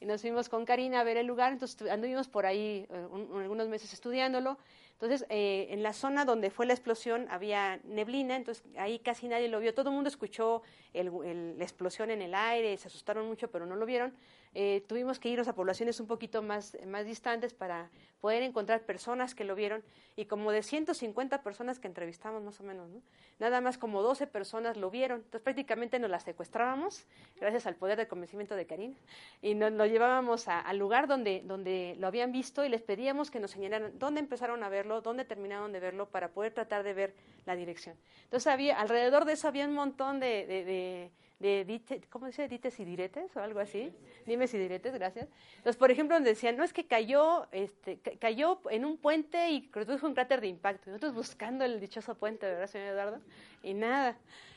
y 0.00 0.06
nos 0.06 0.20
fuimos 0.20 0.48
con 0.48 0.64
Karina 0.64 1.00
a 1.00 1.04
ver 1.04 1.16
el 1.16 1.26
lugar, 1.26 1.52
entonces 1.52 1.88
anduvimos 1.90 2.28
por 2.28 2.46
ahí 2.46 2.86
eh, 2.90 3.06
un- 3.10 3.30
un- 3.32 3.42
algunos 3.42 3.68
meses 3.68 3.92
estudiándolo. 3.92 4.58
Entonces, 4.92 5.26
eh, 5.28 5.66
en 5.70 5.82
la 5.82 5.92
zona 5.92 6.24
donde 6.24 6.50
fue 6.50 6.66
la 6.66 6.72
explosión 6.72 7.26
había 7.28 7.80
neblina, 7.84 8.36
entonces 8.36 8.64
ahí 8.78 9.00
casi 9.00 9.26
nadie 9.26 9.48
lo 9.48 9.58
vio. 9.58 9.74
Todo 9.74 9.88
el 9.90 9.94
mundo 9.96 10.08
escuchó 10.08 10.62
el- 10.92 11.58
la 11.58 11.64
explosión 11.64 12.10
en 12.12 12.22
el 12.22 12.34
aire, 12.34 12.76
se 12.76 12.86
asustaron 12.88 13.26
mucho, 13.26 13.50
pero 13.50 13.66
no 13.66 13.74
lo 13.74 13.86
vieron. 13.86 14.14
Eh, 14.54 14.84
tuvimos 14.86 15.18
que 15.18 15.28
irnos 15.28 15.48
a 15.48 15.54
poblaciones 15.54 15.98
un 16.00 16.06
poquito 16.06 16.40
más, 16.42 16.76
más 16.86 17.04
distantes 17.04 17.54
para 17.54 17.90
poder 18.20 18.42
encontrar 18.42 18.82
personas 18.82 19.34
que 19.34 19.44
lo 19.44 19.54
vieron 19.54 19.82
y 20.16 20.26
como 20.26 20.52
de 20.52 20.62
150 20.62 21.42
personas 21.42 21.78
que 21.78 21.88
entrevistamos 21.88 22.42
más 22.42 22.60
o 22.60 22.62
menos, 22.62 22.88
¿no? 22.88 23.02
nada 23.38 23.60
más 23.60 23.78
como 23.78 24.00
12 24.00 24.26
personas 24.26 24.76
lo 24.76 24.90
vieron. 24.90 25.18
Entonces 25.18 25.40
prácticamente 25.42 25.98
nos 25.98 26.08
las 26.08 26.22
secuestrábamos 26.22 27.04
gracias 27.40 27.66
al 27.66 27.74
poder 27.74 27.98
de 27.98 28.06
convencimiento 28.06 28.54
de 28.54 28.66
Karina 28.66 28.94
y 29.42 29.54
nos 29.54 29.72
lo 29.72 29.86
llevábamos 29.86 30.46
al 30.48 30.78
lugar 30.78 31.08
donde, 31.08 31.42
donde 31.44 31.96
lo 31.98 32.06
habían 32.06 32.32
visto 32.32 32.64
y 32.64 32.68
les 32.68 32.80
pedíamos 32.80 33.30
que 33.30 33.40
nos 33.40 33.50
señalaran 33.50 33.98
dónde 33.98 34.20
empezaron 34.20 34.62
a 34.62 34.68
verlo, 34.68 35.00
dónde 35.00 35.24
terminaron 35.24 35.72
de 35.72 35.80
verlo 35.80 36.08
para 36.08 36.28
poder 36.28 36.54
tratar 36.54 36.84
de 36.84 36.94
ver 36.94 37.14
la 37.44 37.56
dirección. 37.56 37.96
Entonces 38.24 38.46
había, 38.46 38.80
alrededor 38.80 39.24
de 39.24 39.32
eso 39.32 39.48
había 39.48 39.66
un 39.66 39.74
montón 39.74 40.20
de- 40.20 41.10
de 41.44 41.66
dite- 41.66 42.00
¿cómo 42.08 42.26
dice? 42.26 42.48
Dites 42.48 42.80
y 42.80 42.84
diretes 42.86 43.36
o 43.36 43.40
algo 43.40 43.60
así. 43.60 43.92
Dimes 44.24 44.54
y 44.54 44.58
diretes, 44.58 44.94
gracias. 44.94 45.28
Entonces, 45.58 45.76
por 45.76 45.90
ejemplo, 45.90 46.16
donde 46.16 46.30
decían, 46.30 46.56
no, 46.56 46.64
es 46.64 46.72
que 46.72 46.86
cayó, 46.86 47.46
este, 47.52 47.98
ca- 47.98 48.16
cayó 48.18 48.58
en 48.70 48.84
un 48.86 48.96
puente 48.96 49.50
y 49.50 49.60
produjo 49.60 50.06
un 50.06 50.14
cráter 50.14 50.40
de 50.40 50.48
impacto. 50.48 50.90
Nosotros 50.90 51.14
buscando 51.14 51.64
el 51.66 51.80
dichoso 51.80 52.14
puente, 52.14 52.46
¿verdad, 52.46 52.66
señor 52.66 52.88
Eduardo? 52.88 53.20
Y 53.62 53.74
nada. 53.74 54.16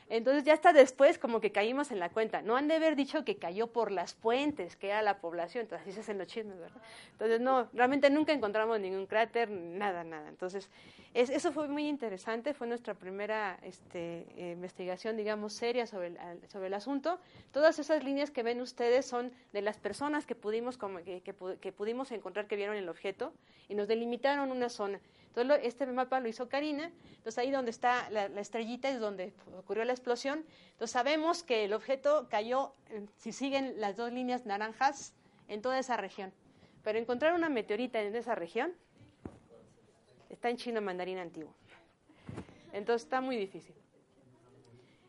Entonces 0.09 0.43
ya 0.45 0.53
hasta 0.53 0.71
después 0.71 1.19
como 1.19 1.41
que 1.41 1.51
caímos 1.51 1.91
en 1.91 1.99
la 1.99 2.09
cuenta. 2.09 2.41
No 2.41 2.55
han 2.55 2.67
de 2.67 2.75
haber 2.75 2.95
dicho 2.95 3.25
que 3.25 3.35
cayó 3.35 3.67
por 3.67 3.91
las 3.91 4.13
puentes, 4.13 4.75
que 4.75 4.87
era 4.87 5.01
la 5.01 5.19
población. 5.19 5.63
Entonces 5.63 5.85
así 5.87 5.93
se 5.93 5.99
hacen 6.01 6.17
los 6.17 6.27
chismes, 6.27 6.57
¿verdad? 6.57 6.81
Entonces 7.11 7.41
no, 7.41 7.67
realmente 7.73 8.09
nunca 8.09 8.31
encontramos 8.31 8.79
ningún 8.79 9.05
cráter, 9.05 9.49
nada, 9.49 10.03
nada. 10.03 10.29
Entonces 10.29 10.69
es- 11.13 11.29
eso 11.29 11.51
fue 11.51 11.67
muy 11.67 11.87
interesante. 11.87 12.53
Fue 12.53 12.67
nuestra 12.67 12.93
primera 12.93 13.59
este, 13.63 14.25
eh, 14.37 14.51
investigación, 14.53 15.17
digamos, 15.17 15.53
seria 15.53 15.85
sobre 15.87 16.07
el, 16.07 16.73
asunto. 16.73 17.19
Todas 17.51 17.79
esas 17.79 18.03
líneas 18.03 18.31
que 18.31 18.43
ven 18.43 18.61
ustedes 18.61 19.05
son 19.05 19.31
de 19.51 19.61
las 19.61 19.77
personas 19.77 20.25
que 20.25 20.35
pudimos, 20.35 20.77
como, 20.77 21.03
que, 21.03 21.21
que 21.21 21.71
pudimos 21.71 22.11
encontrar 22.11 22.47
que 22.47 22.55
vieron 22.55 22.75
el 22.75 22.87
objeto 22.87 23.33
y 23.67 23.75
nos 23.75 23.87
delimitaron 23.87 24.51
una 24.51 24.69
zona. 24.69 24.99
Entonces, 25.39 25.67
este 25.67 25.85
mapa 25.85 26.19
lo 26.19 26.27
hizo 26.27 26.49
Karina. 26.49 26.91
Entonces, 27.09 27.37
ahí 27.37 27.51
donde 27.51 27.69
está 27.69 28.09
la, 28.09 28.25
estrellita 28.25 28.89
es 28.89 28.99
donde 28.99 29.33
ocurrió 29.55 29.85
la 29.85 29.93
explosión. 29.93 30.43
Entonces, 30.71 30.91
sabemos 30.91 31.43
que 31.43 31.65
el 31.65 31.73
objeto 31.73 32.27
cayó, 32.27 32.73
si 33.17 33.31
siguen 33.31 33.79
las 33.79 33.97
dos 33.97 34.11
líneas 34.11 34.47
naranjas, 34.47 35.13
en 35.47 35.61
toda 35.61 35.77
esa 35.77 35.95
región. 35.95 36.33
Pero 36.83 36.97
encontrar 36.97 37.33
una 37.33 37.49
meteorita 37.49 38.01
en 38.01 38.15
esa 38.15 38.33
región 38.33 38.73
está 40.29 40.49
en 40.49 40.57
chino 40.57 40.81
mandarín 40.81 41.19
antiguo. 41.19 41.53
Entonces, 42.73 43.03
está 43.03 43.21
muy 43.21 43.37
difícil. 43.37 43.75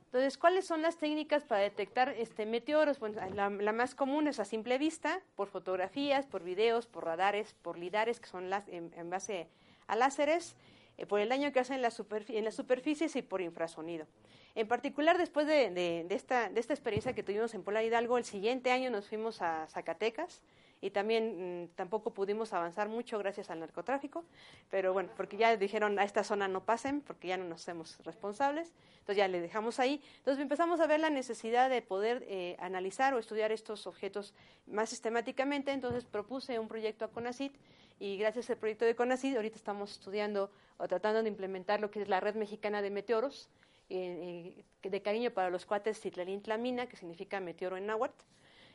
Entonces, 0.06 0.36
¿cuáles 0.36 0.66
son 0.66 0.82
las 0.82 0.98
técnicas 0.98 1.44
para 1.44 1.62
detectar 1.62 2.10
este 2.10 2.44
meteoros? 2.44 2.98
Bueno, 2.98 3.18
la, 3.34 3.72
más 3.72 3.94
común 3.94 4.28
es 4.28 4.40
a 4.40 4.44
simple 4.44 4.76
vista, 4.76 5.22
por 5.36 5.48
fotografías, 5.48 6.26
por 6.26 6.42
videos, 6.42 6.86
por 6.86 7.04
radares, 7.04 7.54
por 7.62 7.78
lidares, 7.78 8.20
que 8.20 8.26
son 8.26 8.50
las, 8.50 8.68
en 8.68 9.10
base 9.10 9.48
a 9.88 9.96
láseres, 9.96 10.54
eh, 10.96 11.06
por 11.06 11.20
el 11.20 11.28
daño 11.28 11.52
que 11.52 11.60
hacen 11.60 11.76
en, 11.76 11.82
la 11.82 11.92
en 12.28 12.44
las 12.44 12.54
superficies 12.54 13.16
y 13.16 13.22
por 13.22 13.40
infrasonido. 13.40 14.06
En 14.54 14.66
particular, 14.66 15.18
después 15.18 15.46
de, 15.46 15.70
de- 15.70 16.04
de 16.08 16.14
esta, 16.14 16.48
de 16.48 16.58
esta 16.60 16.72
experiencia 16.72 17.12
que 17.12 17.22
tuvimos 17.22 17.54
en 17.54 17.62
Polar 17.62 17.84
Hidalgo, 17.84 18.18
el 18.18 18.24
siguiente 18.24 18.70
año 18.72 18.90
nos 18.90 19.08
fuimos 19.08 19.40
a 19.42 19.66
Zacatecas 19.68 20.40
y 20.80 20.90
también 20.90 21.64
mm, 21.64 21.68
tampoco 21.76 22.10
pudimos 22.12 22.52
avanzar 22.52 22.88
mucho 22.88 23.18
gracias 23.18 23.50
al 23.50 23.60
narcotráfico, 23.60 24.24
pero 24.70 24.92
bueno, 24.92 25.10
porque 25.16 25.36
ya 25.36 25.56
dijeron 25.56 25.98
a 25.98 26.04
esta 26.04 26.24
zona 26.24 26.48
no 26.48 26.64
pasen 26.64 27.00
porque 27.00 27.28
ya 27.28 27.36
no 27.36 27.44
nos 27.44 27.62
hacemos 27.62 27.98
responsables, 28.04 28.72
entonces 29.00 29.16
ya 29.16 29.28
le 29.28 29.40
dejamos 29.40 29.78
ahí. 29.80 30.00
Entonces 30.18 30.42
empezamos 30.42 30.80
a 30.80 30.86
ver 30.88 30.98
la 31.00 31.10
necesidad 31.10 31.70
de 31.70 31.80
poder 31.82 32.24
eh, 32.28 32.56
analizar 32.58 33.14
o 33.14 33.18
estudiar 33.18 33.52
estos 33.52 33.86
objetos 33.86 34.34
más 34.66 34.90
sistemáticamente, 34.90 35.70
entonces 35.72 36.04
propuse 36.04 36.58
un 36.58 36.66
proyecto 36.68 37.04
a 37.04 37.08
CONACIT 37.08 37.52
y 38.00 38.16
gracias 38.16 38.48
al 38.50 38.56
proyecto 38.56 38.84
de 38.84 38.94
CONACIT 38.94 39.36
ahorita 39.36 39.56
estamos 39.56 39.92
estudiando 39.92 40.50
o 40.76 40.86
tratando 40.86 41.22
de 41.22 41.28
implementar 41.28 41.80
lo 41.80 41.90
que 41.90 42.02
es 42.02 42.08
la 42.08 42.20
red 42.20 42.36
mexicana 42.36 42.80
de 42.82 42.90
meteoros, 42.90 43.48
eh, 43.90 44.64
eh, 44.82 44.88
de 44.88 45.02
cariño 45.02 45.30
para 45.32 45.50
los 45.50 45.66
cuates 45.66 46.00
Citlalín 46.00 46.42
Tlamina, 46.42 46.86
que 46.86 46.96
significa 46.96 47.40
meteoro 47.40 47.76
en 47.76 47.86
náhuatl. 47.86 48.24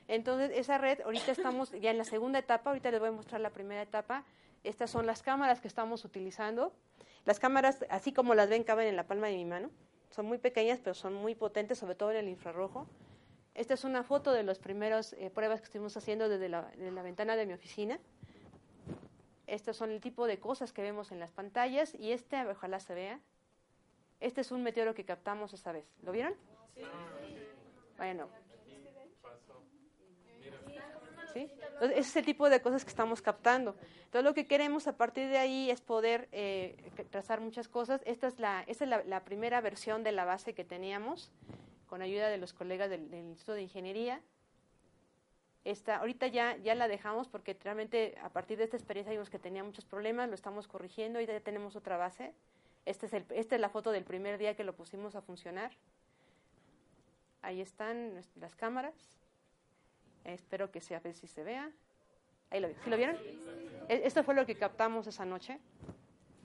Entonces, 0.09 0.51
esa 0.53 0.77
red, 0.77 0.99
ahorita 1.01 1.31
estamos 1.31 1.71
ya 1.71 1.91
en 1.91 1.97
la 1.97 2.03
segunda 2.03 2.39
etapa, 2.39 2.71
ahorita 2.71 2.91
les 2.91 2.99
voy 2.99 3.09
a 3.09 3.13
mostrar 3.13 3.39
la 3.39 3.51
primera 3.51 3.81
etapa. 3.81 4.25
Estas 4.65 4.91
son 4.91 5.05
las 5.05 5.23
cámaras 5.23 5.61
que 5.61 5.69
estamos 5.69 6.03
utilizando. 6.03 6.73
Las 7.23 7.39
cámaras, 7.39 7.85
así 7.89 8.11
como 8.11 8.35
las 8.35 8.49
ven, 8.49 8.63
caben 8.63 8.87
en 8.87 8.97
la 8.97 9.07
palma 9.07 9.27
de 9.27 9.35
mi 9.35 9.45
mano. 9.45 9.69
Son 10.09 10.25
muy 10.25 10.39
pequeñas, 10.39 10.79
pero 10.83 10.93
son 10.93 11.13
muy 11.13 11.35
potentes, 11.35 11.79
sobre 11.79 11.95
todo 11.95 12.11
en 12.11 12.17
el 12.17 12.27
infrarrojo. 12.27 12.85
Esta 13.55 13.75
es 13.75 13.85
una 13.85 14.03
foto 14.03 14.33
de 14.33 14.43
las 14.43 14.59
primeras 14.59 15.13
eh, 15.13 15.29
pruebas 15.29 15.61
que 15.61 15.65
estuvimos 15.65 15.95
haciendo 15.95 16.27
desde 16.27 16.49
la 16.49 17.01
ventana 17.01 17.37
de 17.37 17.45
mi 17.45 17.53
oficina. 17.53 17.97
Estos 19.47 19.77
son 19.77 19.91
el 19.91 19.99
tipo 19.99 20.25
de 20.27 20.39
cosas 20.39 20.71
que 20.71 20.81
vemos 20.81 21.11
en 21.11 21.19
las 21.19 21.31
pantallas 21.31 21.93
y 21.95 22.11
este, 22.11 22.45
ojalá 22.47 22.79
se 22.79 22.93
vea. 22.93 23.19
Este 24.19 24.41
es 24.41 24.51
un 24.51 24.63
meteoro 24.63 24.93
que 24.93 25.03
captamos 25.03 25.53
esa 25.53 25.71
vez. 25.71 25.85
¿Lo 26.01 26.11
vieron? 26.11 26.33
Bueno. 27.97 28.29
¿Sí? 31.33 31.51
Entonces, 31.73 31.97
ese 31.97 32.09
es 32.09 32.15
el 32.17 32.25
tipo 32.25 32.49
de 32.49 32.61
cosas 32.61 32.85
que 32.85 32.89
estamos 32.89 33.21
captando. 33.21 33.75
Entonces, 34.05 34.23
lo 34.23 34.33
que 34.33 34.45
queremos 34.45 34.87
a 34.87 34.95
partir 34.95 35.27
de 35.29 35.39
ahí 35.39 35.71
es 35.71 35.81
poder 35.81 36.29
eh, 36.31 36.77
trazar 37.09 37.41
muchas 37.41 37.67
cosas. 37.67 38.01
Esta 38.05 38.27
es, 38.27 38.39
la, 38.39 38.63
esta 38.67 38.83
es 38.83 38.89
la, 38.89 39.03
la 39.03 39.23
primera 39.23 39.59
versión 39.59 40.03
de 40.03 40.11
la 40.11 40.25
base 40.25 40.53
que 40.53 40.63
teníamos 40.63 41.31
con 41.87 42.01
ayuda 42.01 42.29
de 42.29 42.37
los 42.37 42.53
colegas 42.53 42.89
del, 42.89 43.09
del 43.09 43.25
Instituto 43.25 43.53
de 43.53 43.63
Ingeniería. 43.63 44.21
Esta, 45.65 45.97
ahorita 45.97 46.27
ya, 46.27 46.57
ya 46.57 46.75
la 46.75 46.87
dejamos 46.89 47.29
porque 47.29 47.57
realmente 47.63 48.15
a 48.21 48.29
partir 48.29 48.57
de 48.57 48.65
esta 48.65 48.75
experiencia 48.75 49.11
vimos 49.13 49.29
que 49.29 49.39
tenía 49.39 49.63
muchos 49.63 49.85
problemas, 49.85 50.27
lo 50.27 50.35
estamos 50.35 50.67
corrigiendo, 50.67 51.19
ahorita 51.19 51.33
ya 51.33 51.39
tenemos 51.39 51.75
otra 51.77 51.95
base. 51.97 52.33
Este 52.85 53.05
es 53.05 53.13
el, 53.13 53.25
esta 53.29 53.55
es 53.55 53.61
la 53.61 53.69
foto 53.69 53.91
del 53.91 54.03
primer 54.03 54.37
día 54.37 54.55
que 54.55 54.65
lo 54.65 54.73
pusimos 54.73 55.15
a 55.15 55.21
funcionar. 55.21 55.71
Ahí 57.41 57.61
están 57.61 58.13
las 58.35 58.55
cámaras. 58.55 58.93
Espero 60.25 60.69
que 60.71 60.81
sea, 60.81 60.97
a 60.97 61.01
ver 61.01 61.13
si 61.13 61.27
se 61.27 61.43
vea. 61.43 61.69
Ahí 62.49 62.59
lo, 62.59 62.67
vi- 62.67 62.75
¿Sí 62.83 62.89
lo 62.89 62.97
vieron? 62.97 63.15
E- 63.89 64.01
Esto 64.05 64.23
fue 64.23 64.35
lo 64.35 64.45
que 64.45 64.55
captamos 64.55 65.07
esa 65.07 65.23
noche. 65.25 65.59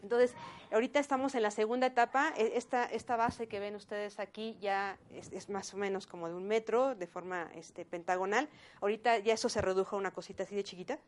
Entonces, 0.02 0.34
ahorita 0.70 1.00
estamos 1.00 1.34
en 1.34 1.42
la 1.42 1.50
segunda 1.50 1.86
etapa. 1.86 2.32
E- 2.36 2.52
Esta, 2.56 2.84
esta 2.84 3.16
base 3.16 3.48
que 3.48 3.60
ven 3.60 3.74
ustedes 3.74 4.18
aquí 4.18 4.56
ya 4.60 4.98
es, 5.12 5.48
más 5.48 5.74
o 5.74 5.76
menos 5.76 6.06
como 6.06 6.28
de 6.28 6.34
un 6.34 6.46
metro, 6.46 6.94
de 6.94 7.06
forma 7.06 7.50
este, 7.54 7.84
pentagonal. 7.84 8.48
Ahorita 8.80 9.18
ya 9.18 9.34
eso 9.34 9.48
se 9.48 9.60
redujo 9.60 9.96
a 9.96 9.98
una 9.98 10.12
cosita 10.12 10.44
así 10.44 10.54
de 10.54 10.64
chiquita. 10.64 10.98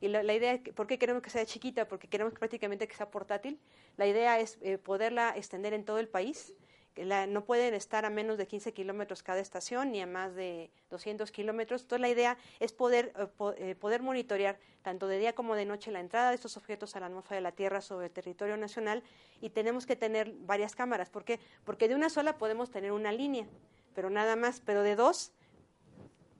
Y 0.00 0.08
la, 0.08 0.32
idea, 0.32 0.58
¿por 0.74 0.86
qué 0.86 0.98
queremos 0.98 1.22
que 1.22 1.28
sea 1.28 1.44
chiquita? 1.44 1.86
Porque 1.86 2.08
queremos 2.08 2.32
prácticamente 2.32 2.88
que 2.88 2.94
sea 2.94 3.10
portátil. 3.10 3.60
La 3.98 4.06
idea 4.06 4.40
es 4.40 4.58
eh, 4.62 4.78
poderla 4.78 5.34
extender 5.36 5.74
en 5.74 5.84
todo 5.84 5.98
el 5.98 6.08
país. 6.08 6.54
La- 6.96 7.26
no 7.26 7.44
pueden 7.44 7.72
estar 7.74 8.04
a 8.04 8.10
menos 8.10 8.36
de 8.36 8.46
15 8.46 8.72
kilómetros 8.72 9.22
cada 9.22 9.40
estación 9.40 9.92
ni 9.92 10.00
a 10.02 10.06
más 10.06 10.34
de 10.34 10.70
200 10.90 11.30
kilómetros. 11.30 11.82
Entonces 11.82 12.00
la 12.00 12.08
idea 12.08 12.36
es 12.58 12.72
poder, 12.72 13.12
eh, 13.18 13.26
eh, 13.58 13.74
poder 13.74 14.02
monitorear 14.02 14.58
tanto 14.82 15.06
de 15.06 15.18
día 15.18 15.34
como 15.34 15.54
de 15.54 15.64
noche 15.66 15.90
la 15.92 16.00
entrada 16.00 16.30
de 16.30 16.34
estos 16.34 16.56
objetos 16.56 16.96
a 16.96 17.00
la 17.00 17.06
atmósfera 17.06 17.36
de 17.36 17.42
la 17.42 17.52
Tierra 17.52 17.80
sobre 17.80 18.06
el 18.06 18.12
territorio 18.12 18.56
nacional 18.56 19.02
y 19.40 19.50
tenemos 19.50 19.86
que 19.86 19.96
tener 19.96 20.32
varias 20.40 20.74
cámaras. 20.74 21.10
¿Por 21.10 21.24
qué? 21.24 21.38
Porque 21.64 21.88
de 21.88 21.94
una 21.94 22.10
sola 22.10 22.36
podemos 22.38 22.70
tener 22.70 22.92
una 22.92 23.12
línea, 23.12 23.46
pero 23.94 24.10
nada 24.10 24.36
más, 24.36 24.60
pero 24.60 24.82
de 24.82 24.96
dos 24.96 25.32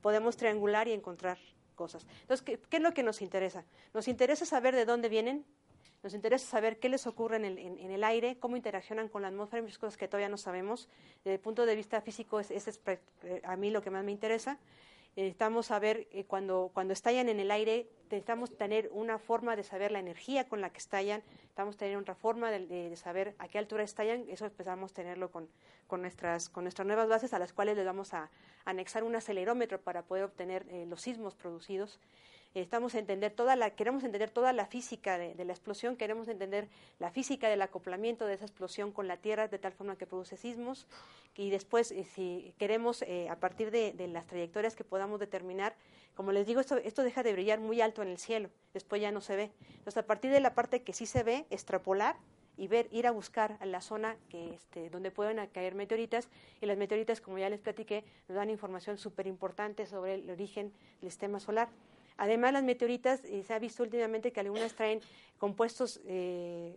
podemos 0.03 0.37
triangular 0.37 0.89
y 0.89 0.93
encontrar 0.93 1.39
cosas. 1.75 2.07
Entonces, 2.23 2.43
¿qué, 2.45 2.59
qué 2.69 2.77
es 2.79 2.83
lo 2.83 2.93
que 2.93 3.03
nos 3.03 3.23
interesa? 3.23 3.65
Nos 3.95 4.09
interesa 4.09 4.45
saber 4.47 4.75
de 4.75 4.85
dónde 4.85 5.09
vienen, 5.09 5.45
nos 6.03 6.15
interesa 6.15 6.47
saber 6.47 6.79
qué 6.79 6.89
les 6.89 7.07
ocurre 7.07 7.37
en 7.37 7.45
el, 7.91 8.05
aire, 8.05 8.39
cómo 8.39 8.57
interaccionan 8.57 9.09
con 9.09 9.23
la 9.23 9.29
atmósfera, 9.29 9.63
muchas 9.63 9.79
cosas 9.79 9.97
que 9.97 10.09
todavía 10.09 10.29
no 10.29 10.37
sabemos. 10.39 10.89
Desde 11.25 11.35
el 11.35 11.41
punto 11.41 11.67
de 11.67 11.77
vista 11.77 12.01
físico, 12.01 12.41
es- 12.41 12.51
es, 12.51 12.81
eh, 12.87 13.41
a 13.45 13.57
mí 13.57 13.71
lo 13.71 13.83
que 13.83 13.91
más 13.91 14.03
me 14.05 14.13
interesa. 14.13 14.59
Necesitamos 15.17 15.67
saber 15.67 16.07
eh, 16.13 16.25
cuando, 16.25 16.71
cuando 16.73 16.93
estallan 16.93 17.29
en 17.29 17.41
el 17.41 17.51
aire, 17.51 17.89
necesitamos 18.05 18.57
tener 18.57 18.89
una 18.93 19.19
forma 19.19 19.57
de 19.57 19.65
saber 19.65 19.91
la 19.91 19.99
energía 19.99 20.49
con 20.49 20.61
la 20.61 20.71
que 20.71 20.79
estallan, 20.79 21.23
necesitamos 21.33 21.77
tener 21.77 21.97
otra 21.97 22.15
forma 22.15 22.51
de 22.53 22.97
saber 22.97 23.35
a 23.39 23.49
qué 23.49 23.59
altura 23.59 23.83
estallan, 23.83 24.25
eso 24.29 24.47
empezamos 24.47 24.93
a 24.93 24.95
tenerlo 24.95 25.31
con, 25.31 25.49
con, 25.89 26.01
nuestras, 26.01 26.49
con 26.49 26.65
nuestras 26.65 26.87
nuevas 26.87 27.09
bases 27.09 27.35
a 27.35 27.41
las 27.41 27.53
cuales 27.53 27.77
les 27.77 27.85
vamos 27.85 28.15
a 28.15 28.31
anexar 28.65 29.03
un 29.03 29.17
acelerómetro 29.17 29.81
para 29.81 30.03
poder 30.03 30.25
obtener 30.25 30.65
eh, 30.71 30.87
los 30.87 31.03
sismos 31.03 31.35
producidos. 31.35 31.99
Estamos 32.55 32.97
a 32.97 32.99
entender 32.99 33.33
toda 33.33 33.55
la, 33.55 33.71
queremos 33.71 34.03
entender 34.03 34.29
toda 34.29 34.53
la 34.53 34.67
física 34.67 35.19
de, 35.19 35.45
la 35.45 35.53
explosión, 35.53 35.95
queremos 35.95 36.27
entender 36.27 36.67
la 36.99 37.13
física 37.13 37.49
del 37.49 37.63
acoplamiento 37.63 38.27
de 38.27 38.35
esa 38.35 38.45
explosión 38.45 38.91
con 38.91 39.07
la 39.07 39.19
Tierra 39.19 39.47
de 39.47 39.59
tal 39.61 39.73
forma 39.73 39.97
que 39.97 40.05
produce 40.05 40.37
sismos 40.37 40.89
y 41.37 41.51
después 41.51 41.93
eh, 41.93 42.05
si 42.05 42.53
queremos 42.59 43.03
eh, 43.03 43.29
a 43.29 43.37
partir 43.37 43.71
de, 43.71 43.95
las 44.09 44.27
trayectorias 44.27 44.75
que 44.75 44.83
podamos 44.83 45.21
determinar, 45.21 45.77
como 46.17 46.33
les 46.33 46.45
digo, 46.45 46.61
esto, 46.61 46.77
esto 46.79 47.05
deja 47.05 47.23
de 47.23 47.33
brillar 47.33 47.61
muy 47.61 47.81
alto 47.81 48.03
en 48.03 48.09
el 48.09 48.19
cielo, 48.19 48.51
después 48.75 49.01
ya 49.01 49.13
no 49.13 49.21
se 49.21 49.37
ve. 49.37 49.53
Entonces 49.69 49.99
a 49.99 50.07
partir 50.07 50.33
de 50.33 50.41
la 50.41 50.53
parte 50.53 50.83
que 50.83 50.93
sí 50.93 51.07
se 51.07 51.23
ve, 51.23 51.47
extrapolar 51.51 52.17
y 52.57 52.67
ver, 52.67 52.89
ir 52.91 53.07
a 53.07 53.13
buscar 53.13 53.65
la 53.65 53.81
zona 53.81 54.17
que, 54.29 54.55
este, 54.55 54.91
donde 54.91 55.13
pueden 55.13 55.47
caer 55.47 55.77
meteoritas 55.77 56.29
y 56.61 56.67
las 56.67 56.77
meteoritas, 56.77 57.21
como 57.21 57.39
ya 57.39 57.49
les 57.49 57.61
platiqué, 57.61 58.03
nos 58.29 58.35
dan 58.35 58.51
información 58.51 58.99
súper 58.99 59.29
importante 59.29 59.87
sobre 59.87 60.15
el 60.15 60.29
origen 60.29 60.73
del 61.01 61.11
sistema 61.11 61.39
solar. 61.39 61.69
Además, 62.21 62.53
las 62.53 62.63
meteoritas, 62.63 63.25
eh, 63.25 63.43
se 63.43 63.55
ha 63.55 63.59
visto 63.59 63.83
últimamente 63.83 64.31
que 64.31 64.41
algunas 64.41 64.75
traen 64.75 65.01
compuestos, 65.39 66.01
eh, 66.05 66.77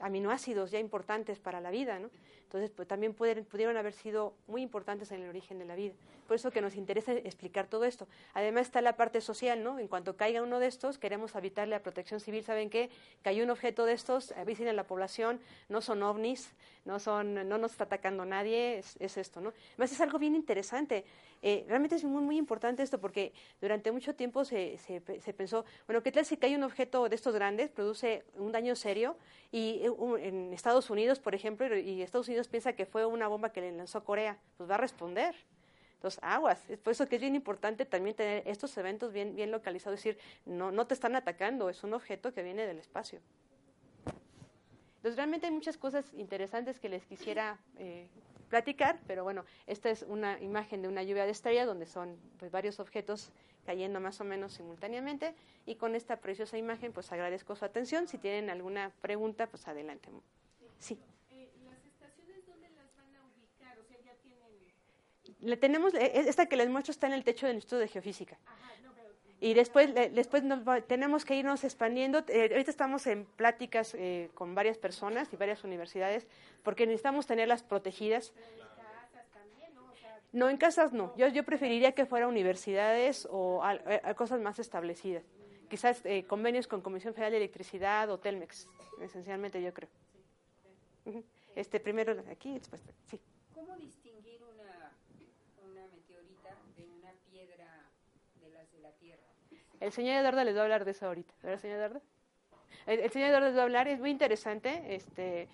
aminoácidos 0.00 0.70
ya 0.70 0.78
importantes 0.78 1.38
para 1.38 1.60
la 1.60 1.70
vida, 1.70 1.98
¿no? 1.98 2.10
Entonces, 2.44 2.70
pues, 2.70 2.88
también 2.88 3.14
pueden- 3.14 3.44
pudieron 3.44 3.76
haber 3.76 3.92
sido 3.92 4.34
muy 4.46 4.62
importantes 4.62 5.12
en 5.12 5.22
el 5.22 5.28
origen 5.28 5.58
de 5.58 5.64
la 5.66 5.74
vida. 5.76 5.92
Por 6.26 6.34
eso 6.36 6.50
que 6.50 6.60
nos 6.60 6.76
interesa 6.76 7.12
explicar 7.12 7.66
todo 7.66 7.84
esto. 7.84 8.08
Además 8.34 8.62
está 8.66 8.80
la 8.80 8.96
parte 8.96 9.20
social, 9.20 9.62
¿no? 9.62 9.78
En 9.78 9.86
cuanto 9.86 10.16
caiga 10.16 10.42
uno 10.42 10.58
de 10.60 10.66
estos, 10.66 10.98
queremos 10.98 11.34
evitarle 11.34 11.74
a 11.74 11.82
protección 11.82 12.20
civil, 12.20 12.42
¿saben 12.42 12.70
qué? 12.70 12.88
Cayó 13.22 13.44
un 13.44 13.50
objeto 13.50 13.84
de 13.84 13.92
estos, 13.92 14.32
avisen 14.32 14.66
a 14.68 14.72
la 14.72 14.84
población, 14.84 15.40
no 15.68 15.80
son 15.80 16.02
ovnis, 16.02 16.50
no 16.84 16.98
son, 16.98 17.34
no 17.48 17.58
nos 17.58 17.72
está 17.72 17.84
atacando 17.84 18.24
nadie, 18.24 18.78
es, 18.78 18.96
es 18.98 19.16
esto, 19.16 19.40
¿no? 19.40 19.52
Además 19.74 19.92
es 19.92 20.00
algo 20.00 20.18
bien 20.18 20.34
interesante. 20.34 21.04
Eh, 21.42 21.64
realmente 21.68 21.96
es 21.96 22.04
muy, 22.04 22.22
muy 22.22 22.36
importante 22.36 22.82
esto 22.82 23.00
porque 23.00 23.32
durante 23.60 23.90
mucho 23.92 24.14
tiempo 24.14 24.44
se, 24.44 24.76
se, 24.78 25.00
se 25.20 25.32
pensó, 25.32 25.64
bueno, 25.86 26.02
¿qué 26.02 26.12
tal 26.12 26.24
si 26.26 26.36
cae 26.36 26.54
un 26.54 26.62
objeto 26.62 27.08
de 27.08 27.14
estos 27.14 27.34
grandes, 27.34 27.70
produce 27.70 28.24
un 28.34 28.52
daño 28.52 28.76
serio? 28.76 29.16
Y 29.50 29.80
eh, 29.82 29.90
en 30.26 30.52
Estados 30.52 30.90
Unidos, 30.90 31.18
por 31.18 31.34
ejemplo, 31.34 31.76
y 31.76 32.02
Estados 32.02 32.28
Unidos 32.28 32.48
piensa 32.48 32.74
que 32.74 32.84
fue 32.84 33.06
una 33.06 33.26
bomba 33.28 33.52
que 33.52 33.62
le 33.62 33.72
lanzó 33.72 34.04
Corea, 34.04 34.38
pues 34.56 34.68
va 34.68 34.74
a 34.74 34.78
responder. 34.78 35.34
Entonces, 35.94 36.20
aguas. 36.22 36.68
Es 36.70 36.78
por 36.78 36.92
eso 36.92 37.06
que 37.06 37.16
es 37.16 37.20
bien 37.20 37.34
importante 37.34 37.84
también 37.84 38.16
tener 38.16 38.42
estos 38.46 38.76
eventos 38.78 39.12
bien, 39.12 39.34
bien 39.34 39.50
localizados, 39.50 39.98
es 39.98 40.04
decir, 40.04 40.22
no, 40.46 40.70
no 40.72 40.86
te 40.86 40.94
están 40.94 41.14
atacando, 41.14 41.68
es 41.68 41.84
un 41.84 41.92
objeto 41.92 42.32
que 42.32 42.42
viene 42.42 42.66
del 42.66 42.78
espacio. 42.78 43.20
Entonces, 44.96 45.16
realmente 45.16 45.46
hay 45.46 45.52
muchas 45.52 45.78
cosas 45.78 46.12
interesantes 46.14 46.78
que 46.78 46.88
les 46.88 47.04
quisiera 47.04 47.58
eh, 47.78 48.08
platicar, 48.50 48.98
pero 49.06 49.24
bueno, 49.24 49.44
esta 49.66 49.88
es 49.88 50.02
una 50.02 50.38
imagen 50.40 50.82
de 50.82 50.88
una 50.88 51.02
lluvia 51.02 51.24
de 51.24 51.30
estrellas 51.30 51.66
donde 51.66 51.86
son 51.86 52.18
pues, 52.38 52.50
varios 52.50 52.80
objetos 52.80 53.32
cayendo 53.64 54.00
más 54.00 54.20
o 54.20 54.24
menos 54.24 54.52
simultáneamente 54.52 55.34
y 55.64 55.76
con 55.76 55.94
esta 55.94 56.16
preciosa 56.16 56.58
imagen 56.58 56.92
pues 56.92 57.10
agradezco 57.12 57.54
su 57.56 57.64
atención. 57.64 58.08
Si 58.08 58.18
tienen 58.18 58.50
alguna 58.50 58.92
pregunta, 59.00 59.46
pues 59.46 59.66
adelante. 59.68 60.10
Sí. 60.78 60.98
Eh. 61.30 61.48
Le 65.40 65.56
tenemos, 65.56 65.94
eh, 65.94 66.12
esta 66.14 66.46
que 66.46 66.56
les 66.56 66.68
muestro 66.68 66.90
está 66.90 67.06
en 67.06 67.14
el 67.14 67.24
techo 67.24 67.46
del 67.46 67.56
Instituto 67.56 67.78
de 67.78 67.88
Geofísica. 67.88 68.38
Ajá, 68.44 68.72
no. 68.82 68.92
Y 69.42 69.54
después, 69.54 69.94
después 69.94 70.42
nos 70.44 70.66
va- 70.68 70.82
tenemos 70.82 71.24
que 71.24 71.34
irnos 71.34 71.64
expandiendo. 71.64 72.22
Eh, 72.28 72.48
ahorita 72.52 72.70
estamos 72.70 73.06
en 73.06 73.24
pláticas 73.24 73.94
eh, 73.94 74.30
con 74.34 74.54
varias 74.54 74.76
personas 74.76 75.32
y 75.32 75.36
varias 75.36 75.64
universidades 75.64 76.26
porque 76.62 76.84
necesitamos 76.86 77.26
tenerlas 77.26 77.62
protegidas. 77.62 78.32
¿no? 80.32 80.48
En 80.48 80.58
casas 80.58 80.92
no. 80.92 81.16
Yo, 81.16 81.26
yo 81.28 81.42
preferiría 81.44 81.92
que 81.92 82.04
fuera 82.06 82.28
universidades 82.28 83.26
o 83.30 83.62
al- 83.64 83.82
eh, 83.86 84.00
a 84.04 84.14
cosas 84.14 84.40
más 84.40 84.58
establecidas. 84.58 85.24
Quizás 85.68 86.04
eh, 86.04 86.24
convenios 86.26 86.66
con 86.68 86.82
Comisión 86.82 87.14
Federal 87.14 87.32
de 87.32 87.38
Electricidad 87.38 88.10
o 88.10 88.18
Telmex, 88.18 88.68
esencialmente 89.00 89.62
yo 89.62 89.72
creo. 89.72 89.88
Este 91.56 91.80
primero 91.80 92.14
aquí, 92.30 92.54
después 92.58 92.82
sí. 93.08 93.18
¿Cómo 93.54 93.74
distinguir 93.76 94.40
una, 94.44 94.92
una 95.68 95.86
meteorita 95.88 96.50
de 96.76 96.84
una 96.84 97.12
piedra 97.30 97.86
de 98.40 98.50
las 98.50 98.70
de 98.72 98.78
la 98.80 98.90
Tierra? 98.92 99.22
El 99.80 99.92
señor 99.92 100.16
Eduardo 100.16 100.44
les 100.44 100.54
va 100.54 100.60
a 100.60 100.62
hablar 100.64 100.84
de 100.84 100.90
eso 100.90 101.06
ahorita, 101.06 101.32
¿verdad, 101.42 101.58
señor 101.58 101.76
Eduardo? 101.78 102.02
El, 102.86 103.00
el 103.00 103.10
señor 103.10 103.28
Eduardo 103.30 103.46
les 103.48 103.56
va 103.56 103.60
a 103.60 103.64
hablar, 103.64 103.88
es 103.88 103.98
muy 104.00 104.10
interesante. 104.10 104.94
Este, 104.94 105.48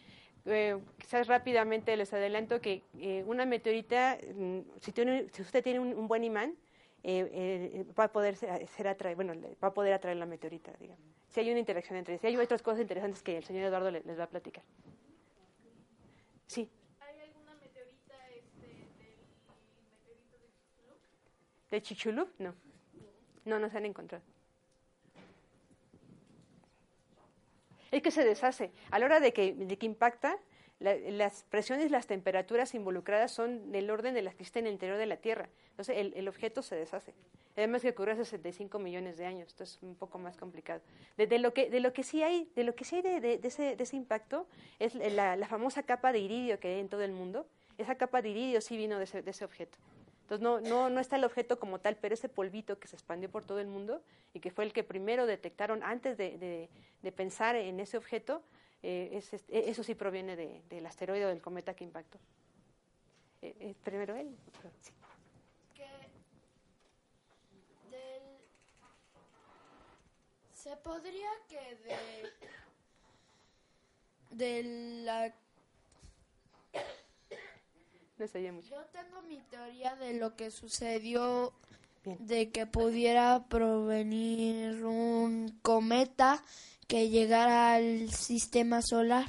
eh, 0.46 0.78
quizás 0.98 1.26
rápidamente 1.28 1.96
les 1.96 2.12
adelanto 2.12 2.60
que 2.60 2.82
eh, 2.98 3.24
una 3.26 3.44
meteorita, 3.46 4.18
mm, 4.34 4.60
si, 4.80 4.92
tiene- 4.92 5.28
si 5.32 5.42
usted 5.42 5.62
tiene 5.62 5.80
un, 5.80 5.94
un 5.94 6.08
buen 6.08 6.24
imán, 6.24 6.56
eh, 7.02 7.28
eh, 7.32 7.84
va 7.98 8.04
a 8.04 8.12
poder 8.12 8.36
ser, 8.36 8.66
ser 8.68 8.88
atraer, 8.88 9.14
bueno, 9.16 9.32
le- 9.34 9.56
va 9.62 9.68
a 9.68 9.74
poder 9.74 9.92
atraer 9.92 10.16
la 10.16 10.26
meteorita, 10.26 10.72
digamos. 10.80 11.04
Si 11.28 11.40
hay 11.40 11.50
una 11.50 11.60
interacción 11.60 11.96
entre 11.98 12.18
si 12.18 12.26
hay 12.26 12.36
otras 12.36 12.62
cosas 12.62 12.80
interesantes 12.80 13.22
que 13.22 13.36
el 13.36 13.44
señor 13.44 13.64
Eduardo 13.64 13.90
le- 13.90 14.02
les 14.02 14.18
va 14.18 14.24
a 14.24 14.28
platicar. 14.28 14.64
Sí, 16.46 16.68
¿Hay 17.00 17.20
alguna 17.20 17.54
meteorita 17.54 18.14
este, 18.34 18.66
del 18.66 19.78
meteorito 19.90 20.36
de 20.38 20.50
Chicxulub? 20.52 20.98
de 21.70 21.82
Chichulub, 21.82 22.28
no. 22.38 22.65
No, 23.46 23.58
no 23.58 23.70
se 23.70 23.78
han 23.78 23.86
encontrado. 23.86 24.22
Es 27.90 28.02
que 28.02 28.10
se 28.10 28.24
deshace. 28.24 28.72
A 28.90 28.98
la 28.98 29.06
hora 29.06 29.20
de 29.20 29.32
que, 29.32 29.54
de 29.54 29.78
que 29.78 29.86
impacta, 29.86 30.36
la- 30.80 30.96
las 30.96 31.44
presiones 31.44 31.90
las 31.90 32.06
temperaturas 32.06 32.74
involucradas 32.74 33.32
son 33.32 33.70
del 33.72 33.88
orden 33.90 34.12
de 34.12 34.22
las 34.22 34.34
que 34.34 34.42
existen 34.42 34.64
en 34.64 34.68
el 34.68 34.72
interior 34.74 34.98
de 34.98 35.06
la 35.06 35.16
Tierra. 35.16 35.48
Entonces, 35.70 35.96
el, 35.96 36.12
el 36.14 36.28
objeto 36.28 36.60
se 36.62 36.74
deshace. 36.76 37.14
Además 37.56 37.80
que 37.80 37.88
ocurrió 37.90 38.12
hace 38.12 38.24
65 38.26 38.78
millones 38.78 39.16
de 39.16 39.24
años, 39.24 39.46
esto 39.48 39.64
es 39.64 39.78
un 39.80 39.94
poco 39.94 40.18
más 40.18 40.36
complicado. 40.36 40.82
De, 41.16 41.38
lo 41.38 41.54
que 41.54 41.70
de 41.70 41.80
lo 41.80 41.94
que 41.94 42.02
sí 42.02 42.22
hay, 42.22 42.50
de 42.54 42.64
lo 42.64 42.74
que 42.74 42.84
sí 42.84 42.96
hay 42.96 43.02
de, 43.02 43.20
de- 43.38 43.40
ese, 43.48 43.96
impacto 43.96 44.46
es 44.78 44.94
la, 44.94 45.36
la 45.36 45.46
famosa 45.48 45.82
capa 45.84 46.12
de 46.12 46.18
iridio 46.18 46.60
que 46.60 46.68
hay 46.68 46.80
en 46.80 46.90
todo 46.90 47.02
el 47.02 47.12
mundo. 47.12 47.46
Esa 47.78 47.94
capa 47.94 48.20
de 48.20 48.28
iridio 48.30 48.60
sí 48.60 48.76
vino 48.76 48.98
de 48.98 49.04
ese, 49.04 49.22
de 49.22 49.30
ese 49.30 49.44
objeto. 49.46 49.78
Entonces 50.26 50.42
no, 50.42 50.60
no, 50.60 50.90
no 50.90 50.98
está 51.00 51.14
el 51.14 51.22
objeto 51.24 51.60
como 51.60 51.78
tal, 51.78 51.94
pero 51.94 52.12
ese 52.12 52.28
polvito 52.28 52.80
que 52.80 52.88
se 52.88 52.96
expandió 52.96 53.30
por 53.30 53.44
todo 53.44 53.60
el 53.60 53.68
mundo 53.68 54.02
y 54.34 54.40
que 54.40 54.50
fue 54.50 54.64
el 54.64 54.72
que 54.72 54.82
primero 54.82 55.24
detectaron 55.24 55.84
antes 55.84 56.18
de, 56.18 56.36
de- 56.36 56.68
pensar 57.12 57.54
en 57.54 57.78
ese 57.78 57.96
objeto, 57.96 58.42
eh, 58.82 59.10
este- 59.12 59.70
eso 59.70 59.84
sí 59.84 59.94
proviene 59.94 60.34
de- 60.34 60.62
del 60.68 60.84
asteroide 60.84 61.26
o 61.26 61.28
del 61.28 61.40
cometa 61.40 61.74
que 61.74 61.84
impactó. 61.84 62.18
Eh, 63.40 63.54
eh, 63.60 63.74
primero 63.84 64.16
él. 64.16 64.36
Sí. 64.82 64.90
del 67.92 68.22
se 70.52 70.76
podría 70.78 71.30
que 71.48 71.76
de 71.76 72.32
de 74.32 74.62
la 75.04 75.32
Oye 78.18 78.50
mucho. 78.52 78.68
yo 78.70 78.84
tengo 78.92 79.20
mi 79.22 79.38
teoría 79.50 79.94
de 79.96 80.14
lo 80.14 80.36
que 80.36 80.50
sucedió 80.50 81.52
Bien. 82.04 82.16
de 82.26 82.50
que 82.50 82.66
pudiera 82.66 83.44
provenir 83.48 84.84
un 84.84 85.58
cometa 85.62 86.42
que 86.88 87.10
llegara 87.10 87.74
al 87.74 88.10
sistema 88.10 88.80
solar 88.80 89.26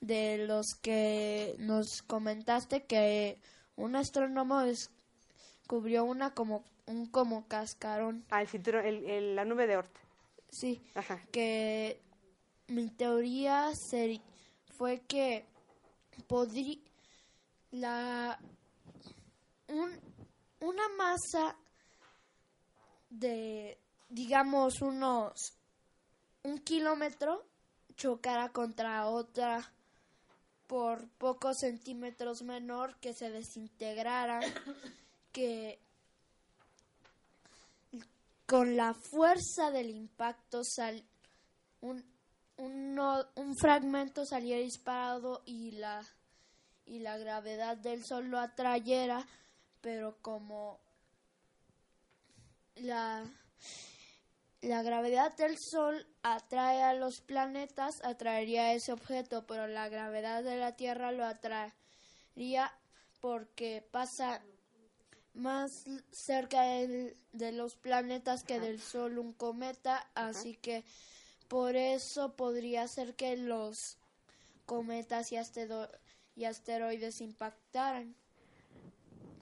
de 0.00 0.38
los 0.46 0.74
que 0.82 1.54
nos 1.58 2.02
comentaste 2.02 2.84
que 2.84 3.38
un 3.76 3.94
astrónomo 3.96 4.60
descubrió 4.62 6.04
una 6.04 6.34
como 6.34 6.64
un 6.86 7.06
como 7.06 7.46
cascarón 7.46 8.24
Ah, 8.30 8.42
el 8.42 8.48
cinturón, 8.48 8.84
el- 8.86 9.04
el- 9.08 9.36
la 9.36 9.44
nube 9.44 9.66
de 9.68 9.76
Oort. 9.76 9.94
sí 10.50 10.82
Ajá. 10.94 11.20
que 11.30 12.00
mi 12.66 12.88
teoría 12.90 13.70
fue 14.76 15.00
que 15.06 15.44
podría 16.26 16.78
la 17.72 18.38
un, 19.68 19.90
una 20.60 20.88
masa 20.96 21.56
de 23.10 23.78
digamos 24.08 24.80
unos 24.82 25.52
un 26.42 26.58
kilómetro 26.58 27.44
chocara 27.96 28.50
contra 28.50 29.06
otra 29.08 29.72
por 30.66 31.08
pocos 31.18 31.58
centímetros 31.60 32.42
menor 32.42 32.96
que 32.98 33.12
se 33.14 33.30
desintegrara 33.30 34.40
que 35.32 35.78
con 38.46 38.76
la 38.76 38.94
fuerza 38.94 39.70
del 39.70 39.90
impacto 39.90 40.62
sal, 40.64 41.04
un, 41.82 42.04
uno- 42.56 43.26
un 43.36 43.56
fragmento 43.56 44.26
saliera 44.26 44.60
disparado 44.60 45.42
y 45.46 45.70
la, 45.72 46.04
y 46.90 46.98
la 46.98 47.16
gravedad 47.18 47.76
del 47.76 48.04
Sol 48.04 48.26
lo 48.28 48.38
atrayera, 48.40 49.24
pero 49.80 50.16
como 50.22 50.80
la, 52.76 53.24
la 54.60 54.82
gravedad 54.82 55.36
del 55.36 55.56
Sol 55.58 56.06
atrae 56.22 56.82
a 56.82 56.94
los 56.94 57.20
planetas, 57.20 57.94
atraería 58.02 58.72
ese 58.74 58.92
objeto, 58.92 59.46
pero 59.46 59.66
la 59.66 59.88
gravedad 59.88 60.42
de 60.42 60.56
la 60.56 60.74
Tierra 60.76 61.12
lo 61.12 61.24
atraería 61.24 62.72
porque 63.20 63.86
pasa 63.90 64.42
más 65.34 65.70
cerca 66.10 66.62
de 66.64 67.52
los 67.52 67.76
planetas 67.76 68.42
que 68.42 68.58
del 68.58 68.80
Sol 68.80 69.18
un 69.18 69.32
cometa, 69.32 70.10
así 70.14 70.56
que 70.56 70.84
por 71.46 71.76
eso 71.76 72.34
podría 72.34 72.88
ser 72.88 73.14
que 73.14 73.36
los 73.36 73.76
cometas 74.66 75.30
y, 75.32 75.36
astedo- 75.36 75.88
y 76.40 76.46
asteroides 76.46 77.20
impactaran 77.20 78.14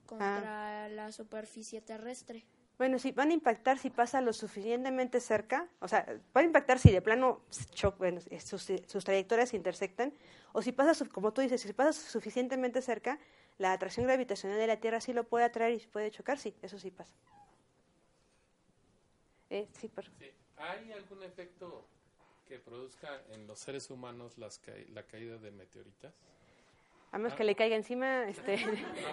contra 0.05 0.89
la 0.89 1.13
superficie 1.13 1.81
terrestre. 1.81 2.45
Bueno, 2.77 2.99
sí, 2.99 3.13
van 3.13 3.31
a 3.31 3.35
impactar 3.35 3.79
si 3.79 3.89
pasa 3.91 4.21
lo 4.21 4.33
suficientemente 4.33 5.21
cerca, 5.21 5.69
o 5.81 5.87
sea, 5.87 6.05
van 6.33 6.45
a 6.45 6.47
impactar 6.47 6.79
si 6.81 6.91
de 6.91 7.01
plano 7.01 7.41
bueno, 7.99 8.21
eh, 8.31 8.41
sus, 8.41 8.67
sus 8.87 9.05
trayectorias 9.05 9.51
se 9.51 9.57
intersectan, 9.57 10.13
o 10.53 10.61
si 10.63 10.73
pasa, 10.73 10.95
su- 10.95 11.09
como 11.09 11.33
tú 11.33 11.41
dices, 11.41 11.61
si 11.61 11.73
pasa 11.73 11.93
suficientemente 11.93 12.83
cerca, 12.83 13.19
la 13.59 13.73
atracción 13.73 14.07
gravitacional 14.07 14.59
de 14.59 14.67
la 14.67 14.81
Tierra 14.81 15.01
sí 15.01 15.13
lo 15.13 15.23
puede 15.25 15.45
atraer 15.45 15.75
y 15.81 15.87
puede 15.87 16.11
chocar, 16.11 16.39
sí, 16.39 16.57
eso 16.63 16.79
sí 16.81 16.91
pasa. 16.91 17.13
Eh, 19.51 19.69
sí, 19.79 19.89
por- 19.89 20.05
Sí. 20.05 20.33
¿Hay 20.57 20.91
algún 20.93 21.23
efecto 21.23 21.87
que 22.47 22.59
produzca 22.59 23.23
en 23.31 23.47
los 23.47 23.59
seres 23.61 23.91
humanos 23.91 24.39
las 24.39 24.59
ca- 24.59 24.73
la 24.91 25.03
caída 25.05 25.37
de 25.39 25.51
meteoritas? 25.51 26.15
A 27.13 27.19
menos 27.19 27.35
que 27.35 27.45
le 27.45 27.55
caiga 27.55 27.77
encima, 27.77 28.29
este, 28.29 28.57
No, 28.67 28.73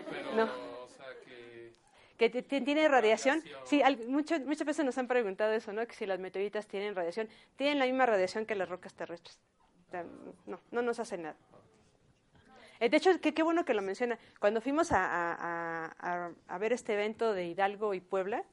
pero, 0.09 0.35
No. 0.35 0.43
o 0.83 0.87
sea, 0.89 1.05
que... 1.25 2.29
que 2.29 2.29
tiene 2.61 2.87
radiación. 2.87 3.39
Radiación. 3.41 3.67
Sí, 3.67 3.81
al- 3.81 4.07
mucho- 4.07 4.39
muchas 4.41 4.65
veces 4.67 4.85
nos 4.85 4.97
han 4.97 5.07
preguntado 5.07 5.53
eso, 5.53 5.71
¿no? 5.73 5.85
Que 5.87 5.93
si 5.93 6.05
las 6.05 6.19
meteoritas 6.19 6.67
tienen 6.67 6.95
radiación, 6.95 7.29
tienen 7.55 7.79
la 7.79 7.85
misma 7.85 8.05
radiación 8.05 8.45
que 8.45 8.55
las 8.55 8.69
rocas 8.69 8.93
terrestres. 8.93 9.39
O 9.87 9.91
sea, 9.91 10.03
no, 10.45 10.59
no 10.71 10.81
nos 10.81 10.99
hace 10.99 11.17
nada. 11.17 11.35
Eh, 12.79 12.89
De 12.89 12.97
hecho, 12.97 13.09
qué, 13.21 13.43
bueno 13.43 13.63
que 13.63 13.73
lo 13.73 13.81
menciona. 13.81 14.17
Cuando 14.39 14.59
fuimos 14.61 14.91
a, 14.91 15.05
a- 15.05 15.33
a- 15.35 16.25
a- 16.27 16.31
a 16.47 16.57
ver 16.57 16.73
este 16.73 16.93
evento 16.93 17.33
de 17.33 17.45
Hidalgo 17.47 17.93
y 17.93 18.01
Puebla, 18.01 18.43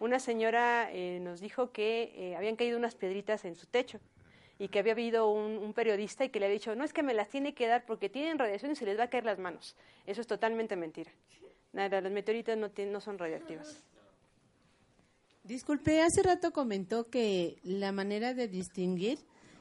una 0.00 0.18
señora 0.18 0.88
eh, 0.92 1.18
nos 1.20 1.40
dijo 1.40 1.70
que 1.72 2.12
eh, 2.14 2.36
habían 2.36 2.56
caído 2.56 2.78
unas 2.78 2.94
piedritas 2.94 3.44
en 3.44 3.54
su 3.56 3.66
techo 3.66 4.00
y 4.58 4.68
que 4.68 4.80
había 4.80 4.92
habido 4.92 5.30
un, 5.30 5.58
un 5.58 5.72
periodista 5.72 6.24
y 6.24 6.30
que 6.30 6.40
le 6.40 6.46
había 6.46 6.58
dicho, 6.58 6.74
no 6.74 6.84
es 6.84 6.92
que 6.92 7.02
me 7.02 7.14
las 7.14 7.28
tiene 7.28 7.54
que 7.54 7.66
dar 7.66 7.84
porque 7.86 8.08
tienen 8.08 8.38
radiación 8.38 8.72
y 8.72 8.76
se 8.76 8.84
les 8.84 8.98
va 8.98 9.04
a 9.04 9.10
caer 9.10 9.24
las 9.24 9.38
manos. 9.38 9.76
Eso 10.06 10.20
es 10.20 10.26
totalmente 10.26 10.74
mentira. 10.76 11.10
Nada, 11.72 12.00
las 12.00 12.10
meteoritas 12.12 12.56
no, 12.58 12.70
no 12.90 13.00
son 13.00 13.18
radioactivas. 13.18 13.82
Disculpe, 15.44 16.02
hace 16.02 16.22
rato 16.22 16.52
comentó 16.52 17.08
que 17.08 17.58
la 17.62 17.92
manera 17.92 18.34
de 18.34 18.48
distinguir 18.48 19.18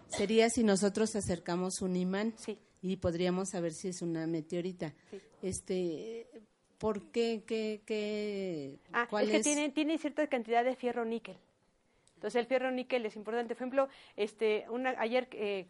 sería 0.08 0.50
si 0.50 0.64
nosotros 0.64 1.16
acercamos 1.16 1.82
un 1.82 1.96
imán 1.96 2.34
Sí. 2.38 2.58
y 2.82 2.98
podríamos 2.98 3.50
saber 3.50 3.72
si 3.74 3.90
es 3.90 4.02
una 4.02 4.28
meteorita. 4.28 4.94
Sí. 5.12 5.22
Este, 5.42 6.28
¿por 6.78 7.10
qué? 7.12 7.44
¿Qué? 7.46 7.82
qué 7.86 8.80
Ah, 8.92 9.08
cuál 9.10 9.26
es 9.30 9.32
que 9.38 9.44
tiene, 9.44 9.70
tiene 9.70 9.98
cierta 9.98 10.28
cantidad 10.28 10.64
de 10.66 10.76
fierro 10.76 11.06
níquel. 11.06 11.38
Entonces 12.18 12.40
el 12.40 12.48
fierro 12.48 12.72
níquel 12.72 13.06
es 13.06 13.16
importante. 13.16 13.54
Por 13.54 13.62
ejemplo, 13.62 13.90
este, 14.16 14.66
una, 14.70 14.96
ayer, 14.98 15.28
eh, 15.34 15.68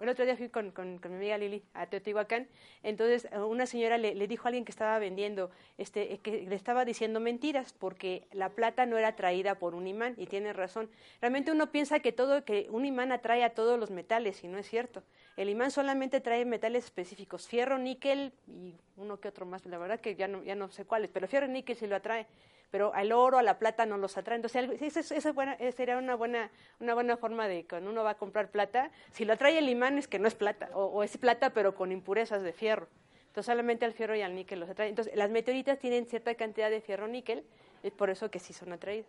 el 0.00 0.08
otro 0.08 0.24
día 0.24 0.34
fui 0.36 0.48
con, 0.48 0.70
con- 0.70 0.98
mi 1.02 1.14
amiga 1.16 1.36
Lili 1.36 1.62
a 1.74 1.86
Teotihuacán, 1.86 2.48
entonces 2.82 3.28
eh, 3.32 3.38
una 3.38 3.66
señora 3.66 3.98
le, 3.98 4.14
dijo 4.28 4.46
a 4.46 4.48
alguien 4.48 4.64
que 4.64 4.70
estaba 4.70 4.98
vendiendo, 4.98 5.50
este, 5.76 6.14
eh, 6.14 6.18
que 6.18 6.42
le 6.46 6.54
estaba 6.54 6.84
diciendo 6.86 7.20
mentiras 7.20 7.74
porque 7.74 8.26
la 8.32 8.48
plata 8.50 8.86
no 8.86 8.96
era 8.96 9.14
traída 9.14 9.56
por 9.56 9.74
un 9.74 9.86
imán 9.86 10.14
y 10.16 10.26
tiene 10.26 10.52
razón. 10.54 10.88
Realmente 11.20 11.50
uno 11.52 11.70
piensa 11.70 12.00
que 12.00 12.12
todo, 12.12 12.44
que 12.44 12.66
un 12.70 12.86
imán 12.86 13.12
atrae 13.12 13.44
a 13.44 13.50
todos 13.54 13.78
los 13.78 13.90
metales 13.90 14.42
y 14.42 14.48
no 14.48 14.56
es 14.58 14.68
cierto. 14.68 15.02
El 15.36 15.48
imán 15.50 15.70
solamente 15.70 16.20
trae 16.20 16.44
metales 16.46 16.84
específicos, 16.84 17.46
fierro, 17.46 17.76
níquel 17.78 18.32
y 18.46 18.74
uno 18.96 19.20
que 19.20 19.28
otro 19.28 19.44
más. 19.44 19.66
La 19.66 19.76
verdad 19.78 20.00
que 20.00 20.14
ya 20.14 20.28
no, 20.28 20.42
ya 20.44 20.54
no 20.54 20.70
sé 20.70 20.84
cuáles, 20.86 21.10
pero 21.12 21.28
fierro 21.28 21.46
y 21.46 21.50
níquel 21.50 21.76
sí 21.76 21.86
lo 21.86 21.96
atrae 21.96 22.26
pero 22.70 22.94
al 22.94 23.12
oro, 23.12 23.38
a 23.38 23.42
la 23.42 23.58
plata 23.58 23.84
no 23.86 23.98
los 23.98 24.16
atrae. 24.16 24.36
Entonces, 24.36 24.70
esa, 24.80 25.00
es- 25.00 25.10
esa 25.12 25.28
es 25.30 25.34
buena- 25.34 25.54
esa 25.54 25.76
sería 25.76 25.98
una 25.98 26.14
buena, 26.14 26.50
una 26.78 26.94
buena 26.94 27.16
forma 27.16 27.48
de 27.48 27.66
cuando 27.66 27.90
uno 27.90 28.04
va 28.04 28.10
a 28.10 28.16
comprar 28.16 28.50
plata, 28.50 28.90
si 29.12 29.24
lo 29.24 29.32
atrae 29.32 29.58
el 29.58 29.68
imán 29.68 29.98
es 29.98 30.06
que 30.08 30.18
no 30.18 30.28
es 30.28 30.34
plata, 30.34 30.70
o, 30.74 30.84
o 30.86 31.02
es 31.02 31.16
plata 31.18 31.50
pero 31.52 31.74
con 31.74 31.90
impurezas 31.92 32.42
de 32.42 32.52
fierro. 32.52 32.86
Entonces, 33.28 33.46
solamente 33.46 33.84
al 33.84 33.92
fierro 33.92 34.16
y 34.16 34.22
al 34.22 34.34
níquel 34.34 34.60
los 34.60 34.68
atrae. 34.70 34.88
Entonces, 34.88 35.14
las 35.16 35.30
meteoritas 35.30 35.78
tienen 35.78 36.06
cierta 36.06 36.34
cantidad 36.34 36.70
de 36.70 36.80
fierro 36.80 37.06
níquel, 37.08 37.44
es 37.82 37.92
por 37.92 38.10
eso 38.10 38.30
que 38.30 38.38
sí 38.40 38.52
son 38.52 38.72
atraídas. 38.72 39.06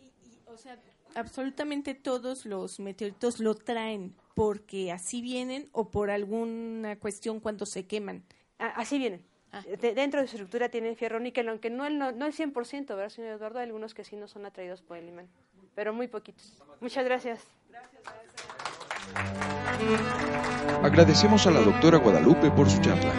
Y- 0.00 0.04
y, 0.04 0.38
o 0.46 0.56
sea, 0.56 0.78
absolutamente 1.14 1.94
todos 1.94 2.46
los 2.46 2.78
meteoritos 2.80 3.40
lo 3.40 3.54
traen 3.54 4.14
porque 4.34 4.90
así 4.92 5.22
vienen 5.22 5.68
o 5.72 5.90
por 5.90 6.10
alguna 6.10 6.96
cuestión 6.98 7.40
cuando 7.40 7.66
se 7.66 7.86
queman. 7.86 8.24
Ah, 8.58 8.72
así 8.76 8.98
vienen. 8.98 9.24
Ah. 9.54 9.62
De- 9.80 9.94
dentro 9.94 10.20
de 10.20 10.26
su 10.26 10.36
estructura 10.36 10.68
tienen 10.68 10.96
fierro 10.96 11.20
níquel, 11.20 11.48
aunque 11.48 11.70
no 11.70 11.86
el, 11.86 11.96
no, 11.98 12.10
no 12.12 12.26
el 12.26 12.32
100%, 12.32 12.86
¿verdad, 12.88 13.08
señor 13.08 13.36
Eduardo? 13.36 13.58
Hay 13.60 13.66
algunos 13.66 13.94
que 13.94 14.02
sí 14.04 14.16
no 14.16 14.26
son 14.26 14.46
atraídos 14.46 14.82
por 14.82 14.96
el 14.96 15.08
imán, 15.08 15.28
pero 15.74 15.92
muy 15.92 16.08
poquitos. 16.08 16.60
Muchas 16.80 17.04
gracias. 17.04 17.40
Agradecemos 20.82 21.46
a 21.46 21.50
la 21.50 21.60
doctora 21.60 21.98
Guadalupe 21.98 22.50
por 22.50 22.68
su 22.68 22.80
charla. 22.80 23.12